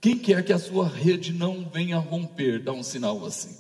Quem 0.01 0.19
quer 0.19 0.43
que 0.43 0.53
a 0.53 0.59
sua 0.59 0.89
rede 0.89 1.35
não 1.35 1.69
venha 1.69 1.99
romper, 1.99 2.63
dá 2.63 2.73
um 2.73 2.83
sinal 2.83 3.27
assim. 3.27 3.55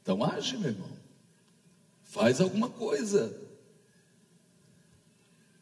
Então 0.00 0.22
age, 0.22 0.56
meu 0.56 0.70
irmão. 0.70 0.90
Faz 2.04 2.40
alguma 2.40 2.68
coisa. 2.68 3.36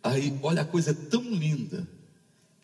Aí, 0.03 0.39
olha 0.43 0.61
a 0.61 0.66
coisa 0.66 0.93
tão 0.93 1.22
linda, 1.22 1.89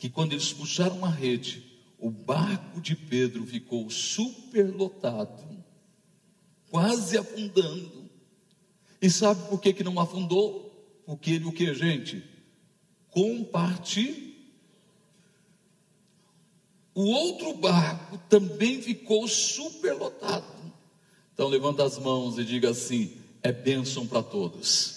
que 0.05 0.11
quando 0.11 0.35
eles 0.35 0.53
puxaram 0.53 1.03
a 1.03 1.09
rede, 1.09 1.65
o 1.99 2.11
barco 2.11 2.79
de 2.79 2.95
Pedro 2.95 3.47
ficou 3.47 3.89
superlotado, 3.89 5.43
quase 6.71 7.17
afundando. 7.17 8.11
E 9.01 9.09
sabe 9.09 9.49
por 9.49 9.59
que, 9.59 9.73
que 9.73 9.83
não 9.83 9.99
afundou? 9.99 11.01
Porque 11.07 11.31
ele 11.31 11.47
o 11.47 11.53
que, 11.53 11.73
gente? 11.73 12.23
Compartilhou. 13.09 14.15
O 16.95 17.07
outro 17.07 17.55
barco 17.55 18.19
também 18.29 18.83
ficou 18.83 19.27
superlotado. 19.27 20.71
Então 21.33 21.49
levanta 21.49 21.83
as 21.83 21.99
mãos 21.99 22.37
e 22.37 22.45
diga 22.45 22.69
assim: 22.69 23.17
é 23.43 23.51
bênção 23.51 24.07
para 24.07 24.23
todos. 24.23 24.94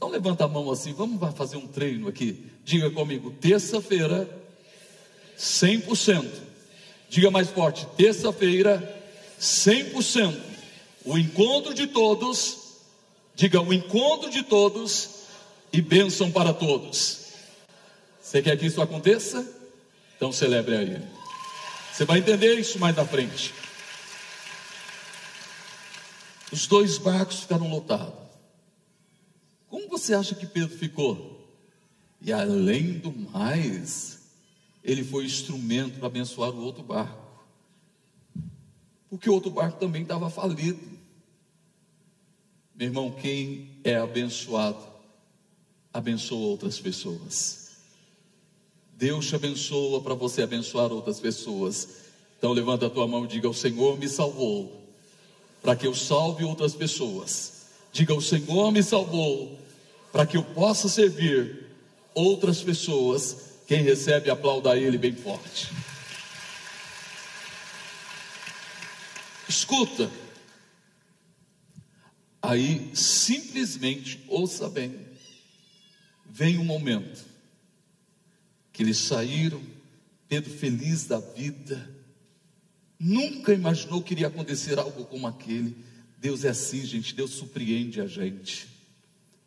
Então 0.00 0.08
levanta 0.08 0.46
a 0.46 0.48
mão 0.48 0.70
assim, 0.70 0.94
vamos 0.94 1.20
fazer 1.36 1.58
um 1.58 1.66
treino 1.66 2.08
aqui. 2.08 2.50
Diga 2.64 2.90
comigo, 2.90 3.32
terça-feira, 3.32 4.26
100%. 5.38 6.26
Diga 7.10 7.30
mais 7.30 7.50
forte, 7.50 7.86
terça-feira, 7.98 8.98
100%. 9.38 10.40
O 11.04 11.18
encontro 11.18 11.74
de 11.74 11.86
todos, 11.86 12.78
diga 13.34 13.60
o 13.60 13.74
encontro 13.74 14.30
de 14.30 14.42
todos 14.42 15.24
e 15.70 15.82
bênção 15.82 16.30
para 16.30 16.54
todos. 16.54 17.26
Você 18.22 18.40
quer 18.40 18.56
que 18.56 18.64
isso 18.64 18.80
aconteça? 18.80 19.46
Então 20.16 20.32
celebre 20.32 20.78
aí. 20.78 21.02
Você 21.92 22.06
vai 22.06 22.20
entender 22.20 22.54
isso 22.54 22.78
mais 22.78 22.96
na 22.96 23.04
frente. 23.04 23.52
Os 26.50 26.66
dois 26.66 26.96
barcos 26.96 27.40
ficaram 27.40 27.68
lotados. 27.68 28.29
Como 29.70 29.88
você 29.88 30.12
acha 30.12 30.34
que 30.34 30.44
Pedro 30.44 30.76
ficou? 30.76 31.48
E 32.20 32.32
além 32.32 32.98
do 32.98 33.12
mais, 33.12 34.18
ele 34.82 35.04
foi 35.04 35.24
instrumento 35.24 35.98
para 35.98 36.08
abençoar 36.08 36.50
o 36.50 36.62
outro 36.62 36.82
barco. 36.82 37.18
Porque 39.08 39.30
o 39.30 39.32
outro 39.32 39.50
barco 39.50 39.78
também 39.78 40.02
estava 40.02 40.28
falido. 40.28 40.80
Meu 42.74 42.88
irmão, 42.88 43.12
quem 43.12 43.70
é 43.84 43.96
abençoado, 43.96 44.82
abençoa 45.92 46.48
outras 46.48 46.78
pessoas. 46.80 47.70
Deus 48.94 49.28
te 49.28 49.36
abençoa 49.36 50.02
para 50.02 50.14
você 50.14 50.42
abençoar 50.42 50.92
outras 50.92 51.20
pessoas. 51.20 51.88
Então 52.36 52.52
levanta 52.52 52.86
a 52.86 52.90
tua 52.90 53.06
mão 53.06 53.24
e 53.24 53.28
diga: 53.28 53.48
O 53.48 53.54
Senhor 53.54 53.98
me 53.98 54.08
salvou 54.08 54.94
para 55.62 55.76
que 55.76 55.86
eu 55.86 55.94
salve 55.94 56.44
outras 56.44 56.74
pessoas. 56.74 57.59
Diga: 57.92 58.14
O 58.14 58.20
Senhor 58.20 58.70
me 58.72 58.82
salvou 58.82 59.58
para 60.12 60.26
que 60.26 60.36
eu 60.36 60.42
possa 60.42 60.88
servir 60.88 61.66
outras 62.14 62.62
pessoas. 62.62 63.50
Quem 63.66 63.82
recebe, 63.82 64.30
aplauda 64.30 64.76
Ele 64.76 64.98
bem 64.98 65.14
forte. 65.14 65.70
Escuta. 69.48 70.10
Aí, 72.42 72.90
simplesmente, 72.94 74.24
ouça 74.26 74.68
bem, 74.68 75.06
vem 76.26 76.58
um 76.58 76.64
momento 76.64 77.24
que 78.72 78.82
eles 78.82 78.96
saíram, 78.96 79.62
Pedro 80.26 80.50
feliz 80.50 81.04
da 81.04 81.18
vida, 81.18 81.90
nunca 82.98 83.52
imaginou 83.52 84.02
que 84.02 84.14
iria 84.14 84.28
acontecer 84.28 84.78
algo 84.78 85.04
como 85.04 85.26
aquele. 85.26 85.76
Deus 86.20 86.44
é 86.44 86.50
assim, 86.50 86.84
gente, 86.84 87.14
Deus 87.14 87.32
surpreende 87.32 88.00
a 88.00 88.06
gente 88.06 88.70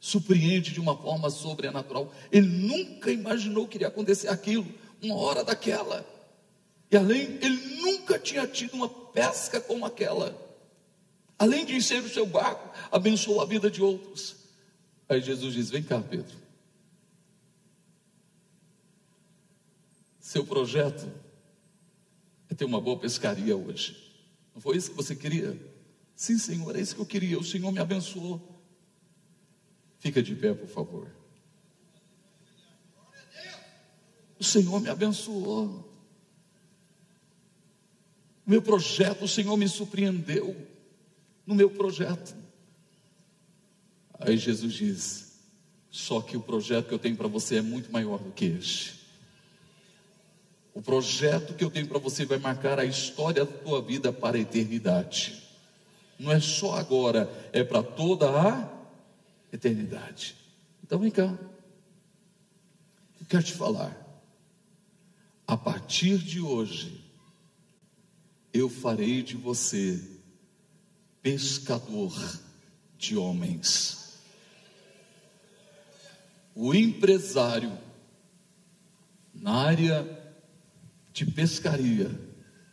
surpreende 0.03 0.73
de 0.73 0.81
uma 0.81 0.97
forma 0.97 1.29
sobrenatural. 1.29 2.13
Ele 2.29 2.45
nunca 2.45 3.09
imaginou 3.09 3.65
que 3.65 3.77
iria 3.77 3.87
acontecer 3.87 4.27
aquilo, 4.27 4.67
uma 5.01 5.15
hora 5.15 5.45
daquela. 5.45 6.05
E 6.91 6.97
além, 6.97 7.39
ele 7.41 7.77
nunca 7.77 8.19
tinha 8.19 8.45
tido 8.45 8.73
uma 8.73 8.89
pesca 8.89 9.61
como 9.61 9.85
aquela. 9.85 10.37
Além 11.39 11.65
de 11.65 11.73
encher 11.75 12.03
o 12.03 12.09
seu 12.09 12.25
barco, 12.25 12.77
abençoou 12.91 13.39
a 13.39 13.45
vida 13.45 13.71
de 13.71 13.81
outros. 13.81 14.35
Aí 15.07 15.21
Jesus 15.21 15.53
diz: 15.53 15.69
Vem 15.69 15.81
cá, 15.81 16.01
Pedro. 16.01 16.35
Seu 20.19 20.45
projeto 20.45 21.09
é 22.49 22.53
ter 22.53 22.65
uma 22.65 22.81
boa 22.81 22.99
pescaria 22.99 23.55
hoje. 23.55 23.95
Não 24.53 24.61
foi 24.61 24.75
isso 24.75 24.89
que 24.91 24.97
você 24.97 25.15
queria? 25.15 25.57
Sim, 26.23 26.37
Senhor, 26.37 26.73
é 26.73 26.79
isso 26.79 26.95
que 26.95 27.01
eu 27.01 27.05
queria. 27.05 27.37
O 27.37 27.43
Senhor 27.43 27.69
me 27.69 27.79
abençoou. 27.79 28.41
Fica 29.99 30.23
de 30.23 30.33
pé, 30.33 30.53
por 30.53 30.69
favor. 30.69 31.13
O 34.39 34.43
Senhor 34.43 34.79
me 34.79 34.87
abençoou. 34.87 35.93
Meu 38.47 38.61
projeto, 38.61 39.25
o 39.25 39.27
Senhor 39.27 39.57
me 39.57 39.67
surpreendeu 39.67 40.55
no 41.45 41.53
meu 41.53 41.69
projeto. 41.69 42.33
Aí 44.17 44.37
Jesus 44.37 44.73
diz: 44.73 45.33
Só 45.91 46.21
que 46.21 46.37
o 46.37 46.41
projeto 46.41 46.87
que 46.87 46.93
eu 46.93 46.99
tenho 46.99 47.17
para 47.17 47.27
você 47.27 47.57
é 47.57 47.61
muito 47.61 47.91
maior 47.91 48.17
do 48.17 48.31
que 48.31 48.45
este. 48.45 48.97
O 50.73 50.81
projeto 50.81 51.53
que 51.53 51.65
eu 51.65 51.69
tenho 51.69 51.89
para 51.89 51.99
você 51.99 52.23
vai 52.23 52.37
marcar 52.37 52.79
a 52.79 52.85
história 52.85 53.43
da 53.43 53.51
tua 53.51 53.81
vida 53.81 54.13
para 54.13 54.37
a 54.37 54.39
eternidade. 54.39 55.42
Não 56.19 56.31
é 56.31 56.39
só 56.39 56.75
agora, 56.75 57.29
é 57.51 57.63
para 57.63 57.83
toda 57.83 58.29
a 58.29 58.69
eternidade. 59.51 60.35
Então 60.83 60.99
vem 60.99 61.11
cá. 61.11 61.37
Eu 63.19 63.25
quero 63.27 63.43
te 63.43 63.53
falar. 63.53 63.99
A 65.45 65.57
partir 65.57 66.17
de 66.17 66.39
hoje, 66.39 67.03
eu 68.53 68.69
farei 68.69 69.21
de 69.21 69.35
você 69.35 70.01
pescador 71.21 72.13
de 72.97 73.17
homens. 73.17 74.19
O 76.55 76.73
empresário 76.73 77.77
na 79.33 79.53
área 79.53 80.23
de 81.11 81.25
pescaria 81.25 82.11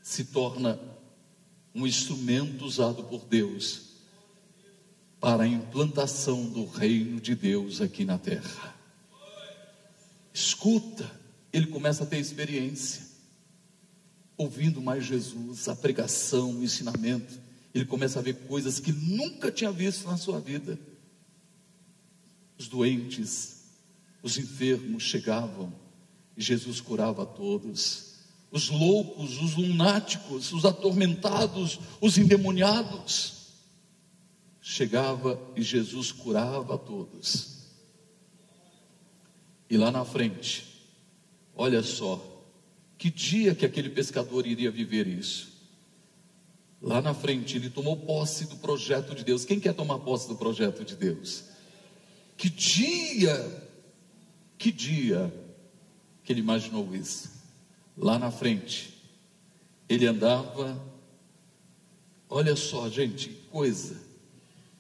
se 0.02 0.24
torna 0.26 0.78
um 1.74 1.86
instrumento 1.86 2.64
usado 2.64 3.04
por 3.04 3.24
Deus 3.24 3.90
para 5.20 5.44
a 5.44 5.46
implantação 5.46 6.48
do 6.48 6.64
reino 6.64 7.20
de 7.20 7.34
Deus 7.34 7.80
aqui 7.80 8.04
na 8.04 8.18
terra. 8.18 8.74
Escuta, 10.32 11.10
ele 11.52 11.66
começa 11.66 12.04
a 12.04 12.06
ter 12.06 12.18
experiência, 12.18 13.02
ouvindo 14.36 14.80
mais 14.80 15.04
Jesus, 15.04 15.68
a 15.68 15.76
pregação, 15.76 16.52
o 16.52 16.64
ensinamento. 16.64 17.38
Ele 17.74 17.84
começa 17.84 18.18
a 18.18 18.22
ver 18.22 18.34
coisas 18.46 18.80
que 18.80 18.92
nunca 18.92 19.52
tinha 19.52 19.70
visto 19.70 20.06
na 20.06 20.16
sua 20.16 20.40
vida. 20.40 20.78
Os 22.58 22.66
doentes, 22.66 23.64
os 24.22 24.38
enfermos 24.38 25.02
chegavam 25.02 25.72
e 26.36 26.42
Jesus 26.42 26.80
curava 26.80 27.26
todos. 27.26 28.09
Os 28.50 28.68
loucos, 28.68 29.40
os 29.40 29.54
lunáticos, 29.54 30.52
os 30.52 30.64
atormentados, 30.64 31.78
os 32.00 32.18
endemoniados 32.18 33.40
chegava 34.60 35.40
e 35.56 35.62
Jesus 35.62 36.12
curava 36.12 36.78
todos. 36.78 37.58
E 39.68 39.76
lá 39.76 39.90
na 39.90 40.04
frente, 40.04 40.66
olha 41.54 41.82
só, 41.82 42.24
que 42.98 43.10
dia 43.10 43.54
que 43.54 43.64
aquele 43.64 43.90
pescador 43.90 44.46
iria 44.46 44.70
viver 44.70 45.06
isso? 45.06 45.48
Lá 46.82 47.02
na 47.02 47.12
frente, 47.12 47.56
ele 47.56 47.68
tomou 47.68 47.96
posse 47.96 48.46
do 48.46 48.56
projeto 48.56 49.14
de 49.14 49.22
Deus. 49.22 49.44
Quem 49.44 49.60
quer 49.60 49.74
tomar 49.74 49.98
posse 49.98 50.28
do 50.28 50.36
projeto 50.36 50.84
de 50.84 50.96
Deus? 50.96 51.44
Que 52.36 52.48
dia, 52.48 53.68
que 54.56 54.72
dia 54.72 55.32
que 56.24 56.32
ele 56.32 56.40
imaginou 56.40 56.94
isso? 56.94 57.39
Lá 57.96 58.18
na 58.18 58.30
frente, 58.30 58.96
ele 59.88 60.06
andava, 60.06 60.80
olha 62.28 62.56
só, 62.56 62.88
gente, 62.88 63.28
coisa 63.50 64.10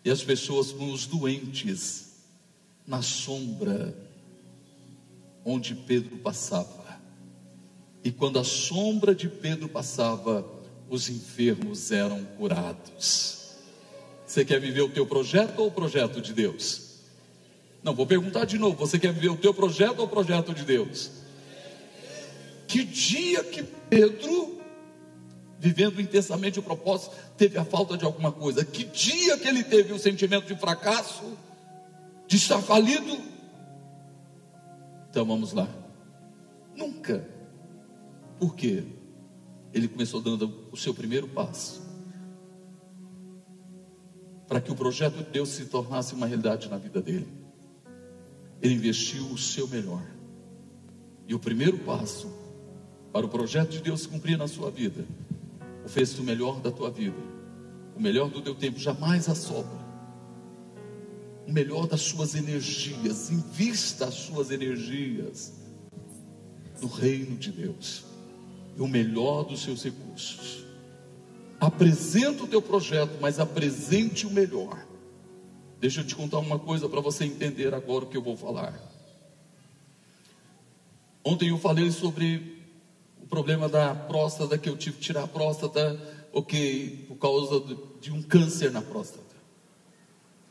e 0.04 0.10
as 0.10 0.22
pessoas 0.22 0.72
com 0.72 0.90
os 0.92 1.06
doentes 1.06 2.10
na 2.86 3.02
sombra 3.02 3.94
onde 5.44 5.74
Pedro 5.74 6.16
passava. 6.18 7.00
E 8.02 8.10
quando 8.10 8.38
a 8.38 8.44
sombra 8.44 9.14
de 9.14 9.28
Pedro 9.28 9.68
passava, 9.68 10.46
os 10.88 11.08
enfermos 11.08 11.92
eram 11.92 12.24
curados. 12.36 13.56
Você 14.26 14.44
quer 14.44 14.60
viver 14.60 14.82
o 14.82 14.88
teu 14.88 15.06
projeto 15.06 15.58
ou 15.58 15.68
o 15.68 15.72
projeto 15.72 16.20
de 16.20 16.32
Deus? 16.32 17.00
Não, 17.82 17.94
vou 17.94 18.06
perguntar 18.06 18.44
de 18.44 18.58
novo. 18.58 18.76
Você 18.76 18.98
quer 18.98 19.12
viver 19.12 19.30
o 19.30 19.36
teu 19.36 19.52
projeto 19.52 19.98
ou 19.98 20.06
o 20.06 20.08
projeto 20.08 20.54
de 20.54 20.64
Deus? 20.64 21.10
Que 22.70 22.84
dia 22.84 23.42
que 23.42 23.64
Pedro 23.64 24.60
vivendo 25.58 26.00
intensamente 26.00 26.58
o 26.58 26.62
propósito, 26.62 27.14
teve 27.36 27.58
a 27.58 27.64
falta 27.64 27.96
de 27.96 28.04
alguma 28.04 28.30
coisa. 28.30 28.64
Que 28.64 28.84
dia 28.84 29.36
que 29.36 29.48
ele 29.48 29.64
teve 29.64 29.92
o 29.92 29.98
sentimento 29.98 30.46
de 30.46 30.56
fracasso, 30.56 31.36
de 32.28 32.36
estar 32.36 32.62
falido? 32.62 33.18
Então 35.10 35.26
vamos 35.26 35.52
lá. 35.52 35.68
Nunca. 36.76 37.28
Por 38.38 38.54
quê? 38.54 38.84
Ele 39.74 39.86
começou 39.86 40.20
dando 40.22 40.66
o 40.72 40.76
seu 40.76 40.94
primeiro 40.94 41.26
passo. 41.26 41.82
Para 44.48 44.60
que 44.60 44.70
o 44.70 44.76
projeto 44.76 45.16
de 45.16 45.24
Deus 45.24 45.48
se 45.48 45.66
tornasse 45.66 46.14
uma 46.14 46.26
realidade 46.26 46.70
na 46.70 46.78
vida 46.78 47.02
dele. 47.02 47.28
Ele 48.62 48.74
investiu 48.74 49.26
o 49.26 49.36
seu 49.36 49.66
melhor. 49.66 50.02
E 51.26 51.34
o 51.34 51.38
primeiro 51.38 51.78
passo 51.80 52.40
para 53.12 53.26
o 53.26 53.28
projeto 53.28 53.70
de 53.70 53.80
Deus 53.80 54.02
se 54.02 54.08
cumprir 54.08 54.38
na 54.38 54.46
sua 54.46 54.70
vida 54.70 55.04
Ofereça 55.90 56.20
o 56.20 56.24
melhor 56.24 56.60
da 56.60 56.70
tua 56.70 56.88
vida, 56.88 57.16
o 57.96 58.00
melhor 58.00 58.30
do 58.30 58.40
teu 58.40 58.54
tempo, 58.54 58.78
jamais 58.78 59.28
a 59.28 59.34
sobra. 59.34 59.80
O 61.48 61.52
melhor 61.52 61.88
das 61.88 62.02
suas 62.02 62.36
energias, 62.36 63.28
invista 63.28 64.06
as 64.06 64.14
suas 64.14 64.52
energias 64.52 65.52
no 66.80 66.86
reino 66.86 67.36
de 67.36 67.50
Deus, 67.50 68.04
e 68.76 68.80
o 68.80 68.86
melhor 68.86 69.42
dos 69.42 69.62
seus 69.62 69.82
recursos. 69.82 70.64
Apresenta 71.58 72.44
o 72.44 72.46
teu 72.46 72.62
projeto, 72.62 73.18
mas 73.20 73.40
apresente 73.40 74.28
o 74.28 74.30
melhor. 74.30 74.86
Deixa 75.80 76.02
eu 76.02 76.06
te 76.06 76.14
contar 76.14 76.38
uma 76.38 76.58
coisa 76.58 76.88
para 76.88 77.00
você 77.00 77.24
entender 77.24 77.74
agora 77.74 78.04
o 78.04 78.08
que 78.08 78.16
eu 78.16 78.22
vou 78.22 78.36
falar. 78.36 78.80
Ontem 81.24 81.48
eu 81.48 81.58
falei 81.58 81.90
sobre 81.90 82.59
problema 83.30 83.68
da 83.68 83.94
próstata, 83.94 84.58
que 84.58 84.68
eu 84.68 84.76
tive 84.76 84.96
que 84.96 85.02
tirar 85.02 85.22
a 85.22 85.28
próstata, 85.28 85.98
ok, 86.32 87.06
por 87.08 87.16
causa 87.16 87.64
de 88.00 88.12
um 88.12 88.20
câncer 88.20 88.72
na 88.72 88.82
próstata. 88.82 89.24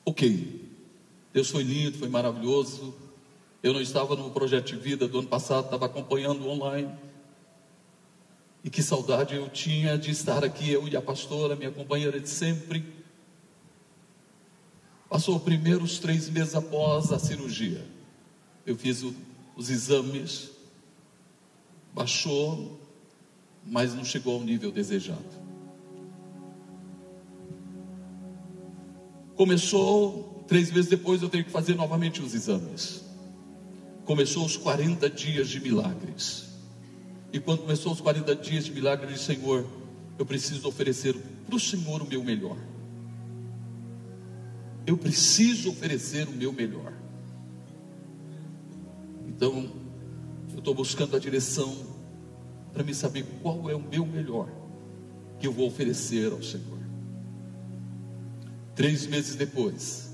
Ok, 0.06 0.66
Deus 1.34 1.50
foi 1.50 1.62
lindo, 1.62 1.98
foi 1.98 2.08
maravilhoso. 2.08 2.96
Eu 3.62 3.74
não 3.74 3.82
estava 3.82 4.16
no 4.16 4.32
projeto 4.32 4.68
de 4.68 4.78
vida 4.78 5.08
do 5.08 5.20
ano 5.20 5.28
passado, 5.28 5.66
estava 5.66 5.86
acompanhando 5.86 6.48
online. 6.48 6.90
E 8.64 8.70
que 8.70 8.82
saudade 8.82 9.36
eu 9.36 9.50
tinha 9.50 9.98
de 9.98 10.12
estar 10.12 10.44
aqui, 10.44 10.72
eu 10.72 10.88
e 10.88 10.96
a 10.96 11.02
pastora, 11.02 11.56
minha 11.56 11.72
companheira 11.72 12.20
de 12.20 12.30
sempre. 12.30 12.84
Passou 15.10 15.36
os 15.36 15.44
primeiros 15.44 16.00
três 16.00 16.30
meses 16.30 16.56
após 16.56 17.12
a 17.12 17.20
cirurgia. 17.20 17.86
Eu 18.66 18.78
fiz 18.78 19.04
o, 19.04 19.14
os 19.56 19.70
exames, 19.70 20.52
baixou, 21.94 22.80
mas 23.66 23.94
não 23.94 24.04
chegou 24.04 24.36
ao 24.36 24.44
nível 24.44 24.72
desejado. 24.72 25.40
Começou, 29.36 30.44
três 30.48 30.72
meses 30.72 30.90
depois 30.90 31.22
eu 31.22 31.30
tenho 31.30 31.46
que 31.46 31.52
fazer 31.52 31.76
novamente 31.76 32.22
os 32.22 32.34
exames. 32.34 33.06
Começou 34.06 34.46
os 34.46 34.58
40 34.58 35.10
dias 35.10 35.48
de 35.48 35.60
milagres. 35.62 36.50
E 37.32 37.40
quando 37.40 37.60
começou 37.62 37.94
os 37.94 38.02
40 38.02 38.36
dias 38.36 38.66
de 38.66 38.72
milagres, 38.72 39.10
eu 39.10 39.16
disse, 39.16 39.26
Senhor, 39.26 39.66
eu 40.18 40.26
preciso 40.26 40.68
oferecer 40.68 41.16
para 41.46 41.56
o 41.56 41.60
Senhor 41.60 42.02
o 42.02 42.08
meu 42.08 42.24
melhor. 42.24 42.58
Eu 44.86 44.98
preciso 44.98 45.70
oferecer 45.70 46.28
o 46.28 46.32
meu 46.32 46.52
melhor. 46.52 46.92
Então, 49.28 49.72
eu 50.60 50.62
estou 50.62 50.76
buscando 50.76 51.16
a 51.16 51.20
direção 51.20 51.74
para 52.74 52.84
me 52.84 52.94
saber 52.94 53.26
qual 53.42 53.70
é 53.70 53.76
o 53.76 53.82
meu 53.82 54.06
melhor 54.06 54.50
que 55.40 55.48
eu 55.48 55.54
vou 55.54 55.66
oferecer 55.66 56.34
ao 56.34 56.44
Senhor. 56.44 56.78
Três 58.76 59.08
meses 59.08 59.36
depois, 59.36 60.14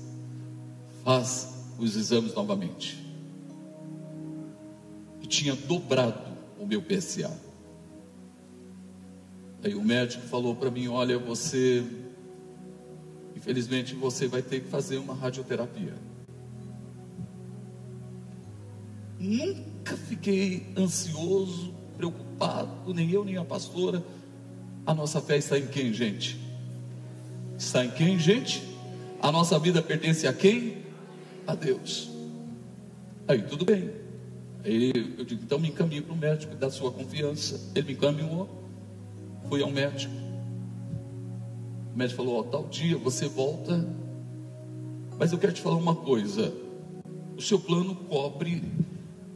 faz 1.02 1.52
os 1.80 1.96
exames 1.96 2.32
novamente. 2.32 3.04
E 5.20 5.26
tinha 5.26 5.56
dobrado 5.56 6.30
o 6.60 6.64
meu 6.64 6.80
PSA. 6.80 7.36
Aí 9.64 9.74
o 9.74 9.82
médico 9.82 10.28
falou 10.28 10.54
para 10.54 10.70
mim: 10.70 10.86
Olha, 10.86 11.18
você, 11.18 11.84
infelizmente, 13.34 13.96
você 13.96 14.28
vai 14.28 14.42
ter 14.42 14.60
que 14.60 14.68
fazer 14.68 14.98
uma 14.98 15.12
radioterapia. 15.12 15.94
Nunca 19.18 19.75
fiquei 19.96 20.66
ansioso, 20.76 21.74
preocupado, 21.96 22.92
nem 22.94 23.10
eu, 23.10 23.24
nem 23.24 23.36
a 23.36 23.44
pastora. 23.44 24.02
A 24.86 24.94
nossa 24.94 25.20
fé 25.20 25.36
está 25.36 25.58
em 25.58 25.66
quem, 25.66 25.92
gente? 25.92 26.38
Está 27.58 27.84
em 27.84 27.90
quem, 27.90 28.18
gente? 28.18 28.62
A 29.20 29.32
nossa 29.32 29.58
vida 29.58 29.82
pertence 29.82 30.26
a 30.26 30.32
quem? 30.32 30.78
A 31.46 31.54
Deus. 31.54 32.10
Aí 33.26 33.42
tudo 33.42 33.64
bem. 33.64 33.90
Aí 34.64 34.92
eu 35.18 35.24
digo, 35.24 35.42
então 35.42 35.58
me 35.58 35.68
encaminhe 35.68 36.02
para 36.02 36.12
o 36.12 36.16
médico 36.16 36.54
da 36.54 36.70
sua 36.70 36.92
confiança. 36.92 37.60
Ele 37.74 37.86
me 37.88 37.92
encaminhou, 37.94 38.48
fui 39.48 39.62
ao 39.62 39.70
médico. 39.70 40.12
O 41.94 41.98
médico 41.98 42.16
falou: 42.18 42.40
Ó, 42.40 42.42
tal 42.42 42.64
dia 42.68 42.96
você 42.96 43.26
volta. 43.26 43.88
Mas 45.18 45.32
eu 45.32 45.38
quero 45.38 45.52
te 45.52 45.60
falar 45.60 45.76
uma 45.76 45.94
coisa: 45.94 46.52
o 47.36 47.40
seu 47.40 47.58
plano 47.58 47.94
cobre 47.94 48.62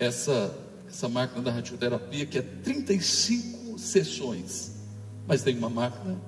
essa, 0.01 0.59
essa 0.89 1.09
máquina 1.09 1.43
da 1.43 1.53
radioterapia 1.53 2.25
que 2.25 2.39
é 2.39 2.43
35 2.43 3.79
sessões, 3.79 4.77
mas 5.29 5.43
tem 5.43 5.57
uma 5.57 5.69
máquina 5.69 6.19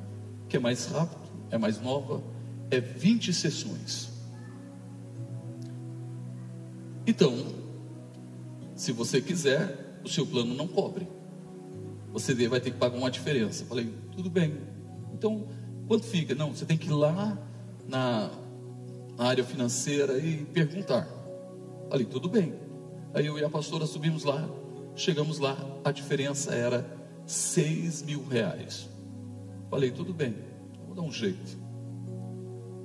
que 0.48 0.58
é 0.58 0.60
mais 0.60 0.84
rápida, 0.84 1.22
é 1.50 1.56
mais 1.56 1.80
nova, 1.80 2.22
é 2.70 2.78
20 2.78 3.32
sessões. 3.32 4.10
Então, 7.06 7.34
se 8.76 8.92
você 8.92 9.20
quiser, 9.20 10.00
o 10.04 10.08
seu 10.08 10.26
plano 10.26 10.54
não 10.54 10.68
cobre. 10.68 11.08
Você 12.12 12.34
vai 12.46 12.60
ter 12.60 12.70
que 12.70 12.76
pagar 12.76 12.98
uma 12.98 13.10
diferença. 13.10 13.64
Falei, 13.64 13.92
tudo 14.14 14.28
bem. 14.28 14.58
Então, 15.14 15.48
quanto 15.88 16.04
fica? 16.04 16.34
Não, 16.34 16.54
você 16.54 16.66
tem 16.66 16.76
que 16.76 16.88
ir 16.88 16.92
lá 16.92 17.38
na, 17.88 18.30
na 19.16 19.24
área 19.24 19.42
financeira 19.42 20.18
e 20.18 20.44
perguntar. 20.44 21.08
Falei, 21.88 22.04
tudo 22.04 22.28
bem. 22.28 22.54
Aí 23.14 23.26
eu 23.26 23.38
e 23.38 23.44
a 23.44 23.50
pastora 23.50 23.86
subimos 23.86 24.24
lá, 24.24 24.48
chegamos 24.96 25.38
lá, 25.38 25.56
a 25.84 25.92
diferença 25.92 26.54
era 26.54 26.86
seis 27.26 28.02
mil 28.02 28.26
reais. 28.26 28.88
Falei, 29.68 29.90
tudo 29.90 30.14
bem, 30.14 30.34
vou 30.86 30.94
dar 30.94 31.02
um 31.02 31.12
jeito. 31.12 31.58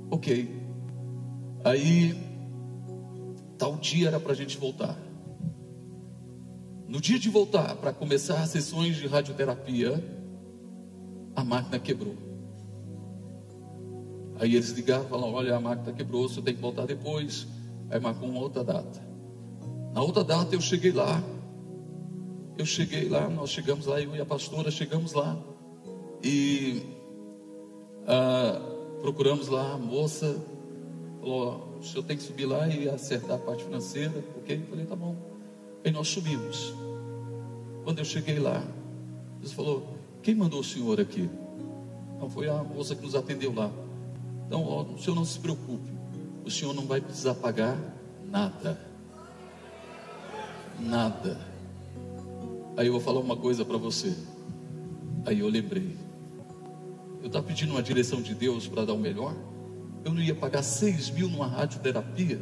Ok. 0.10 0.50
Aí, 1.64 2.16
tal 3.58 3.78
dia 3.78 4.08
era 4.08 4.20
para 4.20 4.32
a 4.32 4.36
gente 4.36 4.58
voltar. 4.58 4.98
No 6.88 7.02
dia 7.02 7.20
de 7.20 7.30
voltar 7.30 7.76
para 7.76 7.92
começar 7.92 8.42
as 8.42 8.50
sessões 8.50 8.96
de 8.96 9.08
radioterapia, 9.08 10.02
a 11.36 11.44
máquina 11.44 11.78
quebrou. 11.78 12.16
Aí 14.40 14.56
eles 14.56 14.70
ligaram 14.70 15.06
e 15.06 15.10
falaram: 15.10 15.34
Olha, 15.34 15.56
a 15.56 15.60
máquina 15.60 15.92
quebrou, 15.92 16.30
você 16.30 16.42
tem 16.42 16.56
que 16.56 16.62
voltar 16.62 16.86
depois. 16.86 17.48
Aí 17.90 18.00
marcou 18.00 18.30
uma 18.30 18.40
outra 18.40 18.64
data. 18.64 19.07
Na 19.98 20.04
outra 20.04 20.24
data 20.24 20.54
eu 20.54 20.62
cheguei 20.62 20.92
lá. 20.92 21.24
Eu 22.56 22.68
cheguei 22.68 23.10
lá, 23.10 23.28
nós 23.28 23.50
chegamos 23.50 23.88
lá, 23.88 24.00
eu 24.00 24.16
e 24.16 24.22
a 24.22 24.26
pastora 24.28 24.70
chegamos 24.70 25.14
lá. 25.14 25.36
E 26.24 26.84
ah, 28.06 28.62
procuramos 29.02 29.48
lá 29.48 29.74
a 29.74 29.78
moça. 29.80 30.40
Falou: 31.20 31.80
o 31.80 31.84
senhor 31.84 32.04
tem 32.04 32.16
que 32.16 32.22
subir 32.22 32.46
lá 32.46 32.68
e 32.68 32.88
acertar 32.88 33.38
a 33.38 33.40
parte 33.40 33.64
financeira. 33.64 34.24
Ok? 34.38 34.62
Eu 34.62 34.68
falei: 34.70 34.86
tá 34.86 34.96
bom. 34.96 35.16
Aí 35.84 35.92
nós 35.92 36.10
subimos. 36.10 36.76
Quando 37.84 37.98
eu 37.98 38.06
cheguei 38.06 38.38
lá, 38.38 38.64
Deus 39.40 39.52
falou: 39.52 39.98
quem 40.22 40.36
mandou 40.36 40.60
o 40.60 40.64
senhor 40.64 41.02
aqui? 41.02 41.28
Não, 42.20 42.30
foi 42.30 42.48
a 42.48 42.64
moça 42.64 42.96
que 42.96 43.02
nos 43.02 43.16
atendeu 43.16 43.52
lá. 43.52 43.72
Então, 44.46 44.64
ó, 44.64 44.84
o 44.84 45.00
senhor 45.00 45.16
não 45.16 45.26
se 45.26 45.40
preocupe. 45.40 45.90
O 46.46 46.52
senhor 46.52 46.76
não 46.76 46.86
vai 46.86 47.02
precisar 47.02 47.34
pagar 47.34 47.76
nada 48.30 48.87
nada. 50.80 51.40
Aí 52.76 52.88
eu 52.88 52.94
vou 52.94 53.02
falar 53.02 53.20
uma 53.20 53.36
coisa 53.36 53.66
para 53.66 53.78
você. 53.78 54.16
Aí 55.26 55.40
eu 55.40 55.50
lembrei. 55.50 55.98
Eu 57.22 57.28
estava 57.28 57.46
pedindo 57.46 57.72
uma 57.72 57.82
direção 57.82 58.22
de 58.22 58.34
Deus 58.36 58.68
para 58.68 58.86
dar 58.86 58.94
o 58.94 59.00
melhor. 59.00 59.36
Eu 60.06 60.14
não 60.14 60.22
ia 60.22 60.36
pagar 60.36 60.64
seis 60.64 61.10
mil 61.10 61.28
numa 61.28 61.48
radioterapia. 61.48 62.40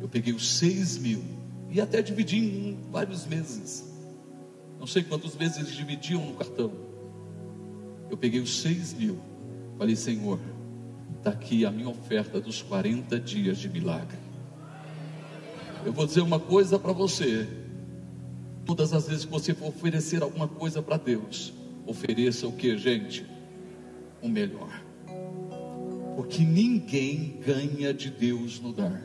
Eu 0.00 0.08
peguei 0.08 0.32
os 0.32 0.58
seis 0.58 0.98
mil 0.98 1.22
e 1.70 1.80
até 1.80 2.02
dividi 2.02 2.38
em 2.38 2.78
vários 2.90 3.26
meses. 3.26 3.88
Não 4.78 4.86
sei 4.86 5.02
quantos 5.02 5.36
meses 5.36 5.58
eles 5.58 5.74
dividiam 5.74 6.24
no 6.24 6.34
cartão. 6.34 6.72
Eu 8.10 8.16
peguei 8.16 8.40
os 8.40 8.60
seis 8.60 8.92
mil. 8.92 9.18
Falei, 9.78 9.96
Senhor, 9.96 10.38
está 11.18 11.30
aqui 11.30 11.64
a 11.64 11.70
minha 11.70 11.88
oferta 11.88 12.40
dos 12.40 12.60
40 12.62 13.18
dias 13.18 13.58
de 13.58 13.68
milagre. 13.68 14.18
Eu 15.84 15.92
vou 15.92 16.06
dizer 16.06 16.20
uma 16.20 16.38
coisa 16.38 16.78
para 16.78 16.92
você. 16.92 17.48
Todas 18.66 18.92
as 18.92 19.08
vezes 19.08 19.24
que 19.24 19.30
você 19.30 19.54
for 19.54 19.68
oferecer 19.68 20.22
alguma 20.22 20.46
coisa 20.46 20.82
para 20.82 20.96
Deus, 20.96 21.52
ofereça 21.86 22.46
o 22.46 22.52
que, 22.52 22.76
gente? 22.76 23.26
O 24.22 24.28
melhor. 24.28 24.82
Porque 26.16 26.42
ninguém 26.42 27.40
ganha 27.44 27.94
de 27.94 28.10
Deus 28.10 28.60
no 28.60 28.72
dar. 28.72 29.02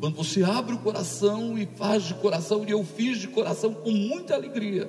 Quando 0.00 0.14
você 0.14 0.42
abre 0.42 0.74
o 0.74 0.78
coração 0.78 1.58
e 1.58 1.66
faz 1.66 2.04
de 2.04 2.14
coração, 2.14 2.64
e 2.66 2.70
eu 2.70 2.82
fiz 2.84 3.18
de 3.18 3.28
coração 3.28 3.74
com 3.74 3.90
muita 3.90 4.34
alegria, 4.34 4.88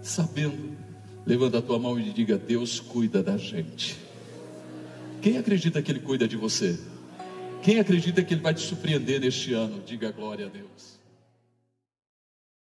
sabendo, 0.00 0.76
levanta 1.24 1.58
a 1.58 1.62
tua 1.62 1.78
mão 1.78 2.00
e 2.00 2.10
diga: 2.10 2.36
Deus 2.36 2.80
cuida 2.80 3.22
da 3.22 3.36
gente. 3.36 3.98
Quem 5.20 5.36
acredita 5.36 5.80
que 5.82 5.92
Ele 5.92 6.00
cuida 6.00 6.26
de 6.26 6.36
você? 6.36 6.78
Quem 7.62 7.80
acredita 7.80 8.22
que 8.22 8.34
Ele 8.34 8.40
vai 8.40 8.54
te 8.54 8.60
surpreender 8.60 9.20
neste 9.20 9.52
ano? 9.52 9.82
Diga 9.84 10.10
glória 10.10 10.46
a 10.46 10.48
Deus. 10.48 10.97